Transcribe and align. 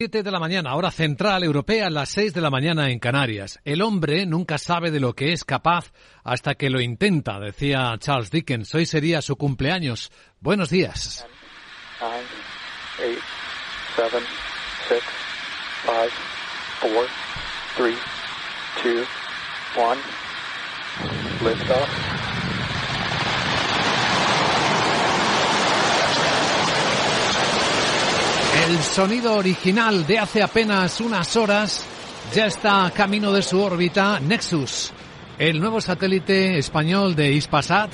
7 0.00 0.22
de 0.22 0.30
la 0.30 0.38
mañana, 0.38 0.76
hora 0.76 0.92
central 0.92 1.42
europea, 1.42 1.90
las 1.90 2.10
6 2.10 2.32
de 2.32 2.40
la 2.40 2.50
mañana 2.50 2.88
en 2.88 3.00
Canarias. 3.00 3.58
El 3.64 3.82
hombre 3.82 4.26
nunca 4.26 4.56
sabe 4.56 4.92
de 4.92 5.00
lo 5.00 5.12
que 5.14 5.32
es 5.32 5.44
capaz 5.44 5.92
hasta 6.22 6.54
que 6.54 6.70
lo 6.70 6.80
intenta, 6.80 7.40
decía 7.40 7.96
Charles 7.98 8.30
Dickens. 8.30 8.72
Hoy 8.76 8.86
sería 8.86 9.20
su 9.22 9.34
cumpleaños. 9.34 10.12
Buenos 10.38 10.70
días. 10.70 11.26
El 28.68 28.76
sonido 28.80 29.34
original 29.34 30.06
de 30.06 30.18
hace 30.18 30.42
apenas 30.42 31.00
unas 31.00 31.34
horas 31.36 31.86
ya 32.34 32.44
está 32.44 32.84
a 32.84 32.90
camino 32.90 33.32
de 33.32 33.40
su 33.40 33.58
órbita 33.58 34.20
Nexus, 34.20 34.92
el 35.38 35.58
nuevo 35.58 35.80
satélite 35.80 36.58
español 36.58 37.16
de 37.16 37.32
Ispasat 37.32 37.90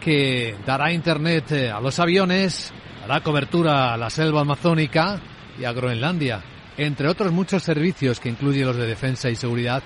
que 0.00 0.56
dará 0.66 0.92
internet 0.92 1.52
eh, 1.52 1.70
a 1.70 1.80
los 1.80 2.00
aviones, 2.00 2.72
dará 3.02 3.20
cobertura 3.20 3.94
a 3.94 3.96
la 3.96 4.10
selva 4.10 4.40
amazónica 4.40 5.20
y 5.60 5.64
a 5.64 5.72
Groenlandia, 5.72 6.42
entre 6.76 7.08
otros 7.08 7.30
muchos 7.30 7.62
servicios 7.62 8.18
que 8.18 8.28
incluye 8.28 8.64
los 8.64 8.76
de 8.76 8.88
defensa 8.88 9.30
y 9.30 9.36
seguridad, 9.36 9.80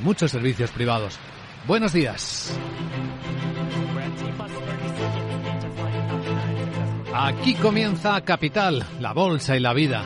muchos 0.00 0.30
servicios 0.30 0.70
privados. 0.70 1.18
Buenos 1.66 1.92
días. 1.92 2.58
Aquí 7.14 7.54
comienza 7.54 8.20
Capital, 8.22 8.84
la 9.00 9.12
bolsa 9.12 9.56
y 9.56 9.60
la 9.60 9.74
vida. 9.74 10.04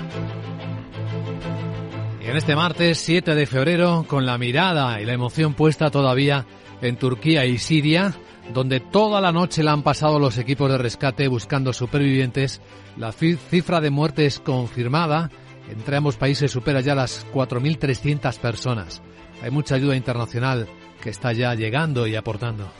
Y 2.20 2.28
en 2.28 2.36
este 2.36 2.56
martes 2.56 2.98
7 2.98 3.34
de 3.34 3.46
febrero, 3.46 4.04
con 4.08 4.26
la 4.26 4.38
mirada 4.38 5.00
y 5.00 5.04
la 5.04 5.12
emoción 5.12 5.54
puesta 5.54 5.90
todavía 5.90 6.46
en 6.82 6.96
Turquía 6.96 7.44
y 7.46 7.58
Siria, 7.58 8.12
donde 8.52 8.80
toda 8.80 9.20
la 9.20 9.30
noche 9.30 9.62
la 9.62 9.72
han 9.72 9.82
pasado 9.82 10.18
los 10.18 10.36
equipos 10.38 10.70
de 10.70 10.78
rescate 10.78 11.28
buscando 11.28 11.72
supervivientes, 11.72 12.60
la 12.96 13.12
cifra 13.12 13.80
de 13.80 13.90
muertes 13.90 14.40
confirmada 14.40 15.30
entre 15.70 15.96
ambos 15.96 16.16
países 16.16 16.50
supera 16.50 16.80
ya 16.80 16.94
las 16.94 17.26
4.300 17.32 18.38
personas. 18.38 19.02
Hay 19.42 19.50
mucha 19.50 19.74
ayuda 19.74 19.96
internacional 19.96 20.66
que 21.02 21.10
está 21.10 21.32
ya 21.32 21.54
llegando 21.54 22.06
y 22.06 22.16
aportando. 22.16 22.70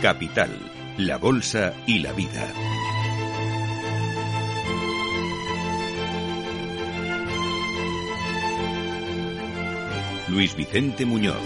Capital, 0.00 0.50
la 0.96 1.18
Bolsa 1.18 1.74
y 1.86 1.98
la 1.98 2.12
Vida. 2.12 2.50
Luis 10.28 10.56
Vicente 10.56 11.04
Muñoz. 11.04 11.36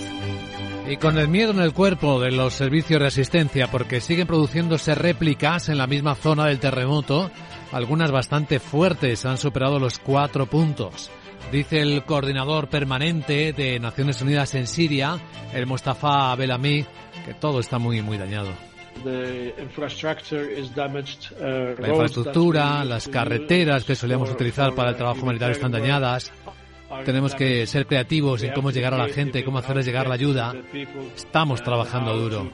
Y 0.89 0.99
con 0.99 1.19
el 1.19 1.27
miedo 1.27 1.51
en 1.51 1.59
el 1.59 1.73
cuerpo 1.73 2.21
de 2.21 2.31
los 2.31 2.55
servicios 2.55 3.01
de 3.01 3.09
asistencia 3.09 3.69
porque 3.73 4.01
siguen 4.01 4.29
produciéndose 4.29 4.95
réplicas 4.95 5.69
en 5.69 5.79
la 5.79 5.89
misma 5.89 6.15
zona 6.15 6.47
del 6.47 6.61
terremoto, 6.61 7.33
algunas 7.73 8.13
bastante 8.13 8.61
fuertes 8.61 9.27
han 9.27 9.39
superado 9.39 9.81
los 9.81 9.99
cuatro 9.99 10.47
puntos. 10.47 11.11
Dice 11.51 11.81
el 11.81 12.05
coordinador 12.05 12.69
permanente 12.69 13.53
de 13.53 13.79
Naciones 13.81 14.23
Unidas 14.23 14.55
en 14.55 14.67
Siria, 14.67 15.19
el 15.53 15.67
Mustafa 15.67 16.35
Belami, 16.37 16.87
que 17.25 17.35
todo 17.35 17.61
está 17.61 17.79
muy, 17.79 18.03
muy 18.03 18.19
dañado. 18.19 18.51
La 21.81 21.89
infraestructura, 21.89 22.85
las 22.85 23.09
carreteras 23.09 23.85
que 23.85 23.95
solíamos 23.95 24.31
utilizar 24.31 24.75
para 24.75 24.91
el 24.91 24.97
trabajo 24.97 25.23
humanitario 25.23 25.55
están 25.55 25.73
dañadas. 25.73 26.33
Tenemos 27.05 27.35
que 27.35 27.67
ser 27.67 27.87
creativos 27.87 28.43
en 28.45 28.53
cómo 28.53 28.71
llegar 28.71 28.95
a 28.95 28.99
la 28.99 29.09
gente, 29.09 29.45
cómo 29.45 29.59
hacerles 29.59 29.87
llegar 29.87 30.07
la 30.07 30.15
ayuda. 30.15 30.55
Estamos 31.17 31.63
trabajando 31.63 32.17
duro. 32.17 32.51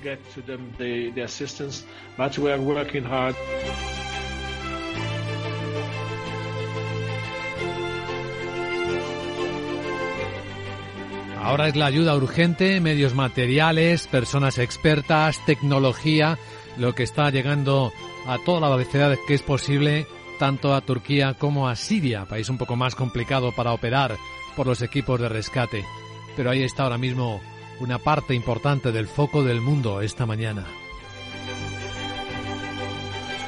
Ahora 11.43 11.69
es 11.69 11.75
la 11.75 11.87
ayuda 11.87 12.15
urgente, 12.15 12.81
medios 12.81 13.15
materiales, 13.15 14.06
personas 14.06 14.59
expertas, 14.59 15.43
tecnología, 15.47 16.39
lo 16.77 16.95
que 16.95 17.03
está 17.03 17.31
llegando 17.31 17.95
a 18.27 18.37
toda 18.45 18.61
la 18.61 18.77
velocidad 18.77 19.17
que 19.27 19.34
es 19.34 19.43
posible, 19.43 20.06
tanto 20.39 20.75
a 20.75 20.83
Turquía 20.83 21.33
como 21.39 21.67
a 21.67 21.77
Siria, 21.77 22.27
país 22.27 22.51
un 22.51 22.59
poco 22.59 22.77
más 22.77 22.95
complicado 22.95 23.53
para 23.53 23.73
operar 23.73 24.19
por 24.55 24.67
los 24.67 24.83
equipos 24.83 25.19
de 25.19 25.31
rescate. 25.31 25.83
Pero 26.37 26.51
ahí 26.51 26.62
está 26.62 26.83
ahora 26.83 26.99
mismo 26.99 27.41
una 27.81 27.99
parte 27.99 28.34
importante 28.34 28.93
del 28.93 29.09
foco 29.09 29.43
del 29.43 29.62
mundo 29.62 30.03
esta 30.03 30.27
mañana. 30.27 30.67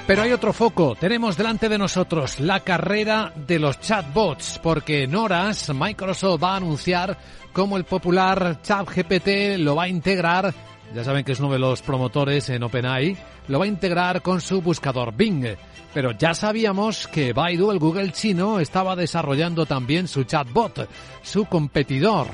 Pero 0.07 0.23
hay 0.23 0.33
otro 0.33 0.53
foco. 0.53 0.97
Tenemos 0.97 1.37
delante 1.37 1.69
de 1.69 1.79
nosotros 1.79 2.41
la 2.41 2.61
carrera 2.61 3.33
de 3.37 3.61
los 3.61 3.79
chatbots, 3.81 4.59
porque 4.61 5.05
en 5.05 5.15
horas 5.15 5.73
Microsoft 5.73 6.43
va 6.43 6.55
a 6.55 6.57
anunciar 6.57 7.17
cómo 7.53 7.77
el 7.77 7.85
popular 7.85 8.61
ChatGPT 8.62 9.59
lo 9.59 9.77
va 9.77 9.85
a 9.85 9.89
integrar. 9.89 10.53
Ya 10.93 11.05
saben 11.05 11.25
que 11.25 11.33
es 11.33 11.41
uno 11.41 11.53
de 11.53 11.61
los 11.61 11.83
promotores 11.83 12.49
en 12.51 12.65
OpenAI. 12.65 13.17
Lo 13.47 13.61
va 13.61 13.65
a 13.65 13.69
integrar 13.69 14.23
con 14.23 14.41
su 14.41 14.61
buscador 14.61 15.15
Bing. 15.15 15.47
Pero 15.95 16.11
ya 16.12 16.35
sabíamos 16.35 17.07
que 17.07 17.33
Baidu, 17.33 17.71
el 17.71 17.79
Google 17.79 18.12
chino, 18.12 18.59
estaba 18.59 18.97
desarrollando 18.97 19.67
también 19.67 20.09
su 20.09 20.25
chatbot, 20.25 20.89
su 21.23 21.45
competidor 21.45 22.27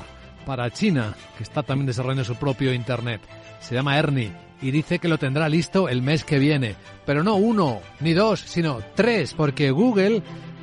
para 0.45 0.71
China, 0.71 1.13
que 1.37 1.43
está 1.43 1.61
también 1.61 1.85
desarrollando 1.85 2.23
su 2.23 2.35
propio 2.35 2.73
Internet. 2.73 3.21
Se 3.59 3.75
llama 3.75 3.97
Ernie 3.97 4.48
y 4.61 4.71
dice 4.71 4.99
que 4.99 5.07
lo 5.07 5.17
tendrá 5.17 5.49
listo 5.49 5.89
el 5.89 6.01
mes 6.01 6.23
que 6.23 6.39
viene. 6.39 6.75
Pero 7.05 7.23
no 7.23 7.35
uno, 7.35 7.79
ni 7.99 8.13
dos, 8.13 8.39
sino 8.41 8.79
tres, 8.95 9.33
porque 9.33 9.71
Google, 9.71 10.21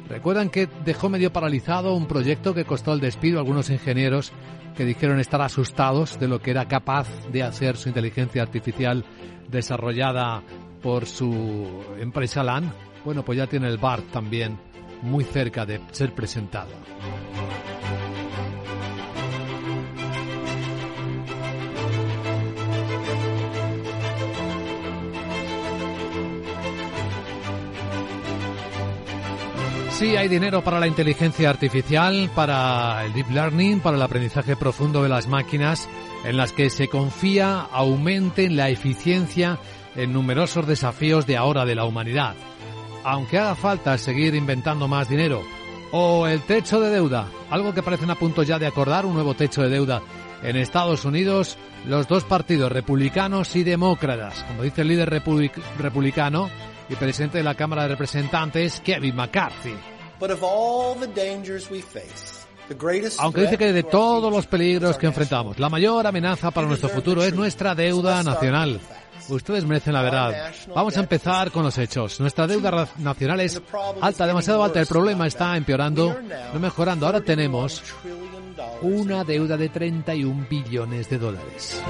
recuerdan 0.09 0.51
que 0.51 0.69
dejó 0.85 1.09
medio 1.09 1.33
paralizado 1.33 1.95
un 1.95 2.07
proyecto 2.07 2.55
que 2.55 2.65
costó 2.65 2.93
el 2.93 3.01
despido 3.01 3.39
a 3.39 3.41
algunos 3.41 3.71
ingenieros 3.71 4.33
que 4.77 4.85
dijeron 4.85 5.19
estar 5.19 5.41
asustados 5.41 6.21
de 6.21 6.29
lo 6.29 6.41
que 6.41 6.51
era 6.51 6.69
capaz 6.69 7.09
de 7.33 7.43
hacer 7.43 7.77
su 7.77 7.89
inteligencia 7.89 8.43
artificial 8.43 9.05
desarrollada 9.49 10.43
por 10.83 11.07
su 11.07 11.83
empresa 11.99 12.43
LAN. 12.43 12.73
Bueno, 13.05 13.25
pues 13.25 13.39
ya 13.39 13.47
tiene 13.47 13.69
el 13.69 13.79
BART 13.79 14.11
también 14.11 14.59
muy 15.03 15.25
cerca 15.25 15.65
de 15.65 15.81
ser 15.93 16.13
presentado. 16.13 16.71
Sí, 29.99 30.15
hay 30.15 30.29
dinero 30.29 30.63
para 30.63 30.79
la 30.79 30.87
inteligencia 30.87 31.49
artificial, 31.49 32.31
para 32.35 33.03
el 33.07 33.15
deep 33.15 33.31
learning, 33.31 33.81
para 33.81 33.97
el 33.97 34.03
aprendizaje 34.03 34.55
profundo 34.55 35.03
de 35.03 35.09
las 35.09 35.27
máquinas, 35.27 35.89
en 36.23 36.37
las 36.37 36.53
que 36.53 36.69
se 36.69 36.89
confía 36.89 37.63
aumenten 37.73 38.59
la 38.59 38.69
eficiencia 38.69 39.59
en 39.95 40.13
numerosos 40.13 40.67
desafíos 40.67 41.27
de 41.27 41.39
ahora 41.39 41.65
de 41.65 41.77
la 41.77 41.87
humanidad. 41.87 42.35
Aunque 43.05 43.39
haga 43.39 43.55
falta 43.55 43.97
seguir 43.97 44.35
inventando 44.35 44.87
más 44.87 45.09
dinero. 45.09 45.41
O 45.93 46.27
el 46.27 46.43
techo 46.43 46.79
de 46.79 46.91
deuda, 46.91 47.29
algo 47.49 47.73
que 47.73 47.83
parecen 47.83 48.11
a 48.11 48.17
punto 48.17 48.43
ya 48.43 48.59
de 48.59 48.67
acordar, 48.67 49.07
un 49.07 49.15
nuevo 49.15 49.33
techo 49.33 49.63
de 49.63 49.71
deuda 49.71 50.03
en 50.43 50.57
Estados 50.57 51.07
Unidos, 51.07 51.57
los 51.87 52.07
dos 52.07 52.25
partidos 52.25 52.71
republicanos 52.71 53.57
y 53.57 53.65
demócratas, 53.65 54.45
como 54.45 54.63
dice 54.63 54.83
el 54.83 54.89
líder 54.89 55.09
republicano, 55.79 56.51
y 56.89 56.97
presidente 56.97 57.39
de 57.39 57.45
la 57.45 57.55
Cámara 57.55 57.83
de 57.83 57.89
Representantes, 57.89 58.81
Kevin 58.81 59.17
McCarthy. 59.17 59.75
Aunque 63.19 63.43
dice 63.43 63.59
que 63.59 63.73
de 63.73 63.83
todos 63.85 64.33
los 64.33 64.47
peligros 64.47 64.99
que 64.99 65.07
enfrentamos, 65.07 65.59
la 65.59 65.69
mayor 65.69 66.07
amenaza 66.07 66.51
para 66.51 66.67
nuestro 66.67 66.89
futuro 66.89 67.23
es 67.23 67.35
nuestra 67.35 67.75
deuda 67.75 68.23
nacional. 68.23 68.81
Ustedes 69.29 69.65
merecen 69.65 69.93
la 69.93 70.03
verdad. 70.03 70.53
Vamos 70.75 70.97
a 70.97 71.01
empezar 71.01 71.51
con 71.51 71.65
los 71.65 71.77
hechos. 71.79 72.21
Nuestra 72.21 72.47
deuda 72.47 72.89
nacional 72.99 73.41
es 73.41 73.61
alta, 74.01 74.27
demasiado 74.27 74.63
alta. 74.63 74.81
El 74.81 74.87
problema 74.87 75.27
está 75.27 75.57
empeorando, 75.57 76.17
no 76.53 76.61
mejorando. 76.61 77.07
Ahora 77.07 77.21
tenemos 77.21 77.83
una 78.83 79.25
deuda 79.25 79.57
de 79.57 79.69
31 79.69 80.47
billones 80.49 81.09
de 81.09 81.19
dólares. 81.19 81.83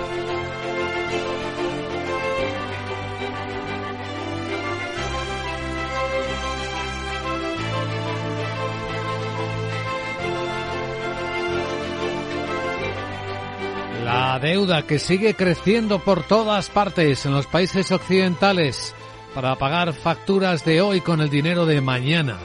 La 14.06 14.38
deuda 14.38 14.82
que 14.82 15.00
sigue 15.00 15.34
creciendo 15.34 15.98
por 15.98 16.22
todas 16.22 16.70
partes 16.70 17.26
en 17.26 17.32
los 17.32 17.48
países 17.48 17.90
occidentales 17.90 18.94
para 19.34 19.56
pagar 19.56 19.92
facturas 19.94 20.64
de 20.64 20.80
hoy 20.80 21.00
con 21.00 21.20
el 21.20 21.28
dinero 21.28 21.66
de 21.66 21.80
mañana. 21.80 22.38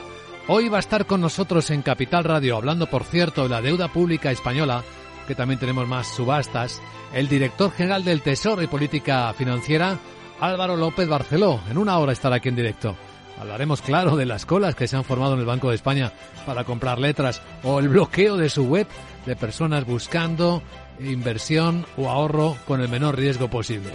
Hoy 0.47 0.69
va 0.69 0.77
a 0.77 0.79
estar 0.79 1.05
con 1.05 1.21
nosotros 1.21 1.69
en 1.69 1.83
Capital 1.83 2.23
Radio, 2.23 2.55
hablando, 2.55 2.87
por 2.87 3.03
cierto, 3.03 3.43
de 3.43 3.49
la 3.49 3.61
deuda 3.61 3.89
pública 3.89 4.31
española, 4.31 4.83
que 5.27 5.35
también 5.35 5.59
tenemos 5.59 5.87
más 5.87 6.07
subastas, 6.07 6.81
el 7.13 7.29
director 7.29 7.71
general 7.71 8.03
del 8.03 8.23
Tesoro 8.23 8.63
y 8.63 8.67
Política 8.67 9.31
Financiera, 9.37 9.99
Álvaro 10.39 10.75
López 10.75 11.07
Barceló. 11.07 11.61
En 11.69 11.77
una 11.77 11.99
hora 11.99 12.11
estará 12.11 12.37
aquí 12.37 12.49
en 12.49 12.55
directo. 12.55 12.95
Hablaremos, 13.39 13.83
claro, 13.83 14.15
de 14.15 14.25
las 14.25 14.47
colas 14.47 14.73
que 14.73 14.87
se 14.87 14.95
han 14.95 15.03
formado 15.03 15.35
en 15.35 15.41
el 15.41 15.45
Banco 15.45 15.69
de 15.69 15.75
España 15.75 16.11
para 16.43 16.63
comprar 16.63 16.97
letras 16.97 17.39
o 17.63 17.79
el 17.79 17.89
bloqueo 17.89 18.35
de 18.35 18.49
su 18.49 18.65
web 18.65 18.87
de 19.25 19.35
personas 19.35 19.85
buscando 19.85 20.63
inversión 21.05 21.85
o 21.97 22.09
ahorro 22.09 22.57
con 22.67 22.81
el 22.81 22.89
menor 22.89 23.17
riesgo 23.17 23.49
posible. 23.49 23.91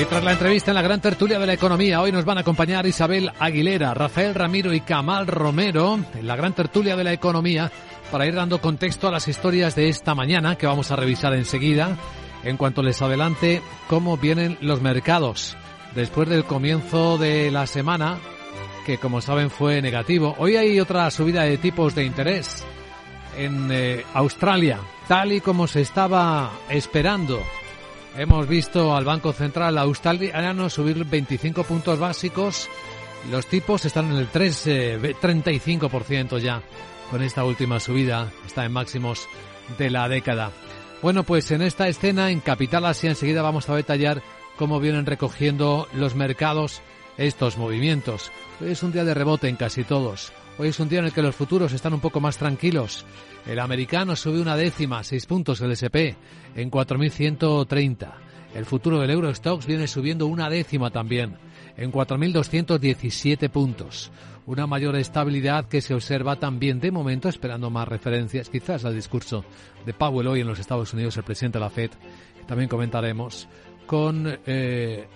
Y 0.00 0.04
tras 0.06 0.24
la 0.24 0.32
entrevista 0.32 0.70
en 0.70 0.76
la 0.76 0.82
gran 0.82 1.02
tertulia 1.02 1.38
de 1.38 1.46
la 1.46 1.52
economía, 1.52 2.00
hoy 2.00 2.10
nos 2.10 2.24
van 2.24 2.38
a 2.38 2.40
acompañar 2.40 2.86
Isabel 2.86 3.30
Aguilera, 3.38 3.92
Rafael 3.92 4.34
Ramiro 4.34 4.72
y 4.72 4.80
Camal 4.80 5.26
Romero 5.26 5.98
en 6.14 6.26
la 6.26 6.36
gran 6.36 6.54
tertulia 6.54 6.96
de 6.96 7.04
la 7.04 7.12
economía 7.12 7.70
para 8.10 8.24
ir 8.24 8.34
dando 8.34 8.62
contexto 8.62 9.08
a 9.08 9.10
las 9.10 9.28
historias 9.28 9.74
de 9.74 9.90
esta 9.90 10.14
mañana 10.14 10.56
que 10.56 10.66
vamos 10.66 10.90
a 10.90 10.96
revisar 10.96 11.34
enseguida 11.34 11.98
en 12.44 12.56
cuanto 12.56 12.82
les 12.82 13.02
adelante 13.02 13.60
cómo 13.88 14.16
vienen 14.16 14.56
los 14.62 14.80
mercados 14.80 15.58
después 15.94 16.28
del 16.28 16.44
comienzo 16.44 17.18
de 17.18 17.50
la 17.50 17.66
semana 17.66 18.18
que 18.84 18.98
como 18.98 19.20
saben 19.20 19.50
fue 19.50 19.82
negativo. 19.82 20.34
Hoy 20.38 20.56
hay 20.56 20.80
otra 20.80 21.10
subida 21.10 21.42
de 21.42 21.58
tipos 21.58 21.94
de 21.94 22.04
interés 22.04 22.64
en 23.36 23.68
eh, 23.70 24.04
Australia, 24.14 24.80
tal 25.06 25.32
y 25.32 25.40
como 25.40 25.66
se 25.66 25.82
estaba 25.82 26.50
esperando. 26.68 27.42
Hemos 28.16 28.48
visto 28.48 28.96
al 28.96 29.04
Banco 29.04 29.32
Central 29.32 29.78
australiano 29.78 30.68
subir 30.68 31.04
25 31.04 31.62
puntos 31.64 31.98
básicos. 31.98 32.68
Los 33.30 33.46
tipos 33.46 33.84
están 33.84 34.10
en 34.10 34.16
el 34.16 34.28
3, 34.28 34.66
35% 35.20 36.38
eh, 36.38 36.40
ya 36.40 36.62
con 37.10 37.22
esta 37.22 37.44
última 37.44 37.78
subida. 37.78 38.32
Está 38.46 38.64
en 38.64 38.72
máximos 38.72 39.28
de 39.78 39.90
la 39.90 40.08
década. 40.08 40.50
Bueno, 41.02 41.22
pues 41.22 41.50
en 41.50 41.62
esta 41.62 41.88
escena, 41.88 42.30
en 42.30 42.40
Capital 42.40 42.84
Asia, 42.84 43.10
enseguida 43.10 43.42
vamos 43.42 43.68
a 43.68 43.76
detallar 43.76 44.22
cómo 44.60 44.78
vienen 44.78 45.06
recogiendo 45.06 45.88
los 45.94 46.14
mercados 46.14 46.82
estos 47.16 47.56
movimientos. 47.56 48.30
Hoy 48.60 48.72
es 48.72 48.82
un 48.82 48.92
día 48.92 49.06
de 49.06 49.14
rebote 49.14 49.48
en 49.48 49.56
casi 49.56 49.84
todos. 49.84 50.34
Hoy 50.58 50.68
es 50.68 50.78
un 50.78 50.90
día 50.90 50.98
en 50.98 51.06
el 51.06 51.14
que 51.14 51.22
los 51.22 51.34
futuros 51.34 51.72
están 51.72 51.94
un 51.94 52.00
poco 52.00 52.20
más 52.20 52.36
tranquilos. 52.36 53.06
El 53.46 53.58
americano 53.58 54.16
sube 54.16 54.38
una 54.38 54.58
décima, 54.58 55.02
seis 55.02 55.24
puntos 55.24 55.62
el 55.62 55.72
SP, 55.72 56.12
en 56.54 56.70
4.130. 56.70 58.12
El 58.54 58.66
futuro 58.66 59.00
del 59.00 59.08
Eurostox 59.08 59.64
viene 59.64 59.88
subiendo 59.88 60.26
una 60.26 60.50
décima 60.50 60.90
también, 60.90 61.38
en 61.78 61.90
4.217 61.90 63.48
puntos. 63.48 64.12
Una 64.44 64.66
mayor 64.66 64.94
estabilidad 64.96 65.68
que 65.68 65.80
se 65.80 65.94
observa 65.94 66.36
también 66.36 66.80
de 66.80 66.90
momento, 66.90 67.30
esperando 67.30 67.70
más 67.70 67.88
referencias, 67.88 68.50
quizás 68.50 68.84
al 68.84 68.94
discurso 68.94 69.42
de 69.86 69.94
Powell 69.94 70.26
hoy 70.26 70.40
en 70.42 70.48
los 70.48 70.58
Estados 70.58 70.92
Unidos, 70.92 71.16
el 71.16 71.24
presidente 71.24 71.56
de 71.56 71.64
la 71.64 71.70
Fed, 71.70 71.92
también 72.46 72.68
comentaremos, 72.68 73.48
con 73.90 74.38
eh, 74.46 75.08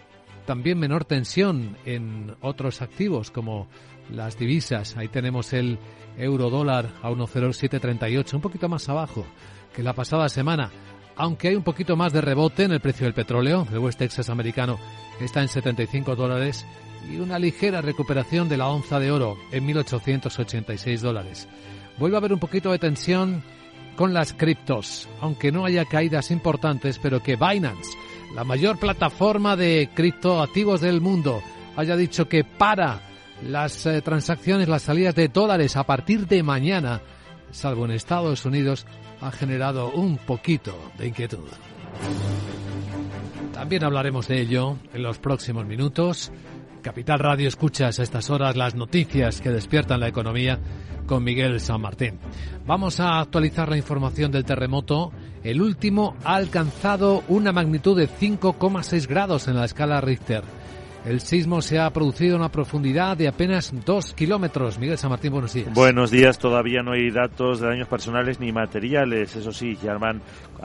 también 0.46 0.80
menor 0.80 1.04
tensión 1.04 1.76
en 1.84 2.34
otros 2.40 2.82
activos 2.82 3.30
como 3.30 3.68
las 4.10 4.36
divisas. 4.36 4.96
Ahí 4.96 5.06
tenemos 5.06 5.52
el 5.52 5.78
euro 6.18 6.50
dólar 6.50 6.90
a 7.00 7.08
1,0738, 7.08 8.34
un 8.34 8.40
poquito 8.40 8.68
más 8.68 8.88
abajo 8.88 9.24
que 9.72 9.84
la 9.84 9.92
pasada 9.92 10.28
semana. 10.28 10.72
Aunque 11.14 11.46
hay 11.46 11.54
un 11.54 11.62
poquito 11.62 11.94
más 11.94 12.12
de 12.12 12.20
rebote 12.20 12.64
en 12.64 12.72
el 12.72 12.80
precio 12.80 13.04
del 13.04 13.14
petróleo, 13.14 13.64
el 13.70 13.78
West 13.78 14.00
Texas 14.00 14.28
americano 14.28 14.80
está 15.20 15.40
en 15.40 15.46
75 15.46 16.16
dólares 16.16 16.66
y 17.08 17.18
una 17.18 17.38
ligera 17.38 17.80
recuperación 17.80 18.48
de 18.48 18.56
la 18.56 18.66
onza 18.66 18.98
de 18.98 19.12
oro 19.12 19.36
en 19.52 19.68
1.886 19.68 20.98
dólares. 20.98 21.46
Vuelve 21.96 22.16
a 22.16 22.18
haber 22.18 22.32
un 22.32 22.40
poquito 22.40 22.72
de 22.72 22.80
tensión 22.80 23.44
con 23.94 24.12
las 24.12 24.32
criptos, 24.32 25.08
aunque 25.20 25.52
no 25.52 25.64
haya 25.64 25.84
caídas 25.84 26.32
importantes, 26.32 26.98
pero 26.98 27.22
que 27.22 27.36
Binance, 27.36 27.96
la 28.34 28.44
mayor 28.44 28.78
plataforma 28.78 29.56
de 29.56 29.88
criptoactivos 29.94 30.80
del 30.80 31.00
mundo, 31.00 31.42
haya 31.76 31.96
dicho 31.96 32.28
que 32.28 32.44
para 32.44 33.00
las 33.42 33.86
eh, 33.86 34.02
transacciones, 34.02 34.68
las 34.68 34.82
salidas 34.82 35.14
de 35.14 35.28
dólares 35.28 35.76
a 35.76 35.84
partir 35.84 36.26
de 36.26 36.42
mañana, 36.42 37.00
salvo 37.50 37.84
en 37.84 37.92
Estados 37.92 38.44
Unidos, 38.44 38.86
ha 39.20 39.30
generado 39.30 39.90
un 39.92 40.18
poquito 40.18 40.76
de 40.98 41.08
inquietud. 41.08 41.48
También 43.52 43.84
hablaremos 43.84 44.26
de 44.26 44.40
ello 44.40 44.76
en 44.92 45.02
los 45.02 45.18
próximos 45.18 45.64
minutos. 45.64 46.32
Capital 46.82 47.20
Radio 47.20 47.48
escuchas 47.48 47.98
a 47.98 48.02
estas 48.02 48.28
horas 48.30 48.56
las 48.56 48.74
noticias 48.74 49.40
que 49.40 49.50
despiertan 49.50 50.00
la 50.00 50.08
economía 50.08 50.58
con 51.06 51.24
Miguel 51.24 51.60
San 51.60 51.80
Martín. 51.80 52.18
Vamos 52.66 53.00
a 53.00 53.20
actualizar 53.20 53.68
la 53.68 53.76
información 53.76 54.30
del 54.32 54.44
terremoto. 54.44 55.12
El 55.42 55.60
último 55.60 56.16
ha 56.24 56.36
alcanzado 56.36 57.22
una 57.28 57.52
magnitud 57.52 57.96
de 57.96 58.08
5,6 58.08 59.06
grados 59.06 59.48
en 59.48 59.56
la 59.56 59.64
escala 59.64 60.00
Richter. 60.00 60.42
El 61.04 61.20
sismo 61.20 61.60
se 61.60 61.78
ha 61.78 61.90
producido 61.90 62.34
a 62.34 62.38
una 62.38 62.50
profundidad 62.50 63.14
de 63.14 63.28
apenas 63.28 63.74
dos 63.84 64.14
kilómetros. 64.14 64.78
Miguel 64.78 64.96
San 64.96 65.10
Martín, 65.10 65.32
buenos 65.32 65.52
días. 65.52 65.74
Buenos 65.74 66.10
días. 66.10 66.38
Todavía 66.38 66.82
no 66.82 66.92
hay 66.92 67.10
datos 67.10 67.60
de 67.60 67.68
daños 67.68 67.88
personales 67.88 68.40
ni 68.40 68.52
materiales. 68.52 69.36
Eso 69.36 69.52
sí, 69.52 69.76
ya 69.82 69.98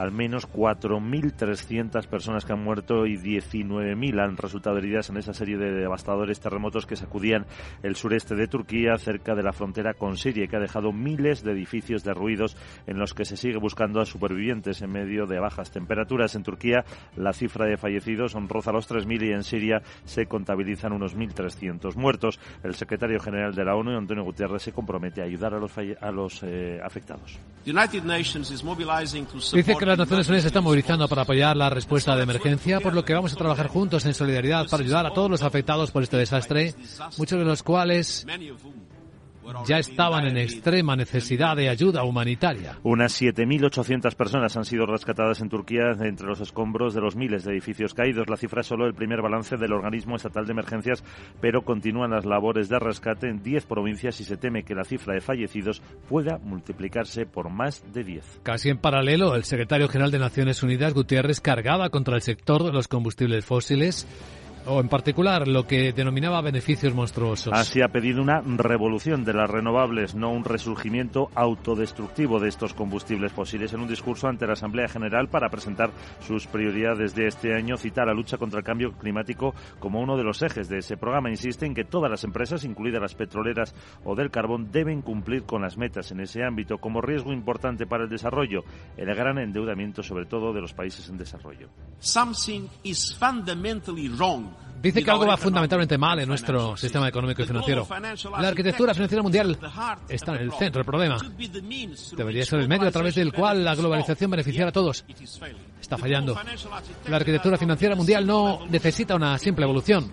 al 0.00 0.12
menos 0.12 0.48
4.300 0.48 2.06
personas 2.06 2.46
que 2.46 2.54
han 2.54 2.64
muerto 2.64 3.04
y 3.04 3.18
19.000 3.18 4.18
han 4.18 4.38
resultado 4.38 4.78
heridas 4.78 5.10
en 5.10 5.18
esa 5.18 5.34
serie 5.34 5.58
de 5.58 5.72
devastadores 5.72 6.40
terremotos 6.40 6.86
que 6.86 6.96
sacudían 6.96 7.44
el 7.82 7.96
sureste 7.96 8.34
de 8.34 8.48
Turquía, 8.48 8.96
cerca 8.96 9.34
de 9.34 9.42
la 9.42 9.52
frontera 9.52 9.92
con 9.92 10.16
Siria, 10.16 10.44
y 10.44 10.48
que 10.48 10.56
ha 10.56 10.60
dejado 10.60 10.92
miles 10.92 11.42
de 11.42 11.52
edificios 11.52 12.02
derruidos 12.02 12.56
en 12.86 12.98
los 12.98 13.12
que 13.12 13.26
se 13.26 13.36
sigue 13.36 13.58
buscando 13.58 14.00
a 14.00 14.06
supervivientes 14.06 14.80
en 14.80 14.90
medio 14.90 15.26
de 15.26 15.38
bajas 15.38 15.70
temperaturas. 15.70 16.34
En 16.34 16.44
Turquía, 16.44 16.82
la 17.14 17.34
cifra 17.34 17.66
de 17.66 17.76
fallecidos 17.76 18.32
son 18.32 18.48
roza 18.48 18.72
los 18.72 18.88
3.000 18.88 19.28
y 19.28 19.32
en 19.32 19.44
Siria 19.44 19.82
se 20.06 20.24
contabilizan 20.24 20.94
unos 20.94 21.14
1.300 21.14 21.94
muertos. 21.96 22.40
El 22.64 22.74
secretario 22.74 23.20
general 23.20 23.54
de 23.54 23.66
la 23.66 23.76
ONU, 23.76 23.94
Antonio 23.98 24.24
Guterres, 24.24 24.62
se 24.62 24.72
compromete 24.72 25.20
a 25.20 25.24
ayudar 25.24 25.52
a 25.52 25.58
los, 25.58 25.72
a 25.76 26.10
los 26.10 26.42
eh, 26.42 26.80
afectados. 26.82 27.38
Dice 29.58 29.76
que 29.76 29.89
las 29.90 29.98
Naciones 29.98 30.28
Unidas 30.28 30.42
se 30.42 30.48
están 30.48 30.62
movilizando 30.62 31.08
para 31.08 31.22
apoyar 31.22 31.56
la 31.56 31.68
respuesta 31.68 32.14
de 32.14 32.22
emergencia, 32.22 32.78
por 32.78 32.94
lo 32.94 33.04
que 33.04 33.12
vamos 33.12 33.32
a 33.32 33.36
trabajar 33.36 33.66
juntos 33.66 34.06
en 34.06 34.14
solidaridad 34.14 34.68
para 34.68 34.84
ayudar 34.84 35.04
a 35.04 35.12
todos 35.12 35.28
los 35.28 35.42
afectados 35.42 35.90
por 35.90 36.04
este 36.04 36.16
desastre, 36.16 36.74
muchos 37.18 37.38
de 37.38 37.44
los 37.44 37.64
cuales 37.64 38.24
ya 39.66 39.78
estaban 39.78 40.26
en 40.26 40.36
extrema 40.36 40.96
necesidad 40.96 41.56
de 41.56 41.68
ayuda 41.68 42.04
humanitaria. 42.04 42.78
Unas 42.82 43.20
7.800 43.20 44.14
personas 44.14 44.56
han 44.56 44.64
sido 44.64 44.86
rescatadas 44.86 45.40
en 45.40 45.48
Turquía 45.48 45.92
entre 46.00 46.26
los 46.26 46.40
escombros 46.40 46.94
de 46.94 47.00
los 47.00 47.16
miles 47.16 47.44
de 47.44 47.52
edificios 47.52 47.94
caídos. 47.94 48.28
La 48.28 48.36
cifra 48.36 48.60
es 48.60 48.66
solo 48.66 48.86
el 48.86 48.94
primer 48.94 49.22
balance 49.22 49.56
del 49.56 49.72
organismo 49.72 50.16
estatal 50.16 50.46
de 50.46 50.52
emergencias, 50.52 51.04
pero 51.40 51.62
continúan 51.62 52.10
las 52.10 52.24
labores 52.24 52.68
de 52.68 52.78
rescate 52.78 53.28
en 53.28 53.42
10 53.42 53.66
provincias 53.66 54.20
y 54.20 54.24
se 54.24 54.36
teme 54.36 54.62
que 54.62 54.74
la 54.74 54.84
cifra 54.84 55.14
de 55.14 55.20
fallecidos 55.20 55.82
pueda 56.08 56.38
multiplicarse 56.38 57.26
por 57.26 57.50
más 57.50 57.84
de 57.92 58.04
10. 58.04 58.40
Casi 58.42 58.68
en 58.68 58.78
paralelo, 58.78 59.34
el 59.34 59.44
secretario 59.44 59.88
general 59.88 60.10
de 60.10 60.18
Naciones 60.18 60.62
Unidas, 60.62 60.94
Gutiérrez, 60.94 61.40
cargaba 61.40 61.90
contra 61.90 62.16
el 62.16 62.22
sector 62.22 62.64
de 62.64 62.72
los 62.72 62.88
combustibles 62.88 63.44
fósiles 63.44 64.06
o 64.66 64.80
en 64.80 64.88
particular 64.88 65.48
lo 65.48 65.66
que 65.66 65.92
denominaba 65.92 66.40
beneficios 66.40 66.94
monstruosos. 66.94 67.52
Así 67.52 67.82
ha 67.82 67.88
pedido 67.88 68.22
una 68.22 68.40
revolución 68.40 69.24
de 69.24 69.32
las 69.32 69.50
renovables, 69.50 70.14
no 70.14 70.30
un 70.30 70.44
resurgimiento 70.44 71.30
autodestructivo 71.34 72.40
de 72.40 72.48
estos 72.48 72.74
combustibles 72.74 73.32
fósiles. 73.32 73.72
En 73.72 73.80
un 73.80 73.88
discurso 73.88 74.28
ante 74.28 74.46
la 74.46 74.54
Asamblea 74.54 74.88
General 74.88 75.28
para 75.28 75.48
presentar 75.48 75.90
sus 76.20 76.46
prioridades 76.46 77.14
de 77.14 77.26
este 77.26 77.54
año, 77.54 77.76
cita 77.76 78.04
la 78.04 78.14
lucha 78.14 78.38
contra 78.38 78.58
el 78.58 78.64
cambio 78.64 78.92
climático 78.92 79.54
como 79.78 80.00
uno 80.00 80.16
de 80.16 80.24
los 80.24 80.42
ejes 80.42 80.68
de 80.68 80.78
ese 80.78 80.96
programa. 80.96 81.30
Insiste 81.30 81.66
en 81.66 81.74
que 81.74 81.84
todas 81.84 82.10
las 82.10 82.24
empresas, 82.24 82.64
incluidas 82.64 83.00
las 83.00 83.14
petroleras 83.14 83.74
o 84.04 84.14
del 84.14 84.30
carbón, 84.30 84.70
deben 84.70 85.02
cumplir 85.02 85.44
con 85.44 85.62
las 85.62 85.76
metas 85.76 86.10
en 86.12 86.20
ese 86.20 86.44
ámbito 86.44 86.78
como 86.78 87.00
riesgo 87.00 87.32
importante 87.32 87.86
para 87.86 88.04
el 88.04 88.10
desarrollo, 88.10 88.64
el 88.96 89.14
gran 89.14 89.38
endeudamiento 89.38 90.02
sobre 90.02 90.26
todo 90.26 90.52
de 90.52 90.60
los 90.60 90.74
países 90.74 91.08
en 91.08 91.16
desarrollo. 91.16 91.68
Something 91.98 92.68
is 92.82 93.16
fundamentally 93.18 94.08
wrong 94.08 94.49
Dice 94.82 95.04
que 95.04 95.10
algo 95.10 95.26
va 95.26 95.36
fundamentalmente 95.36 95.98
mal 95.98 96.20
en 96.20 96.28
nuestro 96.28 96.76
sistema 96.76 97.08
económico 97.08 97.42
y 97.42 97.46
financiero. 97.46 97.86
La 98.38 98.48
arquitectura 98.48 98.94
financiera 98.94 99.22
mundial 99.22 99.58
está 100.08 100.34
en 100.36 100.42
el 100.42 100.52
centro 100.52 100.80
del 100.80 100.86
problema. 100.86 101.18
Debería 102.16 102.44
ser 102.44 102.60
el 102.60 102.68
medio 102.68 102.88
a 102.88 102.90
través 102.90 103.14
del 103.14 103.32
cual 103.32 103.62
la 103.62 103.74
globalización 103.74 104.30
beneficiara 104.30 104.70
a 104.70 104.72
todos. 104.72 105.04
Está 105.80 105.98
fallando. 105.98 106.34
La 107.08 107.16
arquitectura 107.16 107.58
financiera 107.58 107.94
mundial 107.94 108.26
no 108.26 108.66
necesita 108.70 109.14
una 109.14 109.36
simple 109.36 109.64
evolución. 109.64 110.10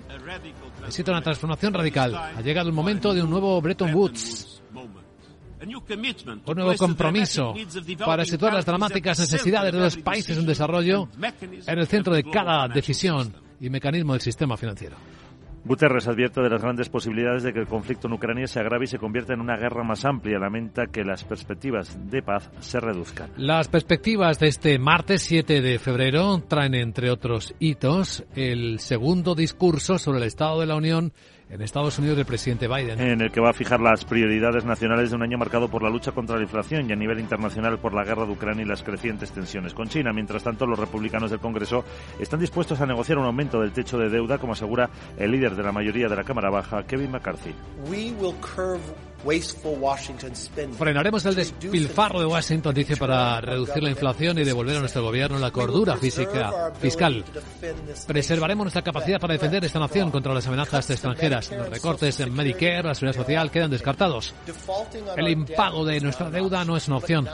Necesita 0.82 1.12
una 1.12 1.22
transformación 1.22 1.74
radical. 1.74 2.16
Ha 2.16 2.42
llegado 2.42 2.68
el 2.68 2.76
momento 2.76 3.14
de 3.14 3.22
un 3.22 3.30
nuevo 3.30 3.62
Bretton 3.62 3.94
Woods. 3.94 4.62
Un 6.46 6.56
nuevo 6.56 6.76
compromiso 6.76 7.54
para 8.06 8.26
situar 8.26 8.54
las 8.54 8.66
dramáticas 8.66 9.20
necesidades 9.20 9.74
de 9.74 9.80
los 9.80 9.98
países 9.98 10.38
en 10.38 10.46
desarrollo 10.46 11.10
en 11.66 11.80
el 11.80 11.88
centro 11.88 12.14
de 12.14 12.24
cada 12.24 12.68
decisión 12.68 13.47
y 13.60 13.70
mecanismo 13.70 14.14
del 14.14 14.22
sistema 14.22 14.58
financiero. 14.58 14.98
Guterres 15.68 16.08
advierte 16.08 16.40
de 16.42 16.50
las 16.50 16.62
grandes 16.62 16.88
posibilidades 16.88 17.44
de 17.44 17.52
que 17.52 17.60
el 17.60 17.68
conflicto 17.68 18.08
en 18.08 18.14
Ucrania 18.14 18.48
se 18.48 18.60
agrave 18.62 18.86
y 18.86 18.88
se 18.88 19.00
convierta 19.00 19.34
en 19.34 19.42
una 19.42 19.58
guerra 19.58 19.84
más 19.84 20.06
amplia. 20.06 20.40
Lamenta 20.40 20.88
que 20.88 21.04
las 21.04 21.26
perspectivas 21.26 22.10
de 22.10 22.22
paz 22.22 22.50
se 22.62 22.80
reduzcan. 22.80 23.32
Las 23.36 23.68
perspectivas 23.68 24.40
de 24.40 24.48
este 24.48 24.80
martes 24.80 25.24
7 25.24 25.62
de 25.62 25.78
febrero 25.78 26.42
traen, 26.48 26.74
entre 26.74 27.12
otros 27.12 27.54
hitos, 27.60 28.24
el 28.34 28.80
segundo 28.80 29.36
discurso 29.36 29.98
sobre 29.98 30.20
el 30.20 30.28
Estado 30.28 30.62
de 30.62 30.68
la 30.68 30.78
Unión 30.78 31.12
en 31.50 31.62
Estados 31.62 31.98
Unidos 32.00 32.18
del 32.18 32.26
presidente 32.26 32.68
Biden. 32.68 33.00
En 33.00 33.22
el 33.22 33.32
que 33.32 33.40
va 33.40 33.50
a 33.50 33.54
fijar 33.54 33.80
las 33.80 34.06
prioridades 34.06 34.66
nacionales 34.66 35.10
de 35.10 35.16
un 35.16 35.24
año 35.24 35.38
marcado 35.38 35.70
por 35.70 35.84
la 35.84 35.90
lucha 35.90 36.12
contra 36.12 36.36
la 36.36 36.44
inflación 36.44 36.90
y 36.90 36.94
a 36.94 36.96
nivel 36.96 37.20
internacional 37.20 37.80
por 37.80 37.94
la 37.94 38.04
guerra 38.04 38.26
de 38.26 38.32
Ucrania 38.32 38.64
y 38.64 38.68
las 38.68 38.84
crecientes 38.84 39.32
tensiones 39.32 39.74
con 39.74 39.88
China. 39.88 40.12
Mientras 40.14 40.44
tanto, 40.44 40.66
los 40.66 40.80
republicanos 40.80 41.32
del 41.32 41.40
Congreso 41.40 41.84
están 42.20 42.40
dispuestos 42.40 42.82
a 42.82 42.86
negociar 42.86 43.18
un 43.18 43.26
aumento 43.26 43.62
del 43.62 43.72
techo 43.72 43.98
de 43.98 44.10
deuda, 44.10 44.38
como 44.38 44.54
asegura 44.54 44.90
el 45.18 45.32
líder 45.32 45.56
de 45.56 45.64
la 45.64 45.72
mayoría 45.72 46.08
de 46.08 46.16
la 46.16 46.24
Cámara 46.24 46.50
Baja, 46.50 46.84
Kevin 46.84 47.12
McCarthy. 47.12 47.54
Frenaremos 50.78 51.26
el 51.26 51.36
despilfarro 51.36 52.20
de 52.20 52.26
Washington, 52.26 52.74
dice, 52.74 52.98
para 52.98 53.42
reducir 53.42 53.82
la 53.82 53.90
inflación 53.90 54.38
y 54.40 54.44
devolver 54.44 54.78
a 54.78 54.80
nuestro 54.80 55.02
gobierno 55.02 55.40
la 55.40 55.52
cordura 55.52 55.98
física, 55.98 56.72
fiscal. 56.80 57.24
Preservaremos 58.06 58.66
nuestra 58.66 58.84
capacidad 58.84 59.20
para 59.20 59.34
defender 59.34 59.66
esta 59.66 59.80
nación 59.80 60.12
contra 60.12 60.34
las 60.34 60.48
amenazas 60.48 60.90
extranjeras. 60.90 61.52
Los 61.52 61.70
recortes 61.70 62.20
en 62.20 62.34
Medicare, 62.34 62.84
la 62.84 62.96
seguridad 62.96 63.22
social 63.22 63.52
quedan 63.52 63.72
descartados. 63.72 64.34
El 65.16 65.28
impago 65.30 65.84
de 65.86 66.00
nuestra 66.00 66.30
deuda 66.30 66.64
no 66.64 66.78
es 66.78 66.88
una 66.88 66.98
opción, 66.98 67.28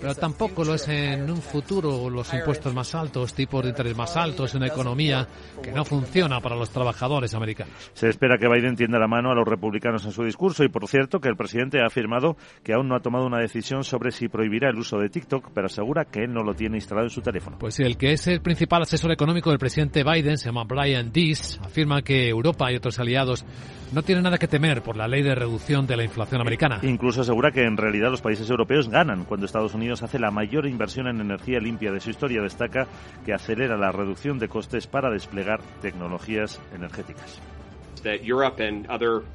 pero 0.00 0.14
tampoco 0.14 0.64
lo 0.64 0.74
es 0.74 0.86
en 0.88 1.30
un 1.30 1.42
futuro 1.42 2.08
los 2.08 2.32
impuestos 2.32 2.72
más 2.72 2.94
altos, 2.94 3.34
tipos 3.34 3.62
de 3.62 3.70
interés 3.70 3.96
más 3.96 4.16
altos, 4.16 4.54
una 4.54 4.66
economía 4.66 5.26
que 5.62 5.72
no 5.72 5.84
funciona 5.84 6.40
para 6.40 6.56
los 6.56 6.70
trabajadores 6.70 7.34
americanos. 7.34 7.74
Se 7.94 8.08
espera 8.08 8.38
que 8.38 8.48
Biden 8.48 8.76
tienda 8.76 8.98
la 8.98 9.08
mano 9.08 9.30
a 9.30 9.34
los 9.34 9.46
republicanos 9.46 10.04
en 10.04 10.12
su 10.12 10.24
discurso 10.24 10.64
y, 10.64 10.68
por 10.68 10.86
cierto, 10.88 11.20
que 11.26 11.30
el 11.30 11.36
presidente 11.36 11.80
ha 11.80 11.86
afirmado 11.86 12.36
que 12.62 12.72
aún 12.72 12.86
no 12.86 12.94
ha 12.94 13.00
tomado 13.00 13.26
una 13.26 13.40
decisión 13.40 13.82
sobre 13.82 14.12
si 14.12 14.28
prohibirá 14.28 14.70
el 14.70 14.78
uso 14.78 14.98
de 14.98 15.08
TikTok, 15.08 15.50
pero 15.52 15.66
asegura 15.66 16.04
que 16.04 16.22
él 16.22 16.32
no 16.32 16.44
lo 16.44 16.54
tiene 16.54 16.76
instalado 16.76 17.08
en 17.08 17.10
su 17.10 17.20
teléfono. 17.20 17.58
Pues 17.58 17.80
el 17.80 17.96
que 17.96 18.12
es 18.12 18.28
el 18.28 18.40
principal 18.40 18.82
asesor 18.82 19.10
económico 19.10 19.50
del 19.50 19.58
presidente 19.58 20.04
Biden, 20.04 20.38
se 20.38 20.46
llama 20.46 20.62
Brian 20.62 21.10
Dees, 21.12 21.60
afirma 21.64 22.02
que 22.02 22.28
Europa 22.28 22.70
y 22.70 22.76
otros 22.76 23.00
aliados 23.00 23.44
no 23.92 24.02
tienen 24.02 24.22
nada 24.22 24.38
que 24.38 24.46
temer 24.46 24.82
por 24.82 24.96
la 24.96 25.08
ley 25.08 25.22
de 25.22 25.34
reducción 25.34 25.86
de 25.88 25.96
la 25.96 26.04
inflación 26.04 26.40
americana. 26.40 26.78
Incluso 26.82 27.22
asegura 27.22 27.50
que 27.50 27.64
en 27.64 27.76
realidad 27.76 28.10
los 28.10 28.22
países 28.22 28.48
europeos 28.48 28.88
ganan 28.88 29.24
cuando 29.24 29.46
Estados 29.46 29.74
Unidos 29.74 30.04
hace 30.04 30.20
la 30.20 30.30
mayor 30.30 30.66
inversión 30.66 31.08
en 31.08 31.20
energía 31.20 31.58
limpia 31.58 31.90
de 31.90 31.98
su 31.98 32.10
historia. 32.10 32.40
Destaca 32.40 32.86
que 33.24 33.32
acelera 33.32 33.76
la 33.76 33.90
reducción 33.90 34.38
de 34.38 34.48
costes 34.48 34.86
para 34.86 35.10
desplegar 35.10 35.60
tecnologías 35.80 36.60
energéticas. 36.72 37.40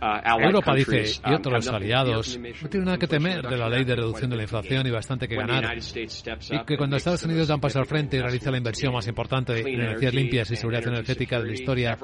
Uh, 0.01 0.39
Europa, 0.39 0.75
dice, 0.75 1.03
y 1.25 1.29
um, 1.29 1.35
otros 1.35 1.67
aliados 1.67 2.37
no 2.37 2.69
tienen 2.69 2.85
nada 2.85 2.97
que 2.97 3.07
temer 3.07 3.41
de 3.47 3.57
la 3.57 3.69
ley 3.69 3.83
de 3.83 3.95
reducción 3.95 4.29
de 4.29 4.37
la 4.37 4.43
inflación 4.43 4.87
y 4.87 4.91
bastante 4.91 5.27
que 5.27 5.35
ganar. 5.35 5.77
Y 5.77 6.65
que 6.65 6.77
cuando 6.77 6.95
Estados 6.95 7.23
Unidos 7.23 7.47
da 7.47 7.55
un 7.55 7.61
paso 7.61 7.79
al 7.79 7.85
frente 7.85 8.17
y 8.17 8.21
realiza 8.21 8.51
la 8.51 8.57
inversión 8.57 8.93
más 8.93 9.07
importante 9.07 9.59
en 9.59 9.67
energías 9.67 10.13
limpias 10.13 10.51
y 10.51 10.55
seguridad 10.55 10.87
energética 10.87 11.39
de 11.39 11.47
la 11.47 11.53
historia, 11.53 11.97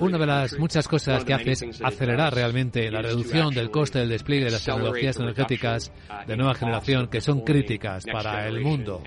una 0.00 0.18
de 0.18 0.26
las 0.26 0.58
muchas 0.58 0.88
cosas 0.88 1.24
que 1.24 1.34
hace 1.34 1.52
es 1.52 1.82
acelerar 1.82 2.34
realmente 2.34 2.90
la 2.90 3.02
reducción 3.02 3.54
del 3.54 3.70
coste 3.70 4.00
del 4.00 4.08
despliegue 4.08 4.46
de 4.46 4.50
las 4.50 4.64
tecnologías 4.64 5.18
energéticas 5.18 5.92
de 6.26 6.36
nueva 6.36 6.54
generación 6.54 7.08
que 7.08 7.20
son 7.20 7.40
críticas 7.40 8.04
para 8.10 8.46
el 8.48 8.60
mundo. 8.60 9.02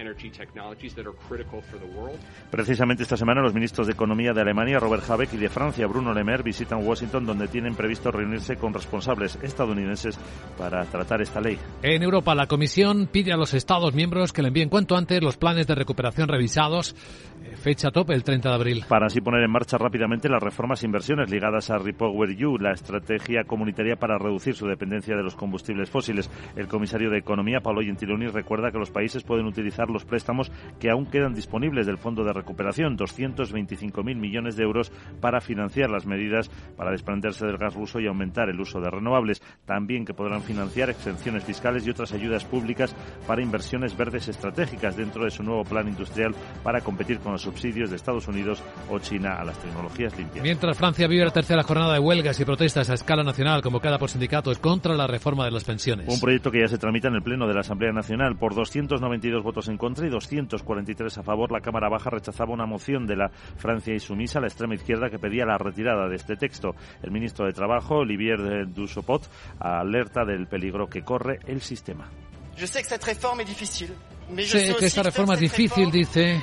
Precisamente 2.49 3.03
esta 3.03 3.17
semana 3.17 3.41
los 3.41 3.53
ministros 3.53 3.87
de 3.87 3.93
Economía 3.93 4.31
de 4.33 4.41
Alemania, 4.41 4.79
Robert 4.79 5.09
Habeck, 5.09 5.33
y 5.33 5.37
de 5.37 5.49
Francia, 5.49 5.85
Bruno 5.87 6.13
Le 6.13 6.23
Maire, 6.23 6.43
visitan 6.43 6.85
Washington 6.85 7.25
donde 7.25 7.47
tienen 7.47 7.75
previsto 7.75 8.11
reunirse 8.11 8.55
con 8.55 8.73
responsables 8.73 9.37
estadounidenses 9.41 10.17
para 10.57 10.85
tratar 10.85 11.21
esta 11.21 11.41
ley. 11.41 11.57
En 11.83 12.01
Europa, 12.01 12.33
la 12.33 12.47
Comisión 12.47 13.07
pide 13.11 13.33
a 13.33 13.37
los 13.37 13.53
Estados 13.53 13.93
miembros 13.93 14.31
que 14.33 14.41
le 14.41 14.47
envíen 14.47 14.69
cuanto 14.69 14.95
antes 14.95 15.21
los 15.21 15.37
planes 15.37 15.67
de 15.67 15.75
recuperación 15.75 16.27
revisados. 16.27 16.95
Eh, 17.43 17.55
fecha 17.57 17.91
tope 17.91 18.13
el 18.13 18.23
30 18.23 18.49
de 18.49 18.55
abril. 18.55 18.85
Para 18.87 19.07
así 19.07 19.21
poner 19.21 19.43
en 19.43 19.51
marcha 19.51 19.77
rápidamente 19.77 20.28
las 20.29 20.43
reformas 20.43 20.83
e 20.83 20.85
inversiones 20.85 21.29
ligadas 21.29 21.69
a 21.69 21.77
Repower 21.77 22.35
You, 22.35 22.57
la 22.57 22.71
estrategia 22.71 23.43
comunitaria 23.43 23.95
para 23.95 24.17
reducir 24.17 24.55
su 24.55 24.67
dependencia 24.67 25.15
de 25.15 25.23
los 25.23 25.35
combustibles 25.35 25.89
fósiles. 25.89 26.29
El 26.55 26.67
comisario 26.67 27.09
de 27.09 27.17
Economía, 27.17 27.61
Paolo 27.61 27.81
Gentiloni, 27.81 28.27
recuerda 28.27 28.71
que 28.71 28.77
los 28.77 28.91
países 28.91 29.23
pueden 29.23 29.47
utilizar 29.47 29.89
los 29.89 30.05
préstamos 30.05 30.51
que 30.79 30.89
aún 30.89 31.07
quedan 31.07 31.33
disponibles 31.33 31.87
del 31.87 31.97
Fondo 31.97 32.23
de 32.23 32.33
Recuperación, 32.33 32.97
225.000 32.97 34.15
millones 34.15 34.55
de 34.55 34.63
euros 34.63 34.91
para 35.19 35.41
financiar 35.41 35.89
las 35.89 36.05
medidas 36.05 36.49
para 36.77 36.91
desprenderse 36.91 37.45
del 37.45 37.57
gas 37.57 37.73
ruso 37.73 37.99
y 37.99 38.07
aumentar 38.07 38.49
el 38.49 38.59
uso 38.59 38.79
de 38.79 38.89
renovables. 38.89 39.41
También 39.65 40.05
que 40.05 40.13
podrán 40.13 40.43
financiar 40.43 40.89
exenciones 40.89 41.43
fiscales 41.43 41.85
y 41.85 41.89
otras 41.89 42.13
ayudas 42.13 42.45
públicas 42.45 42.95
para 43.27 43.41
inversiones 43.41 43.97
verdes 43.97 44.27
estratégicas 44.27 44.95
dentro 44.95 45.23
de 45.23 45.31
su 45.31 45.43
nuevo 45.43 45.63
plan 45.63 45.87
industrial 45.87 46.35
para 46.63 46.81
competir 46.81 47.19
con 47.19 47.31
los 47.31 47.41
subsidios 47.41 47.89
de 47.89 47.95
Estados 47.95 48.27
Unidos 48.27 48.63
o 48.89 48.99
China 48.99 49.35
a 49.39 49.43
las 49.43 49.57
tecnologías 49.59 50.18
Mientras 50.41 50.77
Francia 50.77 51.07
vive 51.07 51.25
la 51.25 51.31
tercera 51.31 51.63
jornada 51.63 51.93
de 51.93 51.99
huelgas 51.99 52.39
y 52.39 52.45
protestas 52.45 52.89
a 52.89 52.93
escala 52.93 53.23
nacional 53.23 53.61
convocada 53.61 53.97
por 53.97 54.09
sindicatos 54.09 54.59
contra 54.59 54.95
la 54.95 55.07
reforma 55.07 55.45
de 55.45 55.51
las 55.51 55.63
pensiones. 55.63 56.07
Un 56.07 56.19
proyecto 56.19 56.51
que 56.51 56.61
ya 56.61 56.67
se 56.67 56.77
tramita 56.77 57.07
en 57.07 57.15
el 57.15 57.23
Pleno 57.23 57.47
de 57.47 57.53
la 57.53 57.61
Asamblea 57.61 57.91
Nacional. 57.91 58.37
Por 58.37 58.55
292 58.55 59.43
votos 59.43 59.67
en 59.67 59.77
contra 59.77 60.07
y 60.07 60.09
243 60.09 61.17
a 61.17 61.23
favor, 61.23 61.51
la 61.51 61.61
Cámara 61.61 61.89
Baja 61.89 62.09
rechazaba 62.09 62.53
una 62.53 62.65
moción 62.65 63.05
de 63.05 63.15
la 63.15 63.29
Francia 63.29 63.93
y 63.93 63.99
sumisa, 63.99 64.39
la 64.39 64.47
extrema 64.47 64.75
izquierda, 64.75 65.09
que 65.09 65.19
pedía 65.19 65.45
la 65.45 65.57
retirada 65.57 66.07
de 66.07 66.15
este 66.15 66.35
texto. 66.35 66.75
El 67.01 67.11
ministro 67.11 67.45
de 67.45 67.53
Trabajo, 67.53 67.97
Olivier 67.97 68.67
Dussopt, 68.67 69.25
alerta 69.59 70.25
del 70.25 70.47
peligro 70.47 70.87
que 70.87 71.03
corre 71.03 71.39
el 71.47 71.61
sistema. 71.61 72.09
Yo 72.57 72.67
sé 72.67 72.79
que 72.79 72.93
esta 72.93 72.97
reforma 72.97 73.43
es 73.43 73.49
difícil. 73.49 73.93
Sé 74.37 74.75
que 74.77 74.85
esta 74.85 75.03
reforma 75.03 75.33
es 75.33 75.39
difícil, 75.39 75.91
dice, 75.91 76.41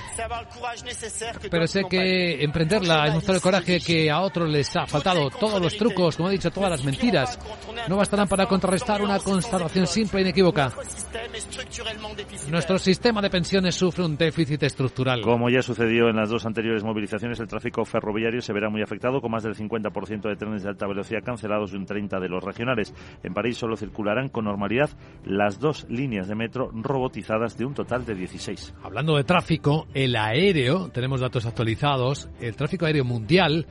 pero 1.50 1.66
sé 1.66 1.84
que 1.88 2.42
emprenderla 2.42 3.06
es 3.06 3.14
mostrar 3.14 3.36
el 3.36 3.42
coraje 3.42 3.80
que 3.80 4.10
a 4.10 4.20
otros 4.20 4.50
les 4.50 4.74
ha 4.76 4.86
faltado. 4.86 5.30
Todos 5.30 5.60
los 5.60 5.76
trucos, 5.76 6.16
como 6.16 6.28
he 6.28 6.32
dicho, 6.32 6.50
todas 6.50 6.70
las 6.70 6.84
mentiras, 6.84 7.38
no 7.88 7.96
bastarán 7.96 8.28
para 8.28 8.46
contrarrestar 8.46 9.02
una 9.02 9.18
constatación 9.20 9.86
simple 9.86 10.20
e 10.20 10.22
inequívoca. 10.22 10.72
Nuestro 12.50 12.78
sistema 12.78 13.22
de 13.22 13.30
pensiones 13.30 13.74
sufre 13.74 14.04
un 14.04 14.16
déficit 14.16 14.62
estructural. 14.64 15.22
Como 15.22 15.48
ya 15.48 15.62
sucedió 15.62 16.08
en 16.08 16.16
las 16.16 16.30
dos 16.30 16.44
anteriores 16.44 16.82
movilizaciones, 16.82 17.38
el 17.40 17.46
tráfico 17.46 17.84
ferroviario 17.84 18.40
se 18.40 18.52
verá 18.52 18.68
muy 18.68 18.82
afectado, 18.82 19.20
con 19.20 19.30
más 19.30 19.44
del 19.44 19.54
50% 19.54 20.28
de 20.28 20.36
trenes 20.36 20.62
de 20.64 20.68
alta 20.68 20.86
velocidad 20.86 21.22
cancelados 21.22 21.72
y 21.72 21.76
un 21.76 21.86
30% 21.86 22.20
de 22.20 22.28
los 22.28 22.42
regionales. 22.42 22.92
En 23.22 23.32
París 23.32 23.56
solo 23.56 23.76
circularán 23.76 24.28
con 24.28 24.44
normalidad 24.44 24.90
las 25.24 25.60
dos 25.60 25.86
líneas 25.88 26.28
de 26.28 26.34
metro 26.34 26.70
robotizadas 26.72 27.56
de 27.56 27.64
un 27.64 27.75
total 27.76 28.04
de 28.04 28.16
16. 28.16 28.74
Hablando 28.82 29.16
de 29.16 29.22
tráfico, 29.22 29.86
el 29.94 30.16
aéreo, 30.16 30.88
tenemos 30.88 31.20
datos 31.20 31.46
actualizados, 31.46 32.28
el 32.40 32.56
tráfico 32.56 32.86
aéreo 32.86 33.04
mundial 33.04 33.66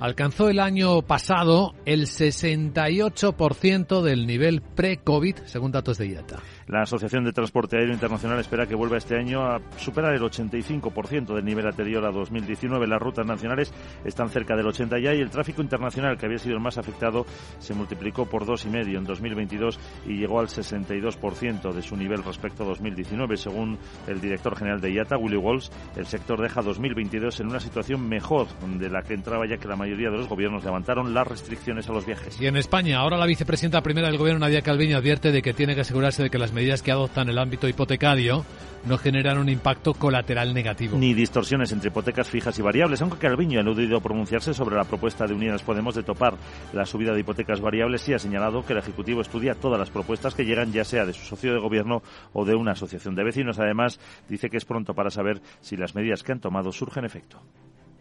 alcanzó 0.00 0.48
el 0.48 0.60
año 0.60 1.02
pasado 1.02 1.74
el 1.84 2.06
68% 2.06 4.00
del 4.00 4.26
nivel 4.26 4.62
pre-COVID, 4.62 5.36
según 5.44 5.72
datos 5.72 5.98
de 5.98 6.08
IATA. 6.08 6.38
La 6.68 6.82
Asociación 6.82 7.24
de 7.24 7.32
Transporte 7.32 7.78
Aéreo 7.78 7.94
Internacional 7.94 8.38
espera 8.40 8.66
que 8.66 8.74
vuelva 8.74 8.98
este 8.98 9.16
año 9.16 9.42
a 9.42 9.58
superar 9.78 10.14
el 10.14 10.20
85% 10.20 11.34
del 11.34 11.44
nivel 11.44 11.66
anterior 11.66 12.04
a 12.04 12.10
2019. 12.10 12.86
Las 12.86 13.00
rutas 13.00 13.26
nacionales 13.26 13.72
están 14.04 14.28
cerca 14.28 14.54
del 14.54 14.66
80 14.66 14.98
ya 14.98 15.14
y 15.14 15.20
el 15.20 15.30
tráfico 15.30 15.62
internacional, 15.62 16.18
que 16.18 16.26
había 16.26 16.38
sido 16.38 16.56
el 16.56 16.62
más 16.62 16.76
afectado, 16.76 17.24
se 17.58 17.72
multiplicó 17.72 18.26
por 18.26 18.44
dos 18.44 18.66
y 18.66 18.68
medio 18.68 18.98
en 18.98 19.04
2022 19.04 19.80
y 20.06 20.18
llegó 20.18 20.40
al 20.40 20.48
62% 20.48 21.72
de 21.72 21.82
su 21.82 21.96
nivel 21.96 22.22
respecto 22.22 22.64
a 22.64 22.66
2019. 22.66 23.38
Según 23.38 23.78
el 24.06 24.20
director 24.20 24.54
general 24.54 24.82
de 24.82 24.92
IATA, 24.92 25.16
Willy 25.16 25.38
Walsh, 25.38 25.70
el 25.96 26.04
sector 26.04 26.38
deja 26.38 26.60
2022 26.60 27.40
en 27.40 27.46
una 27.46 27.60
situación 27.60 28.06
mejor 28.06 28.46
de 28.78 28.90
la 28.90 29.00
que 29.00 29.14
entraba 29.14 29.46
ya 29.48 29.56
que 29.56 29.68
la 29.68 29.76
mayoría 29.76 30.10
de 30.10 30.18
los 30.18 30.28
gobiernos 30.28 30.64
levantaron 30.64 31.14
las 31.14 31.26
restricciones 31.26 31.88
a 31.88 31.92
los 31.94 32.04
viajes. 32.04 32.38
Y 32.38 32.46
en 32.46 32.58
España, 32.58 32.98
ahora 32.98 33.16
la 33.16 33.24
vicepresidenta 33.24 33.82
primera 33.82 34.08
del 34.08 34.18
gobierno, 34.18 34.40
Nadia 34.40 34.60
Calviño, 34.60 34.98
advierte 34.98 35.32
de 35.32 35.40
que 35.40 35.54
tiene 35.54 35.74
que 35.74 35.80
asegurarse 35.80 36.22
de 36.22 36.28
que 36.28 36.36
las 36.36 36.52
medidas 36.58 36.82
que 36.82 36.90
adoptan 36.90 37.28
el 37.28 37.38
ámbito 37.38 37.68
hipotecario 37.68 38.44
no 38.84 38.98
generan 38.98 39.38
un 39.38 39.48
impacto 39.48 39.94
colateral 39.94 40.52
negativo. 40.52 40.98
Ni 40.98 41.14
distorsiones 41.14 41.70
entre 41.70 41.86
hipotecas 41.86 42.28
fijas 42.28 42.58
y 42.58 42.62
variables, 42.62 43.00
aunque 43.00 43.16
Calviño 43.18 43.60
ha 43.60 43.62
eludido 43.62 44.00
pronunciarse 44.00 44.52
sobre 44.52 44.74
la 44.74 44.82
propuesta 44.82 45.24
de 45.24 45.34
Unidas 45.34 45.62
Podemos 45.62 45.94
de 45.94 46.02
topar 46.02 46.34
la 46.72 46.84
subida 46.84 47.14
de 47.14 47.20
hipotecas 47.20 47.60
variables 47.60 48.08
y 48.08 48.14
ha 48.14 48.18
señalado 48.18 48.66
que 48.66 48.72
el 48.72 48.80
Ejecutivo 48.80 49.20
estudia 49.20 49.54
todas 49.54 49.78
las 49.78 49.90
propuestas 49.90 50.34
que 50.34 50.44
llegan, 50.44 50.72
ya 50.72 50.84
sea 50.84 51.06
de 51.06 51.12
su 51.12 51.24
socio 51.24 51.52
de 51.52 51.60
gobierno 51.60 52.02
o 52.32 52.44
de 52.44 52.56
una 52.56 52.72
asociación 52.72 53.14
de 53.14 53.22
vecinos. 53.22 53.60
Además, 53.60 54.00
dice 54.28 54.50
que 54.50 54.56
es 54.56 54.64
pronto 54.64 54.94
para 54.94 55.10
saber 55.10 55.40
si 55.60 55.76
las 55.76 55.94
medidas 55.94 56.24
que 56.24 56.32
han 56.32 56.40
tomado 56.40 56.72
surgen 56.72 57.04
efecto. 57.04 57.40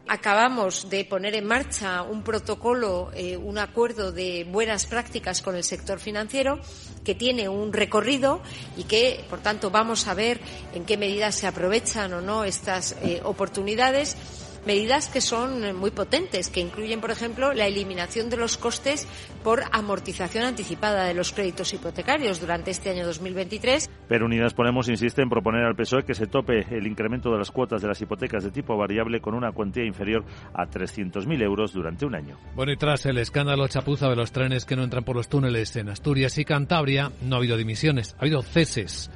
Acabamos 0.08 0.90
de 0.90 1.06
poner 1.06 1.36
en 1.36 1.46
marcha 1.46 2.02
un 2.02 2.24
protocolo, 2.24 3.12
eh, 3.14 3.38
un 3.38 3.58
acuerdo 3.58 4.12
de 4.12 4.46
buenas 4.50 4.86
prácticas 4.86 5.42
con 5.42 5.56
el 5.56 5.64
sector 5.64 6.00
financiero 6.00 6.60
que 7.04 7.16
tiene 7.16 7.50
un 7.50 7.74
recorrido 7.74 8.42
y 8.76 8.84
que, 8.84 9.24
por 9.30 9.40
tanto, 9.40 9.70
vamos 9.70 10.08
a 10.08 10.14
ver 10.14 10.40
en 10.74 10.86
qué 10.86 10.98
medida 10.98 11.32
se 11.32 11.48
aprovechan 11.48 12.14
o 12.14 12.22
no 12.22 12.44
estas 12.44 12.96
eh, 13.02 13.22
oportunidades 13.24 14.18
medidas 14.68 15.08
que 15.08 15.22
son 15.22 15.76
muy 15.78 15.92
potentes, 15.92 16.50
que 16.50 16.60
incluyen, 16.60 17.02
por 17.02 17.10
ejemplo, 17.10 17.54
la 17.54 17.66
eliminación 17.66 18.30
de 18.30 18.38
los 18.38 18.58
costes 18.58 19.08
por 19.44 19.64
amortización 19.72 20.44
anticipada 20.44 21.06
de 21.06 21.14
los 21.14 21.32
créditos 21.32 21.74
hipotecarios 21.74 22.42
durante 22.42 22.70
este 22.70 22.90
año 22.90 23.06
2023. 23.06 23.90
Pero 24.08 24.26
Unidas 24.26 24.54
Podemos 24.54 24.90
insiste 24.90 25.22
en 25.22 25.30
proponer 25.30 25.64
al 25.64 25.76
PSOE 25.76 26.04
que 26.04 26.14
se 26.14 26.28
tope 26.28 26.66
el 26.70 26.86
incremento 26.86 27.32
de 27.32 27.38
las 27.38 27.52
cuotas 27.52 27.82
de 27.82 27.88
las 27.88 28.02
hipotecas 28.02 28.44
de 28.44 28.52
tipo 28.52 28.76
variable 28.76 29.22
con 29.22 29.34
una 29.34 29.54
cuantía 29.54 29.86
inferior 29.86 30.26
a 30.54 30.66
300.000 30.66 31.42
euros 31.42 31.72
durante 31.72 32.06
un 32.06 32.16
año. 32.16 32.38
Bueno, 32.54 32.74
y 32.74 32.78
tras 32.78 33.06
el 33.06 33.18
escándalo 33.20 33.68
chapuza 33.68 34.10
de 34.10 34.16
los 34.18 34.32
trenes 34.34 34.66
que 34.66 34.76
no 34.76 34.84
entran 34.84 35.04
por 35.06 35.16
los 35.16 35.30
túneles 35.30 35.76
en 35.78 35.90
Asturias 35.90 36.38
y 36.38 36.46
Cantabria, 36.46 37.12
no 37.22 37.36
ha 37.36 37.40
habido 37.40 37.56
dimisiones, 37.56 38.16
ha 38.20 38.24
habido 38.24 38.42
ceses. 38.42 39.10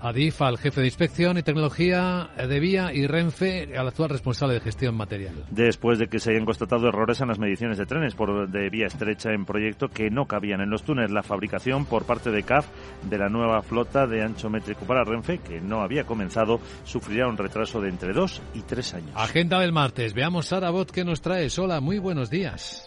Adif 0.00 0.42
al 0.42 0.58
jefe 0.58 0.80
de 0.80 0.86
inspección 0.86 1.38
y 1.38 1.42
tecnología 1.42 2.30
de 2.36 2.60
Vía 2.60 2.92
y 2.92 3.06
Renfe 3.06 3.76
al 3.76 3.88
actual 3.88 4.10
responsable 4.10 4.54
de 4.54 4.60
gestión 4.60 4.94
material. 4.94 5.44
Después 5.50 5.98
de 5.98 6.08
que 6.08 6.18
se 6.18 6.30
hayan 6.30 6.44
constatado 6.44 6.88
errores 6.88 7.20
en 7.20 7.28
las 7.28 7.38
mediciones 7.38 7.78
de 7.78 7.86
trenes 7.86 8.14
por 8.14 8.48
de 8.48 8.70
vía 8.70 8.86
estrecha 8.86 9.32
en 9.32 9.44
proyecto 9.44 9.88
que 9.88 10.10
no 10.10 10.26
cabían 10.26 10.60
en 10.60 10.70
los 10.70 10.82
túneles, 10.82 11.10
la 11.10 11.22
fabricación 11.22 11.86
por 11.86 12.04
parte 12.04 12.30
de 12.30 12.42
CAF 12.42 12.66
de 13.08 13.18
la 13.18 13.28
nueva 13.28 13.62
flota 13.62 14.06
de 14.06 14.22
ancho 14.22 14.50
métrico 14.50 14.84
para 14.86 15.04
Renfe, 15.04 15.38
que 15.38 15.60
no 15.60 15.80
había 15.80 16.04
comenzado, 16.04 16.60
sufrirá 16.84 17.28
un 17.28 17.36
retraso 17.36 17.80
de 17.80 17.88
entre 17.88 18.12
dos 18.12 18.42
y 18.54 18.62
tres 18.62 18.94
años. 18.94 19.10
Agenda 19.14 19.60
del 19.60 19.72
martes. 19.72 20.14
Veamos 20.14 20.46
Sara 20.46 20.70
Bot 20.70 20.90
que 20.90 21.04
nos 21.04 21.20
trae. 21.20 21.48
Hola, 21.58 21.80
muy 21.80 21.98
buenos 21.98 22.30
días. 22.30 22.86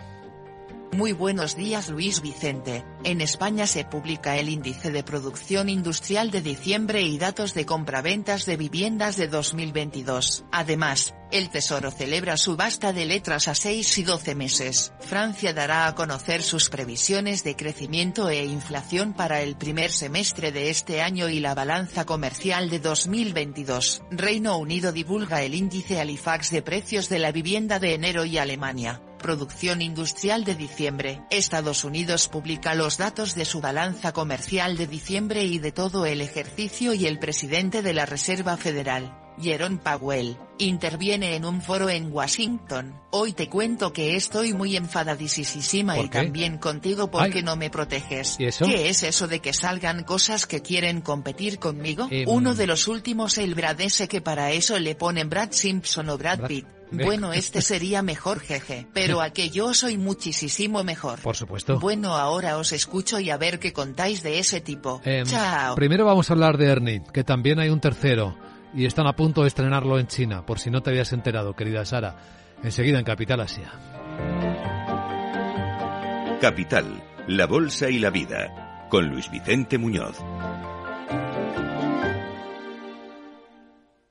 Muy 0.91 1.11
buenos 1.13 1.55
días 1.55 1.89
Luis 1.89 2.19
Vicente. 2.21 2.83
En 3.03 3.21
España 3.21 3.67
se 3.67 3.85
publica 3.85 4.37
el 4.37 4.49
índice 4.49 4.91
de 4.91 5.03
producción 5.03 5.69
industrial 5.69 6.31
de 6.31 6.41
diciembre 6.41 7.03
y 7.03 7.19
datos 7.19 7.53
de 7.53 7.65
compraventas 7.65 8.45
de 8.47 8.57
viviendas 8.57 9.15
de 9.15 9.27
2022. 9.27 10.45
Además, 10.51 11.13
el 11.31 11.51
Tesoro 11.51 11.91
celebra 11.91 12.37
subasta 12.37 12.91
de 12.91 13.05
letras 13.05 13.47
a 13.47 13.53
6 13.53 13.99
y 13.99 14.03
12 14.03 14.33
meses. 14.33 14.91
Francia 14.99 15.53
dará 15.53 15.85
a 15.85 15.93
conocer 15.93 16.41
sus 16.41 16.69
previsiones 16.69 17.43
de 17.43 17.55
crecimiento 17.55 18.27
e 18.29 18.43
inflación 18.43 19.13
para 19.13 19.41
el 19.41 19.55
primer 19.55 19.91
semestre 19.91 20.51
de 20.51 20.71
este 20.71 21.03
año 21.03 21.29
y 21.29 21.39
la 21.39 21.53
balanza 21.53 22.05
comercial 22.05 22.71
de 22.71 22.79
2022. 22.79 24.01
Reino 24.09 24.57
Unido 24.57 24.91
divulga 24.91 25.43
el 25.43 25.53
índice 25.53 25.99
Halifax 25.99 26.49
de 26.49 26.63
precios 26.63 27.09
de 27.09 27.19
la 27.19 27.31
vivienda 27.31 27.77
de 27.77 27.93
enero 27.93 28.25
y 28.25 28.39
Alemania 28.39 29.01
producción 29.19 29.83
industrial 29.83 30.43
de 30.45 30.55
diciembre. 30.55 31.21
Estados 31.29 31.83
Unidos 31.83 32.27
publica 32.27 32.73
los 32.73 32.97
datos 32.97 33.35
de 33.35 33.45
su 33.45 33.61
balanza 33.61 34.11
comercial 34.13 34.75
de 34.77 34.87
diciembre 34.87 35.43
y 35.43 35.59
de 35.59 35.71
todo 35.71 36.07
el 36.07 36.21
ejercicio 36.21 36.93
y 36.95 37.05
el 37.05 37.19
presidente 37.19 37.83
de 37.83 37.93
la 37.93 38.07
Reserva 38.07 38.57
Federal, 38.57 39.15
Jerome 39.39 39.77
Powell, 39.77 40.37
interviene 40.57 41.35
en 41.35 41.45
un 41.45 41.61
foro 41.61 41.89
en 41.89 42.11
Washington. 42.11 42.99
Hoy 43.11 43.31
te 43.33 43.47
cuento 43.47 43.93
que 43.93 44.15
estoy 44.17 44.53
muy 44.53 44.75
enfadadísima 44.75 45.97
y 45.99 46.09
también 46.09 46.57
contigo 46.57 47.09
porque 47.09 47.41
no 47.41 47.55
me 47.55 47.69
proteges. 47.69 48.35
¿Y 48.39 48.45
eso? 48.45 48.65
¿Qué 48.65 48.89
es 48.89 49.03
eso 49.03 49.27
de 49.27 49.39
que 49.39 49.53
salgan 49.53 50.03
cosas 50.03 50.45
que 50.45 50.61
quieren 50.61 51.01
competir 51.01 51.59
conmigo? 51.59 52.07
Em. 52.11 52.27
Uno 52.27 52.55
de 52.55 52.67
los 52.67 52.87
últimos 52.87 53.37
el 53.37 53.55
Brad 53.55 53.79
ese 53.81 54.07
que 54.07 54.21
para 54.21 54.51
eso 54.51 54.77
le 54.79 54.95
ponen 54.95 55.29
Brad 55.29 55.51
Simpson 55.51 56.09
o 56.09 56.17
Brad 56.17 56.39
Brad- 56.39 56.47
Pitt. 56.47 56.65
Bueno, 56.91 57.33
este 57.33 57.61
sería 57.61 58.01
mejor 58.01 58.39
jeje, 58.39 58.87
pero 58.93 59.21
a 59.21 59.29
que 59.29 59.49
yo 59.49 59.73
soy 59.73 59.97
muchísimo 59.97 60.83
mejor. 60.83 61.19
Por 61.21 61.35
supuesto. 61.35 61.79
Bueno, 61.79 62.15
ahora 62.15 62.57
os 62.57 62.71
escucho 62.71 63.19
y 63.19 63.29
a 63.29 63.37
ver 63.37 63.59
qué 63.59 63.73
contáis 63.73 64.23
de 64.23 64.39
ese 64.39 64.61
tipo. 64.61 65.01
Em, 65.03 65.25
Chao. 65.25 65.75
Primero 65.75 66.05
vamos 66.05 66.29
a 66.29 66.33
hablar 66.33 66.57
de 66.57 66.65
Ernie, 66.65 67.03
que 67.13 67.23
también 67.23 67.59
hay 67.59 67.69
un 67.69 67.79
tercero 67.79 68.35
y 68.73 68.85
están 68.85 69.07
a 69.07 69.15
punto 69.15 69.41
de 69.41 69.47
estrenarlo 69.47 69.99
en 69.99 70.07
China, 70.07 70.45
por 70.45 70.59
si 70.59 70.69
no 70.69 70.81
te 70.81 70.89
habías 70.89 71.13
enterado, 71.13 71.55
querida 71.55 71.85
Sara. 71.85 72.17
Enseguida 72.63 72.99
en 72.99 73.05
Capital 73.05 73.39
Asia. 73.39 73.71
Capital, 76.41 77.03
la 77.27 77.45
Bolsa 77.47 77.89
y 77.89 77.99
la 77.99 78.09
Vida, 78.09 78.87
con 78.89 79.07
Luis 79.07 79.29
Vicente 79.31 79.77
Muñoz. 79.77 80.17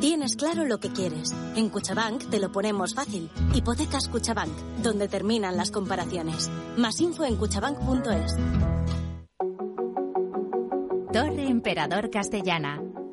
Tienes 0.00 0.36
claro 0.36 0.64
lo 0.64 0.78
que 0.78 0.90
quieres. 0.90 1.34
En 1.56 1.70
Cuchabank 1.70 2.30
te 2.30 2.38
lo 2.38 2.52
ponemos 2.52 2.94
fácil. 2.94 3.28
Hipotecas 3.52 4.08
Cuchabank, 4.08 4.52
donde 4.80 5.08
terminan 5.08 5.56
las 5.56 5.72
comparaciones. 5.72 6.48
Más 6.76 7.00
info 7.00 7.24
en 7.24 7.34
cuchabank.es. 7.34 8.36
Torre 11.12 11.48
Emperador 11.48 12.10
Castellana. 12.10 12.80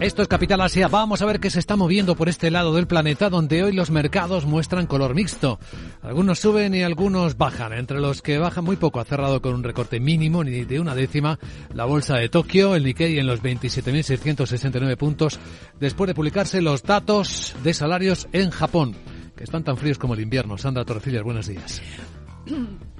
Esto 0.00 0.22
es 0.22 0.28
Capital 0.28 0.60
Asia. 0.60 0.88
Vamos 0.88 1.22
a 1.22 1.26
ver 1.26 1.40
qué 1.40 1.50
se 1.50 1.58
está 1.58 1.76
moviendo 1.76 2.16
por 2.16 2.28
este 2.28 2.50
lado 2.50 2.74
del 2.74 2.86
planeta, 2.86 3.30
donde 3.30 3.62
hoy 3.62 3.72
los 3.72 3.90
mercados 3.90 4.46
muestran 4.46 4.86
color 4.86 5.14
mixto. 5.14 5.58
Algunos 6.02 6.38
suben 6.38 6.74
y 6.74 6.82
algunos 6.82 7.36
bajan. 7.36 7.72
Entre 7.72 8.00
los 8.00 8.22
que 8.22 8.38
bajan 8.38 8.64
muy 8.64 8.76
poco, 8.76 9.00
ha 9.00 9.04
cerrado 9.04 9.40
con 9.40 9.54
un 9.54 9.62
recorte 9.62 10.00
mínimo, 10.00 10.44
ni 10.44 10.64
de 10.64 10.80
una 10.80 10.94
décima, 10.94 11.38
la 11.74 11.84
bolsa 11.84 12.16
de 12.16 12.28
Tokio, 12.28 12.74
el 12.74 12.84
Nikkei 12.84 13.18
en 13.18 13.26
los 13.26 13.42
27.669 13.42 14.96
puntos, 14.96 15.38
después 15.78 16.08
de 16.08 16.14
publicarse 16.14 16.62
los 16.62 16.82
datos 16.82 17.54
de 17.62 17.74
salarios 17.74 18.28
en 18.32 18.50
Japón, 18.50 18.94
que 19.36 19.44
están 19.44 19.64
tan 19.64 19.76
fríos 19.76 19.98
como 19.98 20.14
el 20.14 20.20
invierno. 20.20 20.58
Sandra 20.58 20.84
Torrecillas, 20.84 21.22
buenos 21.22 21.46
días. 21.46 21.82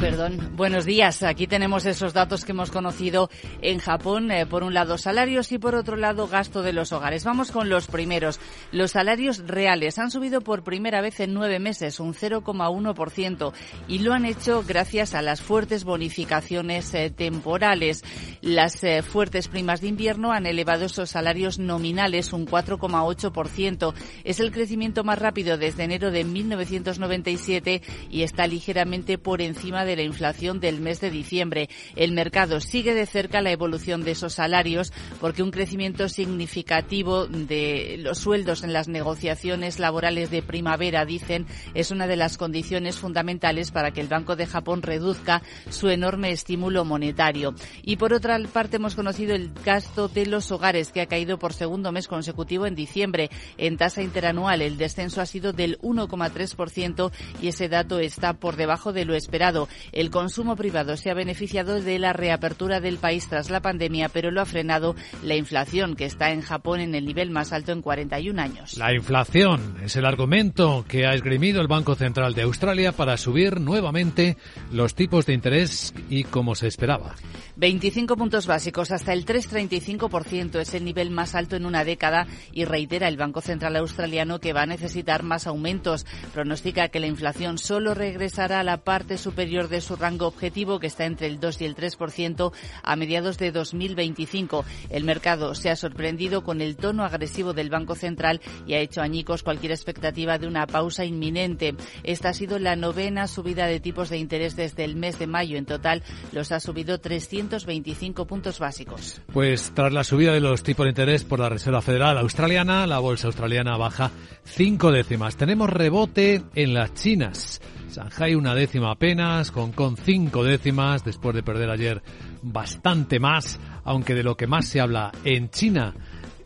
Perdón, 0.00 0.52
buenos 0.54 0.84
días. 0.84 1.24
Aquí 1.24 1.48
tenemos 1.48 1.84
esos 1.84 2.12
datos 2.12 2.44
que 2.44 2.52
hemos 2.52 2.70
conocido 2.70 3.30
en 3.62 3.78
Japón. 3.78 4.30
Eh, 4.30 4.46
por 4.46 4.62
un 4.62 4.72
lado, 4.72 4.96
salarios 4.96 5.50
y 5.50 5.58
por 5.58 5.74
otro 5.74 5.96
lado, 5.96 6.28
gasto 6.28 6.62
de 6.62 6.72
los 6.72 6.92
hogares. 6.92 7.24
Vamos 7.24 7.50
con 7.50 7.68
los 7.68 7.88
primeros. 7.88 8.38
Los 8.70 8.92
salarios 8.92 9.38
reales 9.46 9.98
han 9.98 10.12
subido 10.12 10.40
por 10.40 10.62
primera 10.62 11.00
vez 11.00 11.18
en 11.18 11.34
nueve 11.34 11.58
meses, 11.58 11.98
un 11.98 12.14
0,1%, 12.14 13.52
y 13.88 13.98
lo 13.98 14.12
han 14.12 14.24
hecho 14.24 14.62
gracias 14.66 15.14
a 15.14 15.22
las 15.22 15.40
fuertes 15.40 15.82
bonificaciones 15.82 16.94
eh, 16.94 17.10
temporales. 17.10 18.04
Las 18.40 18.84
eh, 18.84 19.02
fuertes 19.02 19.48
primas 19.48 19.80
de 19.80 19.88
invierno 19.88 20.32
han 20.32 20.46
elevado 20.46 20.84
esos 20.84 21.10
salarios 21.10 21.58
nominales 21.58 22.32
un 22.32 22.46
4,8%. 22.46 23.94
Es 24.22 24.38
el 24.38 24.52
crecimiento 24.52 25.02
más 25.02 25.18
rápido 25.18 25.58
desde 25.58 25.84
enero 25.84 26.12
de 26.12 26.22
1997 26.22 27.82
y 28.10 28.22
está 28.22 28.46
ligeramente 28.46 29.18
por 29.18 29.42
encima 29.42 29.84
de 29.84 29.87
la 29.96 30.02
inflación 30.02 30.60
del 30.60 30.80
mes 30.80 31.00
de 31.00 31.10
diciembre. 31.10 31.68
El 31.96 32.12
mercado 32.12 32.60
sigue 32.60 32.94
de 32.94 33.06
cerca 33.06 33.40
la 33.40 33.50
evolución 33.50 34.04
de 34.04 34.12
esos 34.12 34.34
salarios 34.34 34.92
porque 35.20 35.42
un 35.42 35.50
crecimiento 35.50 36.08
significativo 36.08 37.26
de 37.26 37.96
los 37.98 38.18
sueldos 38.18 38.62
en 38.62 38.72
las 38.72 38.88
negociaciones 38.88 39.78
laborales 39.78 40.30
de 40.30 40.42
primavera, 40.42 41.04
dicen, 41.04 41.46
es 41.74 41.90
una 41.90 42.06
de 42.06 42.16
las 42.16 42.36
condiciones 42.36 42.96
fundamentales 42.96 43.70
para 43.70 43.90
que 43.90 44.00
el 44.00 44.08
Banco 44.08 44.36
de 44.36 44.46
Japón 44.46 44.82
reduzca 44.82 45.42
su 45.70 45.88
enorme 45.88 46.30
estímulo 46.32 46.84
monetario. 46.84 47.54
Y 47.82 47.96
por 47.96 48.12
otra 48.12 48.38
parte 48.52 48.76
hemos 48.76 48.94
conocido 48.94 49.34
el 49.34 49.52
gasto 49.64 50.08
de 50.08 50.26
los 50.26 50.50
hogares 50.50 50.92
que 50.92 51.00
ha 51.00 51.06
caído 51.06 51.38
por 51.38 51.52
segundo 51.52 51.92
mes 51.92 52.08
consecutivo 52.08 52.66
en 52.66 52.74
diciembre. 52.74 53.30
En 53.56 53.76
tasa 53.76 54.02
interanual 54.02 54.62
el 54.62 54.76
descenso 54.76 55.20
ha 55.20 55.26
sido 55.26 55.52
del 55.52 55.78
1,3% 55.80 57.12
y 57.40 57.48
ese 57.48 57.68
dato 57.68 57.98
está 57.98 58.34
por 58.34 58.56
debajo 58.56 58.92
de 58.92 59.04
lo 59.04 59.14
esperado. 59.14 59.67
El 59.92 60.10
consumo 60.10 60.56
privado 60.56 60.96
se 60.96 61.10
ha 61.10 61.14
beneficiado 61.14 61.80
de 61.80 61.98
la 61.98 62.12
reapertura 62.12 62.80
del 62.80 62.98
país 62.98 63.28
tras 63.28 63.50
la 63.50 63.60
pandemia, 63.60 64.08
pero 64.08 64.30
lo 64.30 64.40
ha 64.40 64.46
frenado 64.46 64.94
la 65.22 65.36
inflación, 65.36 65.96
que 65.96 66.04
está 66.04 66.30
en 66.30 66.42
Japón 66.42 66.80
en 66.80 66.94
el 66.94 67.04
nivel 67.04 67.30
más 67.30 67.52
alto 67.52 67.72
en 67.72 67.82
41 67.82 68.40
años. 68.40 68.76
La 68.76 68.94
inflación 68.94 69.76
es 69.82 69.96
el 69.96 70.04
argumento 70.04 70.84
que 70.88 71.06
ha 71.06 71.14
esgrimido 71.14 71.60
el 71.60 71.68
Banco 71.68 71.94
Central 71.94 72.34
de 72.34 72.42
Australia 72.42 72.92
para 72.92 73.16
subir 73.16 73.60
nuevamente 73.60 74.36
los 74.72 74.94
tipos 74.94 75.26
de 75.26 75.34
interés 75.34 75.94
y 76.08 76.24
como 76.24 76.54
se 76.54 76.66
esperaba. 76.66 77.14
25 77.56 78.16
puntos 78.16 78.46
básicos, 78.46 78.92
hasta 78.92 79.12
el 79.12 79.26
3,35% 79.26 80.60
es 80.60 80.74
el 80.74 80.84
nivel 80.84 81.10
más 81.10 81.34
alto 81.34 81.56
en 81.56 81.66
una 81.66 81.82
década 81.82 82.28
y 82.52 82.64
reitera 82.64 83.08
el 83.08 83.16
Banco 83.16 83.40
Central 83.40 83.74
Australiano 83.74 84.38
que 84.38 84.52
va 84.52 84.62
a 84.62 84.66
necesitar 84.66 85.24
más 85.24 85.48
aumentos. 85.48 86.06
Pronostica 86.32 86.88
que 86.88 87.00
la 87.00 87.08
inflación 87.08 87.58
solo 87.58 87.94
regresará 87.94 88.60
a 88.60 88.64
la 88.64 88.76
parte 88.76 89.18
superior 89.18 89.57
de 89.66 89.80
su 89.80 89.96
rango 89.96 90.28
objetivo, 90.28 90.78
que 90.78 90.86
está 90.86 91.06
entre 91.06 91.26
el 91.26 91.40
2 91.40 91.62
y 91.62 91.64
el 91.64 91.74
3%, 91.74 92.52
a 92.84 92.94
mediados 92.94 93.38
de 93.38 93.50
2025. 93.50 94.64
El 94.90 95.02
mercado 95.02 95.56
se 95.56 95.70
ha 95.70 95.74
sorprendido 95.74 96.44
con 96.44 96.60
el 96.60 96.76
tono 96.76 97.04
agresivo 97.04 97.54
del 97.54 97.70
Banco 97.70 97.96
Central 97.96 98.40
y 98.68 98.74
ha 98.74 98.78
hecho 98.78 99.02
añicos 99.02 99.42
cualquier 99.42 99.72
expectativa 99.72 100.38
de 100.38 100.46
una 100.46 100.68
pausa 100.68 101.04
inminente. 101.04 101.74
Esta 102.04 102.28
ha 102.28 102.34
sido 102.34 102.60
la 102.60 102.76
novena 102.76 103.26
subida 103.26 103.66
de 103.66 103.80
tipos 103.80 104.10
de 104.10 104.18
interés 104.18 104.54
desde 104.54 104.84
el 104.84 104.94
mes 104.94 105.18
de 105.18 105.26
mayo. 105.26 105.58
En 105.58 105.66
total, 105.66 106.04
los 106.30 106.52
ha 106.52 106.60
subido 106.60 107.00
300 107.00 107.48
225 107.48 108.26
puntos 108.26 108.58
básicos. 108.58 109.20
Pues 109.32 109.72
tras 109.74 109.92
la 109.92 110.04
subida 110.04 110.32
de 110.32 110.40
los 110.40 110.62
tipos 110.62 110.84
de 110.84 110.90
interés 110.90 111.24
por 111.24 111.40
la 111.40 111.48
Reserva 111.48 111.80
Federal 111.80 112.18
Australiana, 112.18 112.86
la 112.86 112.98
bolsa 112.98 113.28
australiana 113.28 113.76
baja 113.76 114.10
cinco 114.44 114.92
décimas. 114.92 115.36
Tenemos 115.36 115.70
rebote 115.70 116.42
en 116.54 116.74
las 116.74 116.94
chinas. 116.94 117.60
Shanghai 117.98 118.36
una 118.36 118.54
décima 118.54 118.92
apenas, 118.92 119.50
Hong 119.50 119.72
Kong 119.72 119.96
cinco 120.00 120.44
décimas 120.44 121.04
después 121.04 121.34
de 121.34 121.42
perder 121.42 121.68
ayer 121.68 122.00
bastante 122.42 123.18
más, 123.18 123.58
aunque 123.82 124.14
de 124.14 124.22
lo 124.22 124.36
que 124.36 124.46
más 124.46 124.66
se 124.66 124.80
habla 124.80 125.10
en 125.24 125.50
China 125.50 125.94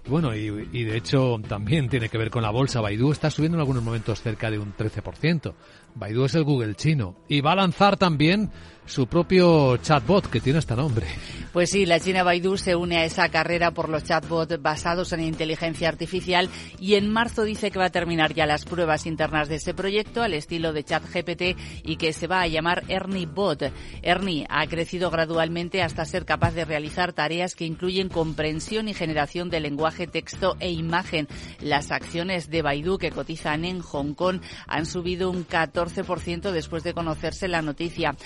bueno, 0.08 0.34
y, 0.34 0.68
y, 0.72 0.82
de 0.82 0.96
hecho 0.96 1.40
también 1.46 1.88
tiene 1.88 2.08
que 2.08 2.18
ver 2.18 2.28
con 2.28 2.42
la 2.42 2.50
bolsa. 2.50 2.80
Baidu 2.80 3.12
está 3.12 3.30
subiendo 3.30 3.56
en 3.56 3.60
algunos 3.60 3.84
momentos 3.84 4.20
cerca 4.20 4.50
de 4.50 4.58
un 4.58 4.74
13%. 4.74 5.54
Baidu 5.94 6.24
es 6.24 6.34
el 6.34 6.42
Google 6.42 6.74
chino. 6.74 7.14
Y 7.28 7.40
va 7.40 7.52
a 7.52 7.56
lanzar 7.56 7.96
también 7.96 8.50
su 8.86 9.06
propio 9.06 9.76
chatbot 9.78 10.28
que 10.28 10.40
tiene 10.40 10.58
este 10.58 10.74
nombre. 10.76 11.06
Pues 11.52 11.68
sí, 11.68 11.84
la 11.84 12.00
China 12.00 12.22
Baidu 12.22 12.56
se 12.56 12.74
une 12.74 12.96
a 12.96 13.04
esa 13.04 13.28
carrera 13.28 13.72
por 13.72 13.90
los 13.90 14.04
chatbots 14.04 14.62
basados 14.62 15.12
en 15.12 15.20
inteligencia 15.20 15.88
artificial 15.88 16.48
y 16.80 16.94
en 16.94 17.10
marzo 17.10 17.44
dice 17.44 17.70
que 17.70 17.78
va 17.78 17.86
a 17.86 17.90
terminar 17.90 18.32
ya 18.32 18.46
las 18.46 18.64
pruebas 18.64 19.04
internas 19.04 19.50
de 19.50 19.56
ese 19.56 19.74
proyecto 19.74 20.22
al 20.22 20.32
estilo 20.32 20.72
de 20.72 20.82
ChatGPT 20.82 21.42
y 21.84 21.96
que 21.96 22.14
se 22.14 22.26
va 22.26 22.40
a 22.40 22.46
llamar 22.46 22.84
Ernie 22.88 23.26
Bot. 23.26 23.70
Ernie 24.00 24.46
ha 24.48 24.66
crecido 24.66 25.10
gradualmente 25.10 25.82
hasta 25.82 26.06
ser 26.06 26.24
capaz 26.24 26.52
de 26.52 26.64
realizar 26.64 27.12
tareas 27.12 27.54
que 27.54 27.66
incluyen 27.66 28.08
comprensión 28.08 28.88
y 28.88 28.94
generación 28.94 29.50
de 29.50 29.60
lenguaje, 29.60 30.06
texto 30.06 30.56
e 30.58 30.70
imagen. 30.70 31.28
Las 31.60 31.90
acciones 31.90 32.48
de 32.48 32.62
Baidu 32.62 32.96
que 32.96 33.10
cotizan 33.10 33.66
en 33.66 33.80
Hong 33.80 34.14
Kong 34.14 34.40
han 34.66 34.86
subido 34.86 35.30
un 35.30 35.46
14% 35.46 36.50
después 36.50 36.82
de 36.82 36.94
conocerse 36.94 37.46
la 37.46 37.60
noticia. 37.60 38.16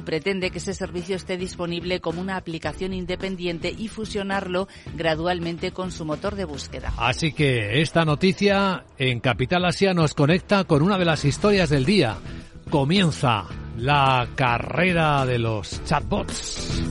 Pretende 0.00 0.50
que 0.50 0.58
ese 0.58 0.72
servicio 0.72 1.14
esté 1.14 1.36
disponible 1.36 2.00
como 2.00 2.22
una 2.22 2.36
aplicación 2.36 2.94
independiente 2.94 3.74
y 3.76 3.88
fusionarlo 3.88 4.66
gradualmente 4.96 5.72
con 5.72 5.92
su 5.92 6.06
motor 6.06 6.34
de 6.34 6.46
búsqueda. 6.46 6.94
Así 6.96 7.32
que 7.32 7.82
esta 7.82 8.06
noticia 8.06 8.86
en 8.96 9.20
Capital 9.20 9.66
Asia 9.66 9.92
nos 9.92 10.14
conecta 10.14 10.64
con 10.64 10.80
una 10.80 10.96
de 10.96 11.04
las 11.04 11.26
historias 11.26 11.68
del 11.68 11.84
día. 11.84 12.16
Comienza 12.70 13.44
la 13.76 14.28
carrera 14.34 15.26
de 15.26 15.38
los 15.38 15.84
chatbots. 15.84 16.82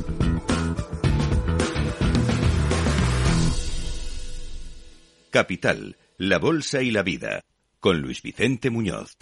Capital, 5.31 5.95
la 6.17 6.37
Bolsa 6.37 6.81
y 6.81 6.91
la 6.91 7.03
Vida, 7.03 7.41
con 7.79 8.01
Luis 8.01 8.21
Vicente 8.21 8.69
Muñoz. 8.69 9.17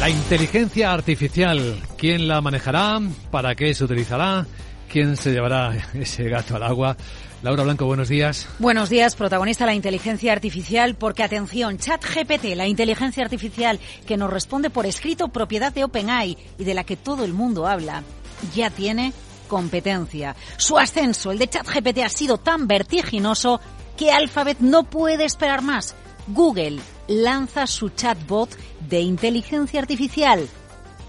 La 0.00 0.08
inteligencia 0.08 0.92
artificial, 0.92 1.82
¿quién 1.96 2.28
la 2.28 2.40
manejará? 2.40 3.00
¿Para 3.32 3.56
qué 3.56 3.74
se 3.74 3.82
utilizará? 3.82 4.46
¿Quién 4.88 5.16
se 5.16 5.32
llevará 5.32 5.74
ese 5.94 6.28
gato 6.28 6.54
al 6.54 6.62
agua? 6.62 6.96
Laura 7.42 7.64
Blanco, 7.64 7.84
buenos 7.84 8.08
días. 8.08 8.48
Buenos 8.60 8.90
días, 8.90 9.16
protagonista 9.16 9.66
la 9.66 9.74
inteligencia 9.74 10.32
artificial, 10.32 10.94
porque 10.94 11.24
atención, 11.24 11.78
ChatGPT, 11.78 12.54
la 12.54 12.68
inteligencia 12.68 13.24
artificial 13.24 13.80
que 14.06 14.16
nos 14.16 14.32
responde 14.32 14.70
por 14.70 14.86
escrito 14.86 15.28
propiedad 15.28 15.72
de 15.72 15.82
OpenAI 15.82 16.38
y 16.58 16.64
de 16.64 16.74
la 16.74 16.84
que 16.84 16.96
todo 16.96 17.24
el 17.24 17.32
mundo 17.32 17.66
habla, 17.66 18.04
ya 18.54 18.70
tiene 18.70 19.12
competencia. 19.48 20.36
Su 20.58 20.78
ascenso, 20.78 21.32
el 21.32 21.38
de 21.38 21.48
ChatGPT, 21.48 21.98
ha 22.04 22.08
sido 22.08 22.38
tan 22.38 22.68
vertiginoso 22.68 23.60
que 23.96 24.12
Alphabet 24.12 24.58
no 24.60 24.84
puede 24.84 25.24
esperar 25.24 25.62
más. 25.62 25.96
Google 26.28 26.78
lanza 27.08 27.66
su 27.66 27.88
chatbot 27.88 28.50
de 28.88 29.00
inteligencia 29.00 29.80
artificial. 29.80 30.48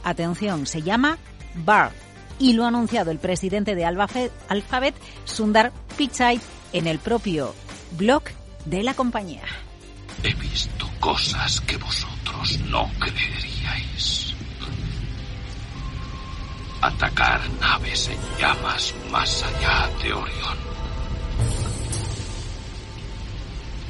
Atención, 0.04 0.66
se 0.66 0.82
llama 0.82 1.18
BART 1.54 1.94
y 2.40 2.54
lo 2.54 2.64
ha 2.64 2.70
anunciado 2.70 3.12
el 3.12 3.20
presidente 3.20 3.76
de 3.76 3.86
Alphabet, 3.86 4.96
Sundar 5.26 5.72
Pichai, 5.98 6.40
en 6.72 6.88
el 6.88 7.00
propio 7.00 7.54
blog 7.92 8.24
de 8.66 8.84
la 8.84 8.94
compañía. 8.94 9.44
He 10.24 10.34
visto 10.36 10.90
cosas 11.00 11.60
que 11.62 11.78
vosotros 11.78 12.60
no 12.68 12.90
creeríais. 13.00 14.34
Atacar 16.82 17.42
naves 17.60 18.08
en 18.08 18.40
llamas 18.40 18.94
más 19.12 19.44
allá 19.44 19.90
de 20.02 20.14
Orión. 20.14 20.58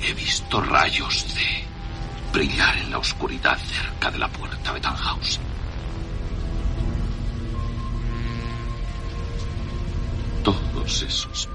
He 0.02 0.13
visto 0.13 0.62
rayos 0.62 1.36
de 1.36 1.68
brillar 2.32 2.78
en 2.78 2.92
la 2.92 2.98
oscuridad 2.98 3.58
cerca 3.58 4.12
de 4.12 4.20
la 4.20 4.28
puerta 4.28 4.74
de 4.74 4.80
Tannhausen. 4.80 5.42
Todos 10.44 11.02
esos 11.04 11.50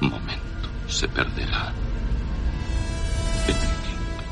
momentos 0.00 0.70
se 0.88 1.08
perderán 1.08 1.74
en 3.46 3.56
el 3.56 3.56
tiempo. 3.56 4.24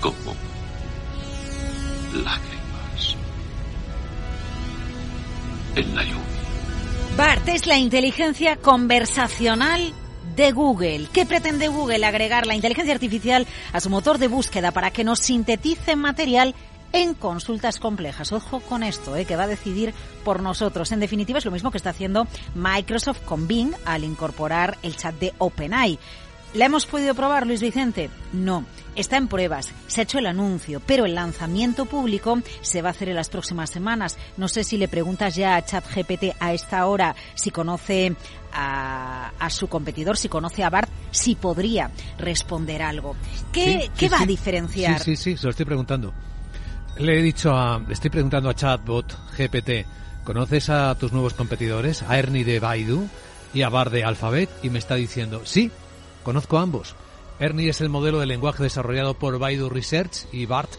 Como 0.00 0.34
lágrimas 2.12 3.16
en 5.76 5.94
la 5.94 6.02
lluvia. 6.02 6.20
Bart 7.16 7.48
es 7.48 7.66
la 7.66 7.78
inteligencia 7.78 8.56
conversacional 8.56 9.94
de 10.40 10.52
Google. 10.52 11.06
¿Qué 11.12 11.26
pretende 11.26 11.68
Google? 11.68 12.02
Agregar 12.06 12.46
la 12.46 12.54
inteligencia 12.54 12.94
artificial 12.94 13.46
a 13.74 13.80
su 13.80 13.90
motor 13.90 14.16
de 14.16 14.26
búsqueda 14.26 14.70
para 14.70 14.90
que 14.90 15.04
nos 15.04 15.18
sintetice 15.18 15.96
material 15.96 16.54
en 16.94 17.12
consultas 17.12 17.78
complejas. 17.78 18.32
Ojo 18.32 18.60
con 18.60 18.82
esto, 18.82 19.16
¿eh? 19.16 19.26
que 19.26 19.36
va 19.36 19.42
a 19.42 19.48
decidir 19.48 19.92
por 20.24 20.42
nosotros. 20.42 20.92
En 20.92 21.00
definitiva, 21.00 21.38
es 21.38 21.44
lo 21.44 21.50
mismo 21.50 21.70
que 21.70 21.76
está 21.76 21.90
haciendo 21.90 22.26
Microsoft 22.54 23.20
con 23.26 23.46
Bing 23.46 23.74
al 23.84 24.02
incorporar 24.02 24.78
el 24.82 24.96
chat 24.96 25.14
de 25.16 25.34
OpenAI. 25.36 25.98
¿La 26.54 26.64
hemos 26.64 26.86
podido 26.86 27.14
probar, 27.14 27.46
Luis 27.46 27.60
Vicente? 27.60 28.08
No. 28.32 28.64
Está 28.96 29.16
en 29.18 29.28
pruebas, 29.28 29.72
se 29.86 30.00
ha 30.00 30.04
hecho 30.04 30.18
el 30.18 30.26
anuncio, 30.26 30.82
pero 30.84 31.06
el 31.06 31.14
lanzamiento 31.14 31.84
público 31.84 32.40
se 32.60 32.82
va 32.82 32.88
a 32.88 32.90
hacer 32.90 33.08
en 33.08 33.14
las 33.14 33.30
próximas 33.30 33.70
semanas. 33.70 34.18
No 34.36 34.48
sé 34.48 34.64
si 34.64 34.76
le 34.76 34.88
preguntas 34.88 35.36
ya 35.36 35.54
a 35.54 35.64
ChatGPT 35.64 36.34
a 36.40 36.52
esta 36.52 36.84
hora 36.86 37.14
si 37.34 37.52
conoce 37.52 38.16
a, 38.52 39.48
su 39.50 39.68
competidor, 39.68 40.16
si 40.16 40.28
conoce 40.28 40.62
a 40.62 40.70
Bart, 40.70 40.88
si 41.10 41.34
podría 41.34 41.90
responder 42.18 42.82
algo. 42.82 43.16
¿Qué, 43.52 43.90
va 44.12 44.20
a 44.20 44.26
diferenciar? 44.26 45.00
Sí, 45.00 45.16
sí, 45.16 45.32
sí, 45.32 45.36
se 45.36 45.44
lo 45.44 45.50
estoy 45.50 45.66
preguntando. 45.66 46.12
Le 46.98 47.18
he 47.18 47.22
dicho 47.22 47.54
a, 47.54 47.78
le 47.78 47.94
estoy 47.94 48.10
preguntando 48.10 48.48
a 48.48 48.54
Chatbot 48.54 49.16
GPT, 49.36 49.86
¿conoces 50.24 50.70
a 50.70 50.94
tus 50.96 51.12
nuevos 51.12 51.34
competidores, 51.34 52.02
a 52.02 52.18
Ernie 52.18 52.44
de 52.44 52.60
Baidu 52.60 53.08
y 53.54 53.62
a 53.62 53.68
Bart 53.68 53.90
de 53.90 54.04
Alphabet? 54.04 54.50
Y 54.62 54.70
me 54.70 54.78
está 54.78 54.94
diciendo, 54.94 55.42
sí, 55.44 55.72
Conozco 56.22 56.58
ambos. 56.58 56.94
Ernie 57.38 57.70
es 57.70 57.80
el 57.80 57.88
modelo 57.88 58.20
de 58.20 58.26
lenguaje 58.26 58.62
desarrollado 58.62 59.14
por 59.14 59.38
Baidu 59.38 59.70
Research 59.70 60.26
y 60.32 60.44
BART 60.46 60.70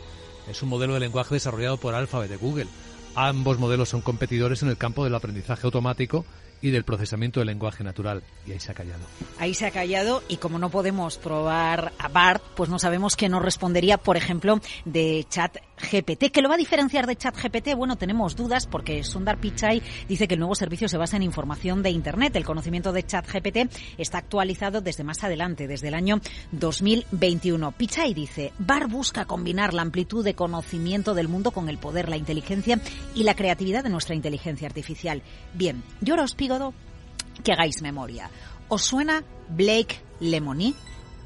es 0.48 0.62
un 0.62 0.70
modelo 0.70 0.94
de 0.94 1.00
lenguaje 1.00 1.36
desarrollado 1.36 1.78
por 1.78 1.96
Alphabet 1.96 2.30
de 2.30 2.38
Google. 2.38 2.68
Ambos 3.16 3.58
modelos 3.58 3.90
son 3.90 4.02
competidores 4.02 4.62
en 4.62 4.70
el 4.70 4.78
campo 4.78 5.04
del 5.04 5.16
aprendizaje 5.16 5.66
automático 5.66 6.26
y 6.62 6.72
del 6.72 6.84
procesamiento 6.84 7.40
del 7.40 7.48
lenguaje 7.48 7.84
natural. 7.84 8.24
Y 8.46 8.52
ahí 8.52 8.60
se 8.60 8.72
ha 8.72 8.76
callado. 8.76 9.02
Ahí 9.40 9.54
se 9.54 9.66
ha 9.66 9.72
callado 9.72 10.24
y 10.28 10.38
como 10.38 10.60
no 10.60 10.70
podemos 10.70 11.18
probar 11.18 11.94
a 11.98 12.08
BART, 12.08 12.44
pues 12.56 12.70
no 12.70 12.80
sabemos 12.80 13.16
qué 13.16 13.30
nos 13.30 13.42
respondería, 13.42 13.98
por 13.98 14.18
ejemplo, 14.18 14.60
de 14.86 15.26
chat 15.30 15.58
GPT. 15.82 16.32
¿Qué 16.32 16.42
lo 16.42 16.50
va 16.50 16.56
a 16.56 16.58
diferenciar 16.58 17.08
de 17.08 17.16
chat 17.16 17.36
GPT? 17.36 17.76
Bueno, 17.76 17.98
tenemos 17.98 18.36
dudas 18.36 18.68
porque 18.68 19.04
Sundar 19.04 19.40
Pichai 19.40 19.82
dice 20.08 20.28
que 20.28 20.36
el 20.36 20.40
nuevo 20.40 20.56
servicio 20.56 20.88
se 20.88 20.98
basa 20.98 21.18
en 21.18 21.24
información 21.24 21.84
de 21.84 21.90
Internet. 21.90 22.36
El 22.36 22.46
conocimiento 22.46 22.92
de 22.92 23.04
chat 23.04 23.28
GPT 23.28 23.70
está 23.98 24.20
actualizado 24.20 24.82
desde 24.82 25.04
más 25.04 25.24
adelante, 25.24 25.68
desde 25.68 25.88
el 25.88 25.94
año 25.94 26.22
2021. 26.52 27.72
Pichai 27.72 28.14
dice, 28.14 28.54
BART 28.60 28.90
busca 28.90 29.26
combinar 29.26 29.74
la 29.74 29.82
amplitud 29.82 30.24
de 30.24 30.36
conocimiento 30.36 31.14
del 31.14 31.28
mundo 31.28 31.52
con 31.52 31.70
el 31.70 31.78
poder, 31.78 32.10
la 32.10 32.18
inteligencia 32.18 32.80
y 33.16 33.24
la 33.24 33.36
creatividad 33.36 33.84
de 33.84 33.90
nuestra 33.90 34.16
inteligencia 34.16 34.68
artificial. 34.68 35.24
Bien, 35.54 35.84
yo 36.02 36.14
ahora 36.14 36.24
os 36.24 36.36
pido 36.36 36.74
que 37.44 37.54
hagáis 37.54 37.82
memoria. 37.82 38.30
¿Os 38.68 38.84
suena 38.84 39.24
Blake 39.50 40.02
Lemony? 40.20 40.76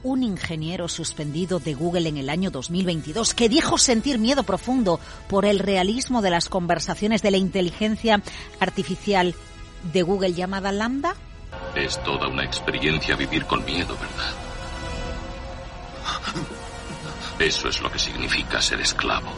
Un 0.06 0.22
ingeniero 0.22 0.88
suspendido 0.88 1.60
de 1.60 1.74
Google 1.74 2.08
en 2.08 2.18
el 2.18 2.30
año 2.30 2.52
2022 2.52 3.34
que 3.34 3.50
dijo 3.50 3.80
sentir 3.80 4.20
miedo 4.20 4.44
profundo 4.44 5.00
por 5.28 5.46
el 5.46 5.58
realismo 5.58 6.22
de 6.22 6.30
las 6.30 6.48
conversaciones 6.48 7.24
de 7.24 7.32
la 7.32 7.38
inteligencia 7.38 8.22
artificial 8.60 9.34
de 9.92 10.04
Google 10.04 10.34
llamada 10.34 10.72
Lambda? 10.72 11.16
Es 11.76 12.02
toda 12.04 12.28
una 12.28 12.46
experiencia 12.46 13.16
vivir 13.16 13.46
con 13.46 13.66
miedo, 13.66 13.96
¿verdad? 13.96 14.34
Eso 17.40 17.68
es 17.68 17.82
lo 17.82 17.92
que 17.92 17.98
significa 17.98 18.62
ser 18.62 18.82
esclavo. 18.82 19.32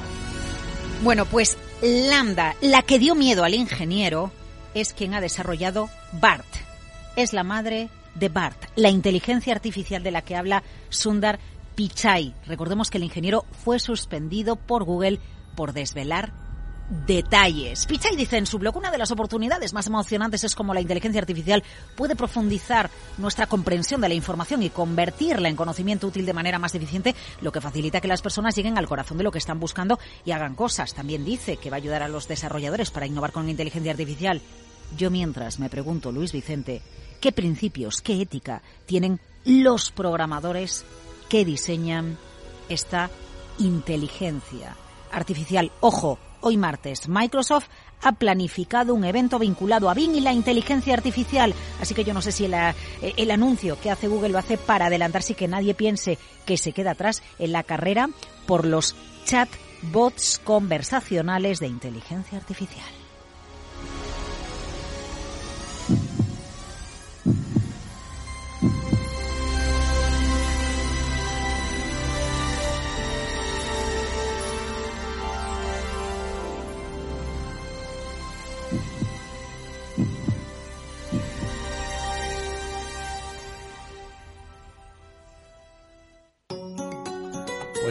Bueno, 1.01 1.25
pues 1.25 1.57
Lambda, 1.81 2.55
la 2.59 2.81
que 2.81 2.99
dio 2.99 3.15
miedo 3.15 3.45
al 3.45 3.53
ingeniero, 3.53 4.33
es 4.73 4.91
quien 4.91 5.13
ha 5.13 5.21
desarrollado 5.21 5.89
BART. 6.11 6.45
Es 7.15 7.31
la 7.31 7.43
madre 7.43 7.89
de 8.19 8.29
BART, 8.29 8.57
la 8.75 8.89
inteligencia 8.89 9.53
artificial 9.53 10.03
de 10.03 10.11
la 10.11 10.21
que 10.21 10.35
habla 10.35 10.63
Sundar 10.89 11.39
Pichai. 11.75 12.33
Recordemos 12.45 12.89
que 12.89 12.97
el 12.97 13.03
ingeniero 13.03 13.45
fue 13.63 13.79
suspendido 13.79 14.55
por 14.55 14.83
Google 14.83 15.19
por 15.55 15.73
desvelar 15.73 16.33
detalles. 17.05 17.85
Pichai 17.85 18.15
dice 18.15 18.37
en 18.37 18.45
su 18.45 18.59
blog, 18.59 18.77
una 18.77 18.91
de 18.91 18.97
las 18.97 19.11
oportunidades 19.11 19.73
más 19.73 19.87
emocionantes 19.87 20.43
es 20.43 20.55
como 20.55 20.73
la 20.73 20.81
inteligencia 20.81 21.19
artificial 21.19 21.63
puede 21.95 22.15
profundizar 22.15 22.89
nuestra 23.17 23.47
comprensión 23.47 23.99
de 24.01 24.09
la 24.09 24.15
información 24.15 24.63
y 24.63 24.69
convertirla 24.69 25.49
en 25.49 25.55
conocimiento 25.55 26.07
útil 26.07 26.25
de 26.25 26.33
manera 26.33 26.59
más 26.59 26.75
eficiente, 26.75 27.15
lo 27.41 27.51
que 27.51 27.61
facilita 27.61 28.01
que 28.01 28.07
las 28.07 28.21
personas 28.21 28.55
lleguen 28.55 28.77
al 28.77 28.87
corazón 28.87 29.17
de 29.17 29.23
lo 29.23 29.31
que 29.31 29.37
están 29.37 29.59
buscando 29.59 29.99
y 30.25 30.31
hagan 30.31 30.55
cosas. 30.55 30.93
También 30.93 31.25
dice 31.25 31.57
que 31.57 31.69
va 31.69 31.75
a 31.75 31.79
ayudar 31.79 32.03
a 32.03 32.07
los 32.07 32.27
desarrolladores 32.27 32.91
para 32.91 33.05
innovar 33.05 33.31
con 33.31 33.45
la 33.45 33.51
inteligencia 33.51 33.91
artificial. 33.91 34.41
Yo 34.95 35.11
mientras 35.11 35.59
me 35.59 35.69
pregunto, 35.69 36.13
Luis 36.13 36.31
Vicente, 36.31 36.81
¿qué 37.19 37.31
principios, 37.31 38.01
qué 38.01 38.21
ética 38.21 38.61
tienen 38.85 39.19
los 39.45 39.91
programadores 39.91 40.85
que 41.29 41.45
diseñan 41.45 42.17
esta 42.69 43.09
inteligencia 43.59 44.75
artificial? 45.11 45.71
Ojo, 45.79 46.19
hoy 46.41 46.57
martes 46.57 47.07
Microsoft 47.07 47.67
ha 48.01 48.11
planificado 48.13 48.93
un 48.93 49.03
evento 49.05 49.39
vinculado 49.39 49.89
a 49.89 49.93
Bing 49.93 50.15
y 50.15 50.21
la 50.21 50.33
inteligencia 50.33 50.93
artificial. 50.93 51.53
Así 51.81 51.93
que 51.93 52.03
yo 52.03 52.13
no 52.13 52.21
sé 52.21 52.31
si 52.31 52.45
eh, 52.45 52.73
el 53.01 53.31
anuncio 53.31 53.79
que 53.79 53.91
hace 53.91 54.07
Google 54.07 54.29
lo 54.29 54.37
hace 54.37 54.57
para 54.57 54.87
adelantarse 54.87 55.33
y 55.33 55.35
que 55.35 55.47
nadie 55.47 55.73
piense 55.73 56.17
que 56.45 56.57
se 56.57 56.73
queda 56.73 56.91
atrás 56.91 57.23
en 57.39 57.51
la 57.51 57.63
carrera 57.63 58.09
por 58.45 58.65
los 58.65 58.95
chatbots 59.25 60.39
conversacionales 60.43 61.59
de 61.59 61.67
inteligencia 61.67 62.37
artificial. 62.37 62.96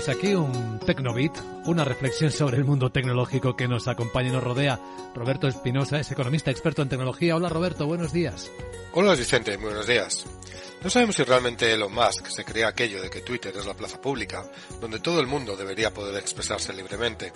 Aquí 0.09 0.35
un 0.35 0.76
Tecnobit, 0.87 1.33
una 1.65 1.85
reflexión 1.85 2.31
sobre 2.31 2.59
el 2.59 2.65
mundo 2.65 2.91
tecnológico 2.91 3.57
que 3.57 3.67
nos 3.67 3.89
acompaña 3.89 4.29
y 4.29 4.33
nos 4.33 4.45
rodea. 4.45 4.81
Roberto 5.17 5.49
Espinosa 5.49 5.99
es 5.99 6.13
economista 6.13 6.53
experto 6.53 6.81
en 6.81 6.89
tecnología. 6.89 7.35
Hola 7.35 7.49
Roberto, 7.49 7.87
buenos 7.87 8.13
días. 8.13 8.53
Hola 8.93 9.17
Vicente, 9.17 9.59
muy 9.59 9.67
buenos 9.67 9.89
días. 9.89 10.25
No 10.83 10.91
sabemos 10.91 11.17
si 11.17 11.25
realmente 11.25 11.73
Elon 11.73 11.93
Musk 11.93 12.29
se 12.29 12.45
crea 12.45 12.69
aquello 12.69 13.03
de 13.03 13.11
que 13.11 13.23
Twitter 13.23 13.53
es 13.57 13.67
la 13.67 13.75
plaza 13.75 14.01
pública, 14.01 14.45
donde 14.81 15.01
todo 15.01 15.19
el 15.21 15.27
mundo 15.27 15.57
debería 15.57 15.93
poder 15.93 16.15
expresarse 16.17 16.73
libremente, 16.73 17.33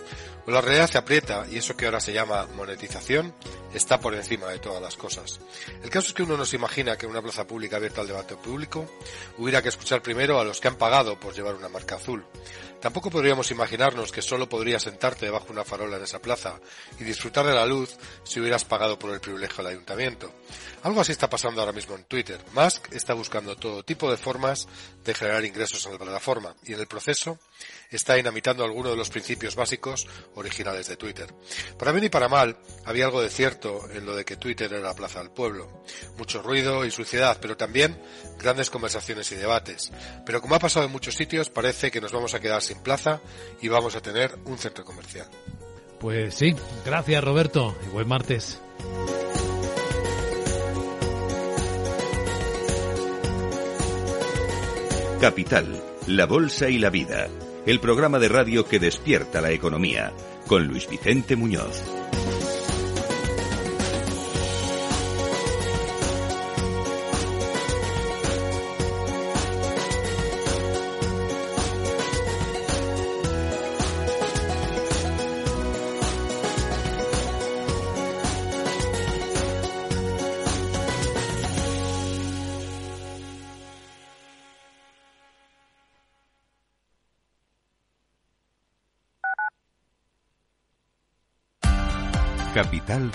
o 0.46 0.50
la 0.52 0.60
realidad 0.60 0.88
se 0.88 0.98
aprieta 0.98 1.44
y 1.50 1.56
eso 1.56 1.76
que 1.76 1.86
ahora 1.86 1.98
se 1.98 2.12
llama 2.12 2.46
monetización 2.54 3.34
está 3.74 3.98
por 3.98 4.14
encima 4.14 4.46
de 4.48 4.60
todas 4.60 4.80
las 4.80 4.96
cosas. 4.96 5.40
El 5.82 5.90
caso 5.90 6.08
es 6.08 6.14
que 6.14 6.22
uno 6.22 6.36
no 6.36 6.44
se 6.44 6.56
imagina 6.56 6.96
que 6.96 7.06
una 7.06 7.22
plaza 7.22 7.46
pública 7.46 7.76
abierta 7.76 8.02
al 8.02 8.06
debate 8.06 8.36
público 8.36 8.86
hubiera 9.38 9.62
que 9.62 9.70
escuchar 9.70 10.00
primero 10.00 10.38
a 10.38 10.44
los 10.44 10.60
que 10.60 10.68
han 10.68 10.76
pagado 10.76 11.18
por 11.18 11.34
llevar 11.34 11.56
una 11.56 11.68
marca 11.68 11.96
azul. 11.96 12.24
Tampoco 12.80 13.10
podríamos 13.10 13.50
imaginarnos 13.50 14.10
que 14.10 14.22
solo 14.22 14.48
podrías 14.48 14.82
sentarte 14.82 15.26
debajo 15.26 15.46
de 15.46 15.52
una 15.52 15.64
farola 15.64 15.98
en 15.98 16.04
esa 16.04 16.20
plaza 16.20 16.58
y 16.98 17.04
disfrutar 17.04 17.44
de 17.46 17.54
la 17.54 17.66
luz 17.66 17.96
si 18.24 18.40
hubieras 18.40 18.64
pagado 18.64 18.98
por 18.98 19.12
el 19.12 19.20
privilegio 19.20 19.58
del 19.58 19.74
ayuntamiento. 19.74 20.32
Algo 20.82 21.00
así 21.02 21.12
está 21.12 21.28
pasando 21.28 21.60
ahora 21.60 21.74
mismo 21.74 21.94
en 21.94 22.04
Twitter. 22.04 22.42
Musk 22.52 22.92
está 22.92 23.12
buscando 23.12 23.54
todo 23.56 23.82
tipo 23.82 24.10
de 24.10 24.16
formas 24.16 24.66
de 25.04 25.14
generar 25.14 25.44
ingresos 25.44 25.84
en 25.84 25.92
la 25.92 25.98
plataforma 25.98 26.54
y 26.64 26.72
en 26.72 26.80
el 26.80 26.86
proceso 26.86 27.38
está 27.96 28.14
dinamitando 28.14 28.64
algunos 28.64 28.92
de 28.92 28.96
los 28.96 29.10
principios 29.10 29.56
básicos 29.56 30.06
originales 30.34 30.86
de 30.86 30.96
Twitter. 30.96 31.32
Para 31.78 31.92
bien 31.92 32.04
y 32.04 32.08
para 32.08 32.28
mal, 32.28 32.56
había 32.84 33.06
algo 33.06 33.20
de 33.20 33.30
cierto 33.30 33.88
en 33.92 34.06
lo 34.06 34.14
de 34.14 34.24
que 34.24 34.36
Twitter 34.36 34.72
era 34.72 34.88
la 34.88 34.94
plaza 34.94 35.20
del 35.20 35.30
pueblo. 35.30 35.82
Mucho 36.16 36.42
ruido 36.42 36.84
y 36.84 36.90
suciedad, 36.90 37.38
pero 37.40 37.56
también 37.56 38.00
grandes 38.38 38.70
conversaciones 38.70 39.30
y 39.32 39.36
debates. 39.36 39.90
Pero 40.24 40.40
como 40.40 40.54
ha 40.54 40.60
pasado 40.60 40.86
en 40.86 40.92
muchos 40.92 41.14
sitios, 41.14 41.50
parece 41.50 41.90
que 41.90 42.00
nos 42.00 42.12
vamos 42.12 42.34
a 42.34 42.40
quedar 42.40 42.62
sin 42.62 42.78
plaza 42.78 43.20
y 43.60 43.68
vamos 43.68 43.96
a 43.96 44.00
tener 44.00 44.38
un 44.44 44.58
centro 44.58 44.84
comercial. 44.84 45.28
Pues 45.98 46.34
sí, 46.34 46.54
gracias 46.84 47.22
Roberto 47.22 47.76
y 47.86 47.88
buen 47.88 48.08
martes. 48.08 48.60
Capital, 55.20 55.82
la 56.06 56.24
Bolsa 56.24 56.70
y 56.70 56.78
la 56.78 56.88
Vida 56.88 57.28
el 57.66 57.80
programa 57.80 58.18
de 58.18 58.28
radio 58.28 58.66
que 58.66 58.78
despierta 58.78 59.40
la 59.40 59.50
economía, 59.50 60.12
con 60.46 60.66
Luis 60.66 60.88
Vicente 60.88 61.36
Muñoz. 61.36 61.99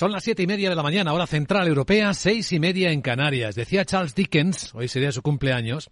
Son 0.00 0.12
las 0.12 0.24
siete 0.24 0.42
y 0.42 0.46
media 0.46 0.70
de 0.70 0.76
la 0.76 0.82
mañana, 0.82 1.12
hora 1.12 1.26
central 1.26 1.68
europea, 1.68 2.14
seis 2.14 2.52
y 2.52 2.58
media 2.58 2.90
en 2.90 3.02
Canarias. 3.02 3.54
Decía 3.54 3.84
Charles 3.84 4.14
Dickens, 4.14 4.74
hoy 4.74 4.88
sería 4.88 5.12
su 5.12 5.20
cumpleaños, 5.20 5.90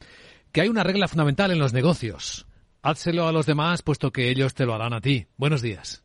que 0.51 0.63
hay 0.63 0.71
una 0.71 0.83
regla 0.83 1.09
fundamental 1.09 1.51
en 1.51 1.59
los 1.59 1.75
negocios. 1.75 2.47
Házselo 2.81 3.29
a 3.29 3.33
los 3.33 3.45
demás, 3.45 3.83
puesto 3.83 4.11
que 4.11 4.31
ellos 4.31 4.55
te 4.55 4.65
lo 4.65 4.73
harán 4.73 4.95
a 4.95 5.03
ti. 5.03 5.27
Buenos 5.37 5.61
días. 5.61 6.05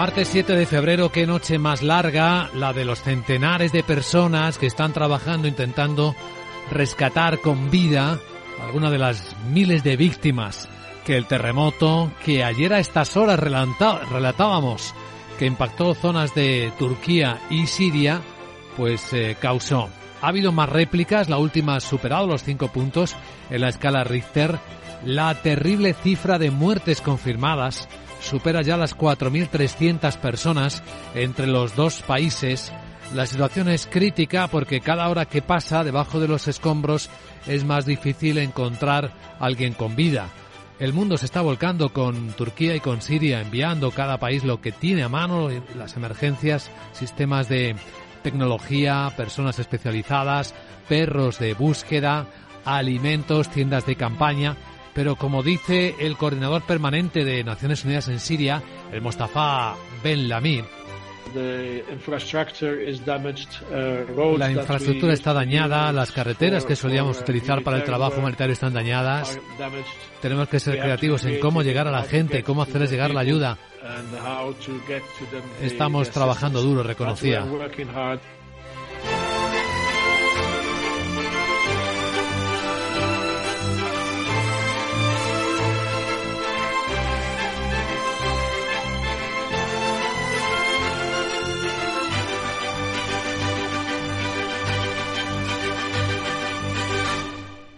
Martes 0.00 0.28
7 0.28 0.56
de 0.56 0.64
febrero, 0.64 1.12
qué 1.12 1.26
noche 1.26 1.58
más 1.58 1.82
larga, 1.82 2.48
la 2.54 2.72
de 2.72 2.86
los 2.86 3.02
centenares 3.02 3.70
de 3.70 3.82
personas 3.82 4.56
que 4.56 4.64
están 4.64 4.94
trabajando 4.94 5.46
intentando 5.46 6.16
rescatar 6.70 7.40
con 7.40 7.70
vida 7.70 8.18
alguna 8.62 8.90
de 8.90 8.96
las 8.96 9.36
miles 9.50 9.84
de 9.84 9.98
víctimas 9.98 10.70
que 11.04 11.18
el 11.18 11.26
terremoto 11.26 12.10
que 12.24 12.42
ayer 12.42 12.72
a 12.72 12.78
estas 12.78 13.14
horas 13.18 13.38
relatábamos 13.38 14.94
que 15.38 15.44
impactó 15.44 15.92
zonas 15.92 16.34
de 16.34 16.72
Turquía 16.78 17.38
y 17.50 17.66
Siria, 17.66 18.22
pues 18.78 19.12
eh, 19.12 19.36
causó. 19.38 19.90
Ha 20.22 20.28
habido 20.28 20.50
más 20.50 20.70
réplicas, 20.70 21.28
la 21.28 21.36
última 21.36 21.76
ha 21.76 21.80
superado 21.80 22.26
los 22.26 22.42
cinco 22.42 22.68
puntos 22.68 23.16
en 23.50 23.60
la 23.60 23.68
escala 23.68 24.02
Richter. 24.04 24.58
La 25.04 25.34
terrible 25.34 25.92
cifra 25.92 26.38
de 26.38 26.50
muertes 26.50 27.02
confirmadas 27.02 27.86
supera 28.20 28.62
ya 28.62 28.76
las 28.76 28.96
4.300 28.96 30.16
personas 30.18 30.82
entre 31.14 31.46
los 31.46 31.74
dos 31.76 32.02
países. 32.02 32.72
La 33.14 33.26
situación 33.26 33.68
es 33.68 33.86
crítica 33.86 34.48
porque 34.48 34.80
cada 34.80 35.08
hora 35.08 35.26
que 35.26 35.42
pasa 35.42 35.82
debajo 35.82 36.20
de 36.20 36.28
los 36.28 36.46
escombros 36.46 37.10
es 37.46 37.64
más 37.64 37.86
difícil 37.86 38.38
encontrar 38.38 39.12
alguien 39.40 39.72
con 39.72 39.96
vida. 39.96 40.28
El 40.78 40.92
mundo 40.92 41.18
se 41.18 41.26
está 41.26 41.42
volcando 41.42 41.92
con 41.92 42.28
Turquía 42.32 42.74
y 42.74 42.80
con 42.80 43.02
Siria, 43.02 43.42
enviando 43.42 43.90
cada 43.90 44.18
país 44.18 44.44
lo 44.44 44.62
que 44.62 44.72
tiene 44.72 45.02
a 45.02 45.08
mano, 45.10 45.48
las 45.76 45.96
emergencias, 45.96 46.70
sistemas 46.92 47.48
de 47.48 47.76
tecnología, 48.22 49.12
personas 49.16 49.58
especializadas, 49.58 50.54
perros 50.88 51.38
de 51.38 51.52
búsqueda, 51.52 52.26
alimentos, 52.64 53.50
tiendas 53.50 53.84
de 53.84 53.96
campaña 53.96 54.56
pero 54.94 55.16
como 55.16 55.42
dice 55.42 55.96
el 55.98 56.16
coordinador 56.16 56.62
permanente 56.62 57.24
de 57.24 57.44
Naciones 57.44 57.84
Unidas 57.84 58.08
en 58.08 58.20
Siria, 58.20 58.62
el 58.92 59.00
Mustafa 59.00 59.76
Ben 60.02 60.28
Lamir, 60.28 60.64
la 64.38 64.50
infraestructura 64.50 65.12
está 65.12 65.32
dañada, 65.32 65.92
las 65.92 66.10
carreteras 66.10 66.64
que 66.64 66.74
solíamos 66.74 67.20
utilizar 67.20 67.62
para 67.62 67.76
el 67.76 67.84
trabajo 67.84 68.18
humanitario 68.18 68.52
están 68.52 68.72
dañadas. 68.72 69.38
Tenemos 70.20 70.48
que 70.48 70.58
ser 70.58 70.80
creativos 70.80 71.24
en 71.24 71.38
cómo 71.38 71.62
llegar 71.62 71.86
a 71.86 71.90
la 71.90 72.02
gente, 72.02 72.42
cómo 72.42 72.62
hacerles 72.62 72.90
llegar 72.90 73.12
la 73.12 73.20
ayuda. 73.20 73.58
Estamos 75.62 76.10
trabajando 76.10 76.62
duro, 76.62 76.82
reconocía. 76.82 77.44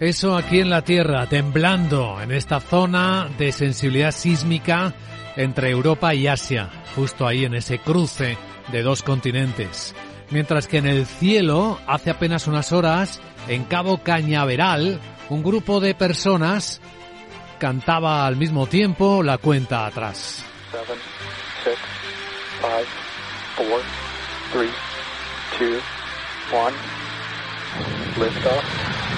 Eso 0.03 0.37
aquí 0.37 0.59
en 0.59 0.69
la 0.69 0.83
Tierra, 0.83 1.29
temblando 1.29 2.21
en 2.21 2.33
esta 2.33 2.59
zona 2.59 3.29
de 3.39 3.53
sensibilidad 3.53 4.11
sísmica 4.11 4.93
entre 5.37 5.71
Europa 5.71 6.13
y 6.13 6.27
Asia, 6.27 6.69
justo 6.97 7.25
ahí 7.25 7.45
en 7.45 7.55
ese 7.55 7.79
cruce 7.79 8.37
de 8.73 8.83
dos 8.83 9.05
continentes. 9.05 9.95
Mientras 10.31 10.67
que 10.67 10.79
en 10.79 10.89
el 10.89 11.07
cielo, 11.07 11.79
hace 11.87 12.11
apenas 12.11 12.49
unas 12.49 12.73
horas, 12.73 13.21
en 13.47 13.63
Cabo 13.63 13.99
Cañaveral, 13.99 14.99
un 15.29 15.45
grupo 15.45 15.79
de 15.79 15.95
personas 15.95 16.81
cantaba 17.61 18.27
al 18.27 18.35
mismo 18.35 18.67
tiempo 18.67 19.23
la 19.23 19.39
cuenta 19.39 19.87
atrás. 19.87 20.45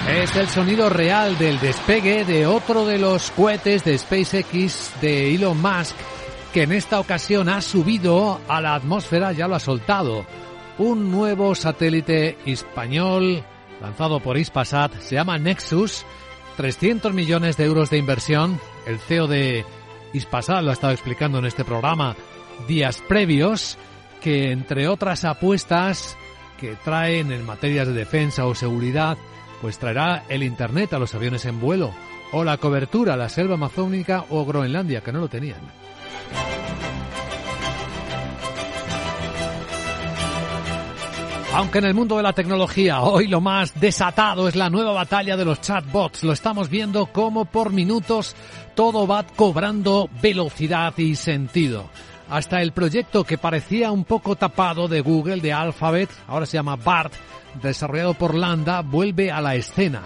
Es 0.09 0.37
el 0.37 0.49
sonido 0.49 0.91
real 0.91 1.39
del 1.39 1.59
despegue 1.61 2.25
de 2.25 2.47
otro 2.47 2.87
de 2.87 2.99
los 2.99 3.31
cohetes 3.31 3.85
de 3.85 3.97
SpaceX 3.97 4.93
de 5.01 5.35
Elon 5.35 5.61
Musk, 5.61 5.97
que 6.53 6.63
en 6.63 6.73
esta 6.73 7.01
ocasión 7.01 7.49
ha 7.49 7.61
subido 7.61 8.41
a 8.49 8.61
la 8.61 8.75
atmósfera, 8.75 9.33
ya 9.33 9.49
lo 9.49 9.57
ha 9.57 9.61
soltado. 9.61 10.27
Un 10.79 11.11
nuevo 11.11 11.55
satélite 11.55 12.37
español 12.47 13.45
lanzado 13.81 14.21
por 14.21 14.37
Ispasat 14.37 14.95
se 15.01 15.17
llama 15.17 15.39
Nexus, 15.39 16.05
300 16.57 17.13
millones 17.13 17.57
de 17.57 17.65
euros 17.65 17.91
de 17.91 17.99
inversión. 17.99 18.61
El 18.87 18.99
CEO 18.99 19.27
de 19.27 19.65
Ispasat 20.13 20.63
lo 20.63 20.71
ha 20.71 20.75
estado 20.75 20.93
explicando 20.93 21.39
en 21.39 21.47
este 21.47 21.65
programa 21.65 22.17
días 22.69 23.03
previos, 23.09 23.77
que 24.21 24.53
entre 24.53 24.89
otras 24.89 25.25
apuestas 25.25 26.17
que 26.59 26.77
traen 26.85 27.33
en 27.33 27.45
materias 27.45 27.87
de 27.87 27.93
defensa 27.93 28.47
o 28.47 28.55
seguridad, 28.55 29.17
pues 29.61 29.79
traerá 29.79 30.25
el 30.29 30.43
Internet 30.43 30.93
a 30.93 30.99
los 30.99 31.15
aviones 31.15 31.45
en 31.47 31.61
vuelo 31.61 31.93
o 32.33 32.45
la 32.45 32.57
cobertura 32.57 33.15
a 33.15 33.17
la 33.17 33.29
selva 33.29 33.55
amazónica 33.55 34.25
o 34.31 34.45
Groenlandia, 34.45 35.01
que 35.01 35.13
no 35.13 35.21
lo 35.21 35.29
tenían. 35.29 35.61
Aunque 41.55 41.79
en 41.79 41.85
el 41.85 41.95
mundo 41.95 42.17
de 42.17 42.25
la 42.25 42.33
tecnología 42.33 43.03
hoy 43.03 43.29
lo 43.29 43.41
más 43.41 43.79
desatado 43.79 44.49
es 44.49 44.57
la 44.57 44.71
nueva 44.71 44.91
batalla 44.91 45.37
de 45.37 45.45
los 45.45 45.61
chatbots, 45.61 46.25
lo 46.25 46.33
estamos 46.33 46.69
viendo 46.69 47.07
como 47.07 47.45
por 47.45 47.73
minutos 47.73 48.35
todo 48.75 49.07
va 49.07 49.25
cobrando 49.25 50.11
velocidad 50.21 50.93
y 50.99 51.15
sentido. 51.15 51.89
Hasta 52.29 52.63
el 52.63 52.73
proyecto 52.73 53.25
que 53.25 53.39
parecía 53.39 53.91
un 53.91 54.05
poco 54.05 54.37
tapado 54.37 54.89
de 54.89 55.01
Google, 55.01 55.41
de 55.41 55.53
Alphabet, 55.53 56.11
ahora 56.27 56.47
se 56.47 56.57
llama 56.57 56.77
BART, 56.77 57.13
desarrollado 57.63 58.15
por 58.15 58.35
Landa, 58.35 58.81
vuelve 58.81 59.31
a 59.31 59.41
la 59.41 59.55
escena. 59.55 60.03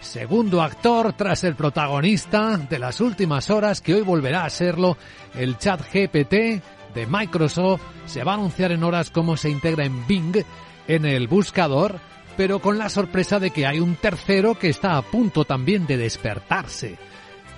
Segundo 0.00 0.62
actor 0.62 1.12
tras 1.12 1.44
el 1.44 1.54
protagonista 1.54 2.56
de 2.56 2.78
las 2.78 3.00
últimas 3.00 3.50
horas, 3.50 3.80
que 3.80 3.94
hoy 3.94 4.00
volverá 4.00 4.44
a 4.44 4.50
serlo, 4.50 4.96
el 5.34 5.58
chat 5.58 5.80
GPT 5.92 6.62
de 6.94 7.06
Microsoft, 7.06 7.82
se 8.06 8.24
va 8.24 8.32
a 8.32 8.34
anunciar 8.36 8.72
en 8.72 8.82
horas 8.82 9.10
cómo 9.10 9.36
se 9.36 9.50
integra 9.50 9.84
en 9.84 10.06
Bing, 10.06 10.42
en 10.88 11.04
el 11.04 11.28
buscador, 11.28 12.00
pero 12.36 12.58
con 12.58 12.78
la 12.78 12.88
sorpresa 12.88 13.38
de 13.38 13.50
que 13.50 13.66
hay 13.66 13.78
un 13.78 13.96
tercero 13.96 14.58
que 14.58 14.70
está 14.70 14.96
a 14.96 15.02
punto 15.02 15.44
también 15.44 15.86
de 15.86 15.98
despertarse. 15.98 16.98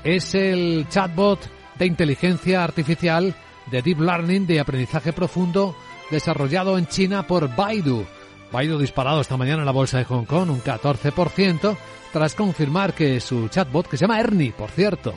es 0.05 0.35
el 0.35 0.87
chatbot 0.89 1.41
de 1.79 1.87
inteligencia 1.87 2.65
artificial 2.65 3.35
de 3.67 3.83
Deep 3.83 4.01
Learning 4.01 4.47
de 4.47 4.61
aprendizaje 4.61 5.13
profundo 5.13 5.75
desarrollado 6.11 6.79
en 6.79 6.87
China 6.87 7.27
por 7.27 7.55
Baidu. 7.55 8.05
Baidu 8.53 8.79
disparado 8.79 9.21
esta 9.21 9.37
mañana 9.37 9.61
en 9.61 9.67
la 9.67 9.73
bolsa 9.73 9.99
de 9.99 10.05
Hong 10.05 10.25
Kong 10.25 10.51
un 10.51 10.63
14% 10.63 11.77
tras 12.13 12.35
confirmar 12.35 12.93
que 12.93 13.21
su 13.21 13.49
chatbot, 13.49 13.89
que 13.89 13.97
se 13.97 14.03
llama 14.05 14.21
Ernie, 14.21 14.53
por 14.53 14.71
cierto, 14.71 15.15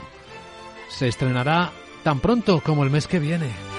se 0.90 1.10
estrenará 1.10 1.72
tan 2.04 2.22
pronto 2.22 2.62
como 2.64 2.84
el 2.84 2.90
mes 2.90 3.08
que 3.08 3.20
viene. 3.20 3.75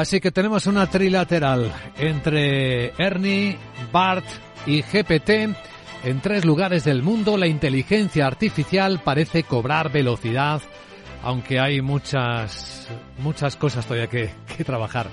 Así 0.00 0.18
que 0.18 0.30
tenemos 0.30 0.66
una 0.66 0.86
trilateral 0.86 1.70
entre 1.98 2.94
Ernie, 2.96 3.58
Bart 3.92 4.24
y 4.64 4.80
GPT. 4.80 5.54
En 6.04 6.20
tres 6.22 6.46
lugares 6.46 6.84
del 6.84 7.02
mundo 7.02 7.36
la 7.36 7.46
inteligencia 7.46 8.26
artificial 8.26 9.02
parece 9.04 9.42
cobrar 9.42 9.92
velocidad, 9.92 10.62
aunque 11.22 11.60
hay 11.60 11.82
muchas, 11.82 12.88
muchas 13.18 13.56
cosas 13.56 13.84
todavía 13.84 14.06
que, 14.06 14.30
que 14.56 14.64
trabajar 14.64 15.08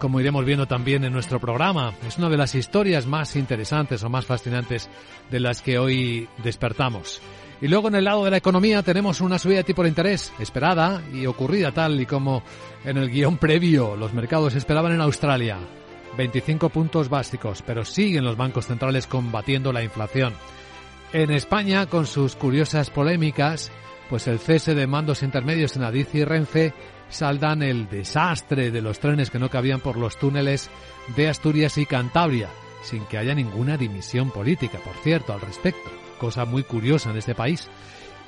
como 0.00 0.18
iremos 0.18 0.44
viendo 0.44 0.66
también 0.66 1.04
en 1.04 1.12
nuestro 1.12 1.38
programa. 1.38 1.94
Es 2.04 2.18
una 2.18 2.28
de 2.28 2.36
las 2.36 2.56
historias 2.56 3.06
más 3.06 3.36
interesantes 3.36 4.02
o 4.02 4.08
más 4.08 4.26
fascinantes 4.26 4.90
de 5.30 5.38
las 5.38 5.62
que 5.62 5.78
hoy 5.78 6.28
despertamos. 6.42 7.22
Y 7.62 7.68
luego 7.68 7.86
en 7.86 7.94
el 7.94 8.04
lado 8.04 8.24
de 8.24 8.32
la 8.32 8.38
economía 8.38 8.82
tenemos 8.82 9.20
una 9.20 9.38
subida 9.38 9.58
de 9.58 9.64
tipo 9.64 9.84
de 9.84 9.88
interés 9.88 10.32
esperada 10.40 11.00
y 11.12 11.26
ocurrida 11.26 11.70
tal 11.70 12.00
y 12.00 12.06
como 12.06 12.42
en 12.84 12.96
el 12.96 13.08
guion 13.08 13.38
previo 13.38 13.94
los 13.94 14.12
mercados 14.12 14.56
esperaban 14.56 14.90
en 14.90 15.00
Australia. 15.00 15.58
25 16.16 16.70
puntos 16.70 17.08
básicos, 17.08 17.62
pero 17.62 17.84
siguen 17.84 18.24
los 18.24 18.36
bancos 18.36 18.66
centrales 18.66 19.06
combatiendo 19.06 19.72
la 19.72 19.84
inflación. 19.84 20.34
En 21.12 21.30
España, 21.30 21.86
con 21.86 22.06
sus 22.06 22.34
curiosas 22.34 22.90
polémicas, 22.90 23.70
pues 24.10 24.26
el 24.26 24.40
cese 24.40 24.74
de 24.74 24.88
mandos 24.88 25.22
intermedios 25.22 25.76
en 25.76 25.84
Adici 25.84 26.18
y 26.18 26.24
Renfe 26.24 26.74
saldan 27.10 27.62
el 27.62 27.88
desastre 27.88 28.72
de 28.72 28.82
los 28.82 28.98
trenes 28.98 29.30
que 29.30 29.38
no 29.38 29.50
cabían 29.50 29.78
por 29.78 29.98
los 29.98 30.18
túneles 30.18 30.68
de 31.14 31.28
Asturias 31.28 31.78
y 31.78 31.86
Cantabria, 31.86 32.48
sin 32.82 33.04
que 33.04 33.18
haya 33.18 33.36
ninguna 33.36 33.76
dimisión 33.76 34.32
política, 34.32 34.78
por 34.84 34.96
cierto, 34.96 35.32
al 35.32 35.40
respecto 35.40 36.01
cosa 36.22 36.44
muy 36.44 36.62
curiosa 36.62 37.10
en 37.10 37.16
este 37.16 37.34
país. 37.34 37.68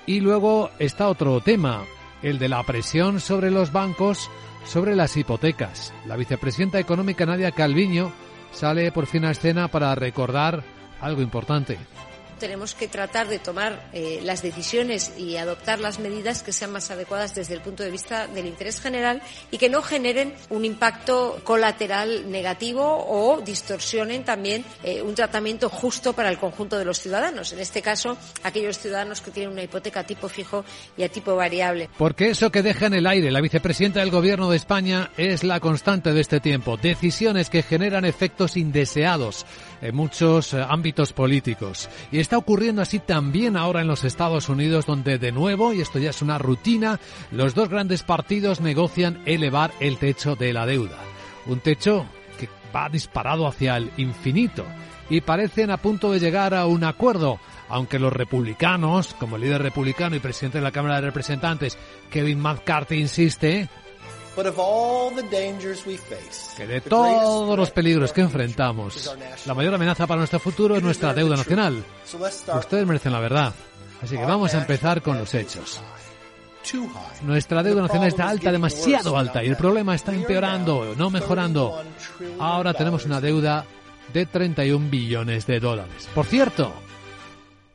Y 0.05 0.19
luego 0.19 0.71
está 0.81 1.09
otro 1.09 1.41
tema, 1.41 1.85
el 2.23 2.41
de 2.41 2.49
la 2.49 2.61
presión 2.65 3.21
sobre 3.21 3.53
los 3.53 3.71
bancos 3.71 4.29
sobre 4.65 4.97
las 4.97 5.17
hipotecas. 5.17 5.95
La 6.05 6.17
vicepresidenta 6.17 6.81
económica 6.81 7.25
Nadia 7.25 7.53
Calviño 7.53 8.13
sale 8.51 8.91
por 8.91 9.07
fin 9.07 9.25
a 9.25 9.31
escena 9.31 9.69
para 9.69 9.95
recordar 9.95 10.65
algo 11.01 11.23
importante 11.23 11.79
tenemos 12.45 12.75
que 12.75 12.89
tratar 12.89 13.27
de 13.29 13.39
tomar 13.39 13.89
eh, 13.95 14.21
las 14.23 14.43
decisiones 14.43 15.13
y 15.17 15.39
adoptar 15.39 15.81
las 15.81 15.99
medidas 15.99 16.43
que 16.43 16.53
sean 16.53 16.73
más 16.73 16.91
adecuadas 16.91 17.35
desde 17.35 17.55
el 17.55 17.63
punto 17.63 17.83
de 17.83 17.91
vista 17.91 18.27
del 18.27 18.45
interés 18.45 18.83
general 18.83 19.23
y 19.51 19.57
que 19.57 19.71
no 19.71 19.81
generen 19.81 20.35
un 20.51 20.67
impacto 20.67 21.41
colateral 21.43 22.31
negativo 22.31 22.85
o 23.09 23.41
distorsionen 23.41 24.25
también 24.25 24.63
eh, 24.83 25.01
un 25.01 25.15
tratamiento 25.15 25.71
justo 25.71 26.13
para 26.13 26.29
el 26.29 26.37
conjunto 26.37 26.79
de 26.79 26.85
los 26.85 27.01
ciudadanos. 27.01 27.55
En 27.55 27.61
este 27.61 27.81
caso, 27.81 28.19
aquellos 28.43 28.79
ciudadanos 28.79 29.23
que 29.23 29.31
tienen 29.31 29.51
una 29.51 29.63
hipoteca 29.63 30.01
a 30.01 30.05
tipo 30.05 30.29
fijo 30.29 30.67
y 30.99 31.03
a 31.03 31.09
tipo 31.09 31.35
variable. 31.35 31.89
Porque 31.97 32.29
eso 32.29 32.53
que 32.53 32.61
deja 32.61 32.89
en 32.89 32.95
el 32.95 33.07
aire 33.07 33.31
la 33.31 33.41
vicepresidenta 33.41 34.01
del 34.01 34.11
Gobierno 34.11 34.51
de 34.51 34.59
España 34.59 35.13
es 35.17 35.45
la 35.45 35.61
constante 35.61 36.13
de 36.13 36.21
este 36.21 36.41
tiempo. 36.41 36.77
Decisiones 36.77 37.49
que 37.49 37.63
generan 37.63 38.05
efectos 38.05 38.59
indeseados 38.59 39.47
en 39.81 39.95
muchos 39.95 40.55
eh, 40.55 40.65
ámbitos 40.67 41.13
políticos. 41.13 41.89
Y 42.11 42.19
está 42.19 42.34
ocurriendo 42.39 42.83
así 42.83 42.99
también 42.99 43.57
ahora 43.57 43.81
en 43.81 43.87
los 43.87 44.05
Estados 44.05 44.49
Unidos, 44.49 44.87
donde 44.87 45.19
de 45.19 45.33
nuevo, 45.33 45.73
y 45.73 45.81
esto 45.81 45.99
ya 45.99 46.11
es 46.11 46.23
una 46.23 46.39
rutina, 46.39 47.01
los 47.31 47.55
dos 47.55 47.69
grandes 47.69 48.03
partidos 48.03 48.61
negocian 48.61 49.21
elevar 49.27 49.73
el 49.81 49.99
techo 49.99 50.37
de 50.37 50.53
la 50.53 50.67
deuda. 50.67 50.99
Un 51.47 51.61
techo 51.61 52.07
que 52.39 52.49
va 52.75 52.89
disparado 52.89 53.47
hacia 53.47 53.77
el 53.77 53.91
infinito 53.97 54.65
y 55.11 55.21
parecen 55.21 55.71
a 55.71 55.77
punto 55.77 56.11
de 56.11 56.21
llegar 56.21 56.55
a 56.55 56.67
un 56.67 56.85
acuerdo 56.85 57.39
aunque 57.69 57.99
los 57.99 58.13
republicanos, 58.13 59.15
como 59.15 59.39
líder 59.39 59.63
republicano 59.63 60.17
y 60.17 60.21
presidente 60.21 60.59
de 60.59 60.65
la 60.65 60.71
Cámara 60.71 60.97
de 60.97 61.07
Representantes, 61.07 61.79
Kevin 62.11 62.41
McCarthy 62.41 62.97
insiste 62.97 63.69
que 66.57 66.67
de 66.67 66.81
todos 66.81 67.57
los 67.57 67.71
peligros 67.71 68.13
que 68.13 68.21
enfrentamos, 68.21 69.15
la 69.47 69.55
mayor 69.55 69.75
amenaza 69.75 70.07
para 70.07 70.19
nuestro 70.19 70.41
futuro 70.41 70.77
es 70.77 70.83
nuestra 70.83 71.15
deuda 71.15 71.37
nacional. 71.37 71.85
Ustedes 72.59 72.87
merecen 72.87 73.13
la 73.13 73.21
verdad. 73.21 73.55
Así 74.03 74.17
que 74.17 74.25
vamos 74.25 74.53
a 74.55 74.59
empezar 74.59 75.01
con 75.03 75.19
los 75.19 75.33
hechos. 75.35 75.81
Nuestra 77.23 77.63
deuda 77.63 77.83
nacional 77.83 78.09
está 78.09 78.29
alta, 78.29 78.51
demasiado 78.51 79.17
alta, 79.17 79.45
y 79.45 79.49
el 79.49 79.57
problema 79.57 79.95
está 79.95 80.15
empeorando, 80.15 80.95
no 80.97 81.11
mejorando. 81.11 81.83
Ahora 82.39 82.73
tenemos 82.75 83.05
una 83.05 83.21
deuda 83.21 83.65
de 84.13 84.27
31 84.27 84.91
billones 84.91 85.47
de 85.47 85.61
dólares. 85.61 86.09
Por 86.15 86.27
cierto, 86.27 86.73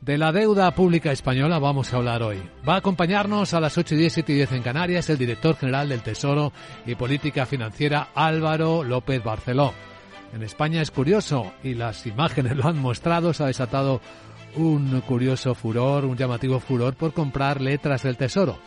de 0.00 0.16
la 0.16 0.32
deuda 0.32 0.70
pública 0.74 1.12
española 1.12 1.58
vamos 1.58 1.92
a 1.92 1.96
hablar 1.96 2.22
hoy. 2.22 2.38
Va 2.66 2.74
a 2.74 2.78
acompañarnos 2.78 3.52
a 3.52 3.60
las 3.60 3.76
8 3.76 3.94
y 3.94 3.98
10, 3.98 4.12
7 4.14 4.32
y 4.32 4.36
10 4.36 4.52
en 4.52 4.62
Canarias 4.62 5.10
el 5.10 5.18
director 5.18 5.56
general 5.56 5.88
del 5.90 6.02
Tesoro 6.02 6.52
y 6.86 6.94
Política 6.94 7.44
Financiera 7.44 8.08
Álvaro 8.14 8.82
López 8.82 9.22
Barceló. 9.22 9.74
En 10.32 10.42
España 10.42 10.80
es 10.80 10.90
curioso 10.90 11.52
y 11.62 11.74
las 11.74 12.06
imágenes 12.06 12.56
lo 12.56 12.66
han 12.66 12.78
mostrado, 12.78 13.34
se 13.34 13.42
ha 13.42 13.46
desatado 13.46 14.00
un 14.56 15.00
curioso 15.02 15.54
furor, 15.54 16.04
un 16.04 16.16
llamativo 16.16 16.60
furor 16.60 16.94
por 16.94 17.12
comprar 17.12 17.60
letras 17.60 18.02
del 18.02 18.16
Tesoro. 18.16 18.58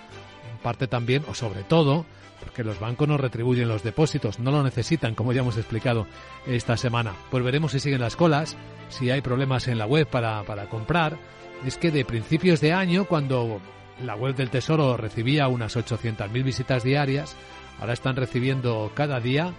Parte 0.64 0.88
también, 0.88 1.24
o 1.28 1.36
sobre 1.36 1.64
todo, 1.64 2.06
porque 2.40 2.64
los 2.64 2.80
bancos 2.80 3.08
no 3.08 3.18
retribuyen 3.18 3.68
los 3.68 3.84
depósitos, 3.84 4.40
no 4.40 4.52
lo 4.52 4.64
necesitan, 4.64 5.16
como 5.16 5.34
ya 5.34 5.42
hemos 5.42 5.58
explicado 5.58 6.08
esta 6.48 6.78
semana. 6.78 7.14
Pues 7.30 7.44
veremos 7.44 7.74
si 7.74 7.80
siguen 7.80 8.02
las 8.02 8.16
colas, 8.16 8.58
si 8.90 9.12
hay 9.12 9.22
problemas 9.22 9.68
en 9.68 9.78
la 9.78 9.86
web 9.86 10.08
para, 10.08 10.44
para 10.44 10.68
comprar. 10.68 11.18
Es 11.66 11.78
que 11.78 11.92
de 11.92 12.06
principios 12.06 12.60
de 12.62 12.74
año, 12.74 13.06
cuando 13.06 13.62
la 14.02 14.16
web 14.16 14.36
del 14.36 14.50
Tesoro 14.50 14.98
recibía 14.98 15.48
unas 15.48 15.78
800.000 15.78 16.44
visitas 16.44 16.84
diarias, 16.84 17.36
ahora 17.80 17.94
están 17.94 18.16
recibiendo 18.16 18.92
cada 18.94 19.20
día 19.20 19.54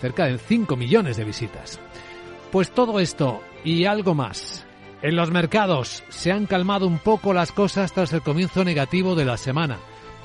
cerca 0.00 0.26
de 0.26 0.38
5 0.38 0.76
millones 0.76 1.16
de 1.16 1.24
visitas. 1.24 1.80
Pues 2.50 2.70
todo 2.70 3.00
esto 3.00 3.42
y 3.64 3.84
algo 3.84 4.14
más. 4.14 4.66
En 5.02 5.16
los 5.16 5.30
mercados 5.30 6.02
se 6.08 6.32
han 6.32 6.46
calmado 6.46 6.86
un 6.86 6.98
poco 6.98 7.32
las 7.32 7.52
cosas 7.52 7.92
tras 7.92 8.12
el 8.12 8.22
comienzo 8.22 8.64
negativo 8.64 9.14
de 9.14 9.24
la 9.24 9.36
semana. 9.36 9.78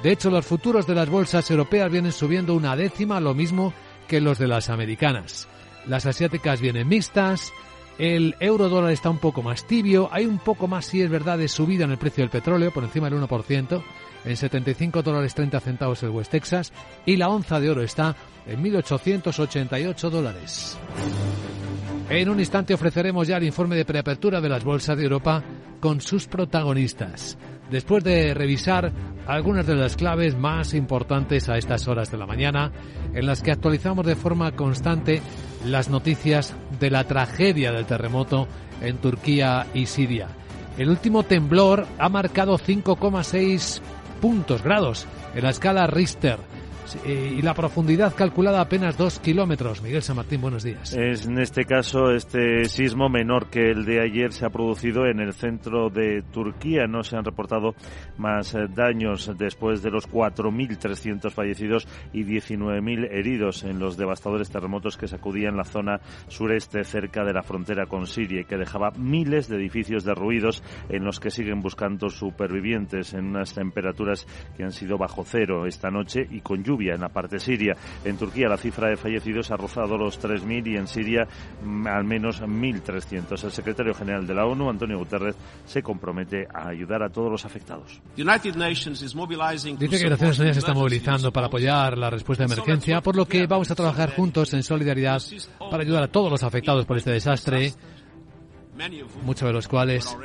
De 0.03 0.11
hecho, 0.11 0.29
los 0.29 0.45
futuros 0.45 0.85
de 0.85 0.95
las 0.95 1.09
bolsas 1.09 1.49
europeas 1.49 1.91
vienen 1.91 2.11
subiendo 2.11 2.53
una 2.53 2.75
décima, 2.75 3.19
lo 3.19 3.33
mismo 3.33 3.73
que 4.07 4.21
los 4.21 4.37
de 4.37 4.47
las 4.47 4.69
americanas. 4.69 5.47
Las 5.87 6.05
asiáticas 6.05 6.61
vienen 6.61 6.87
mixtas, 6.87 7.51
el 7.97 8.35
euro 8.39 8.69
dólar 8.69 8.91
está 8.91 9.09
un 9.09 9.19
poco 9.19 9.41
más 9.41 9.65
tibio, 9.65 10.09
hay 10.11 10.25
un 10.25 10.37
poco 10.37 10.67
más, 10.67 10.85
si 10.85 11.01
es 11.01 11.09
verdad, 11.09 11.37
de 11.37 11.47
subida 11.47 11.85
en 11.85 11.91
el 11.91 11.97
precio 11.97 12.23
del 12.23 12.29
petróleo, 12.29 12.71
por 12.71 12.83
encima 12.83 13.09
del 13.09 13.21
1%, 13.21 13.83
en 14.25 14.37
75 14.37 15.01
dólares 15.01 15.33
30 15.33 15.59
centavos 15.59 16.03
el 16.03 16.09
West 16.09 16.31
Texas, 16.31 16.73
y 17.05 17.15
la 17.15 17.29
onza 17.29 17.59
de 17.59 17.69
oro 17.69 17.81
está 17.81 18.15
en 18.45 18.63
1.888 18.63 20.09
dólares. 20.09 20.77
En 22.09 22.29
un 22.29 22.39
instante 22.39 22.73
ofreceremos 22.73 23.27
ya 23.27 23.37
el 23.37 23.45
informe 23.45 23.75
de 23.75 23.85
preapertura 23.85 24.41
de 24.41 24.49
las 24.49 24.63
bolsas 24.63 24.97
de 24.97 25.03
Europa 25.03 25.43
con 25.79 26.01
sus 26.01 26.27
protagonistas 26.27 27.37
después 27.69 28.03
de 28.03 28.33
revisar 28.33 28.91
algunas 29.27 29.65
de 29.65 29.75
las 29.75 29.95
claves 29.95 30.37
más 30.37 30.73
importantes 30.73 31.49
a 31.49 31.57
estas 31.57 31.87
horas 31.87 32.11
de 32.11 32.17
la 32.17 32.25
mañana, 32.25 32.71
en 33.13 33.25
las 33.25 33.41
que 33.41 33.51
actualizamos 33.51 34.05
de 34.05 34.15
forma 34.15 34.51
constante 34.51 35.21
las 35.65 35.89
noticias 35.89 36.55
de 36.79 36.91
la 36.91 37.05
tragedia 37.05 37.71
del 37.71 37.85
terremoto 37.85 38.47
en 38.81 38.97
Turquía 38.97 39.67
y 39.73 39.87
Siria. 39.87 40.27
El 40.77 40.89
último 40.89 41.23
temblor 41.23 41.87
ha 41.97 42.09
marcado 42.09 42.57
5,6 42.57 43.81
puntos 44.21 44.61
grados 44.61 45.07
en 45.33 45.43
la 45.43 45.49
escala 45.49 45.87
Richter. 45.87 46.37
Y 47.05 47.41
la 47.41 47.53
profundidad 47.53 48.13
calculada 48.15 48.61
apenas 48.61 48.97
dos 48.97 49.19
kilómetros. 49.19 49.81
Miguel 49.81 50.01
San 50.01 50.15
Martín, 50.17 50.41
buenos 50.41 50.63
días. 50.63 50.93
Es, 50.93 51.25
en 51.25 51.39
este 51.39 51.65
caso, 51.65 52.11
este 52.11 52.65
sismo 52.65 53.09
menor 53.09 53.49
que 53.49 53.71
el 53.71 53.85
de 53.85 54.01
ayer 54.01 54.31
se 54.31 54.45
ha 54.45 54.49
producido 54.49 55.05
en 55.05 55.19
el 55.19 55.33
centro 55.33 55.89
de 55.89 56.21
Turquía. 56.31 56.85
No 56.87 57.03
se 57.03 57.17
han 57.17 57.25
reportado 57.25 57.73
más 58.17 58.53
eh, 58.53 58.67
daños 58.69 59.31
después 59.37 59.81
de 59.81 59.89
los 59.89 60.07
4.300 60.09 61.31
fallecidos 61.31 61.87
y 62.13 62.23
19.000 62.23 63.09
heridos 63.11 63.63
en 63.63 63.79
los 63.79 63.97
devastadores 63.97 64.49
terremotos 64.49 64.97
que 64.97 65.07
sacudían 65.07 65.57
la 65.57 65.63
zona 65.63 65.99
sureste 66.27 66.83
cerca 66.83 67.23
de 67.23 67.33
la 67.33 67.43
frontera 67.43 67.85
con 67.87 68.05
Siria 68.05 68.41
y 68.41 68.45
que 68.45 68.57
dejaba 68.57 68.91
miles 68.91 69.47
de 69.47 69.57
edificios 69.57 70.03
derruidos 70.03 70.63
en 70.89 71.03
los 71.03 71.19
que 71.19 71.31
siguen 71.31 71.61
buscando 71.61 72.09
supervivientes 72.09 73.13
en 73.13 73.25
unas 73.25 73.53
temperaturas 73.53 74.27
que 74.55 74.63
han 74.63 74.71
sido 74.71 74.97
bajo 74.97 75.23
cero 75.25 75.65
esta 75.65 75.89
noche 75.89 76.27
y 76.29 76.41
con 76.41 76.63
lluvia 76.63 76.74
en 76.83 77.01
la 77.01 77.09
parte 77.09 77.39
siria. 77.39 77.75
En 78.03 78.17
Turquía 78.17 78.47
la 78.47 78.57
cifra 78.57 78.89
de 78.89 78.97
fallecidos 78.97 79.51
ha 79.51 79.57
rozado 79.57 79.97
los 79.97 80.19
3.000 80.21 80.67
y 80.67 80.77
en 80.77 80.87
Siria 80.87 81.27
mm, 81.63 81.87
al 81.87 82.03
menos 82.03 82.41
1.300. 82.41 83.43
El 83.43 83.51
secretario 83.51 83.93
general 83.93 84.27
de 84.27 84.33
la 84.33 84.45
ONU, 84.45 84.69
Antonio 84.69 84.97
Guterres, 84.97 85.35
se 85.65 85.81
compromete 85.81 86.47
a 86.53 86.69
ayudar 86.69 87.03
a 87.03 87.09
todos 87.09 87.31
los 87.31 87.45
afectados. 87.45 88.01
Dice 89.77 89.99
que 89.99 90.09
Naciones 90.09 90.39
Unidas 90.39 90.55
se 90.55 90.59
está 90.59 90.73
movilizando 90.73 91.31
para 91.31 91.47
apoyar 91.47 91.97
la 91.97 92.09
respuesta 92.09 92.45
de 92.45 92.53
emergencia, 92.53 93.01
por 93.01 93.15
lo 93.15 93.25
que 93.25 93.47
vamos 93.47 93.71
a 93.71 93.75
trabajar 93.75 94.15
juntos 94.15 94.53
en 94.53 94.63
solidaridad 94.63 95.21
para 95.71 95.83
ayudar 95.83 96.03
a 96.03 96.07
todos 96.07 96.31
los 96.31 96.43
afectados 96.43 96.85
por 96.85 96.97
este 96.97 97.11
desastre 97.11 97.73
muchos 99.23 99.47
de 99.47 99.53
los 99.53 99.67
cuales 99.67 100.17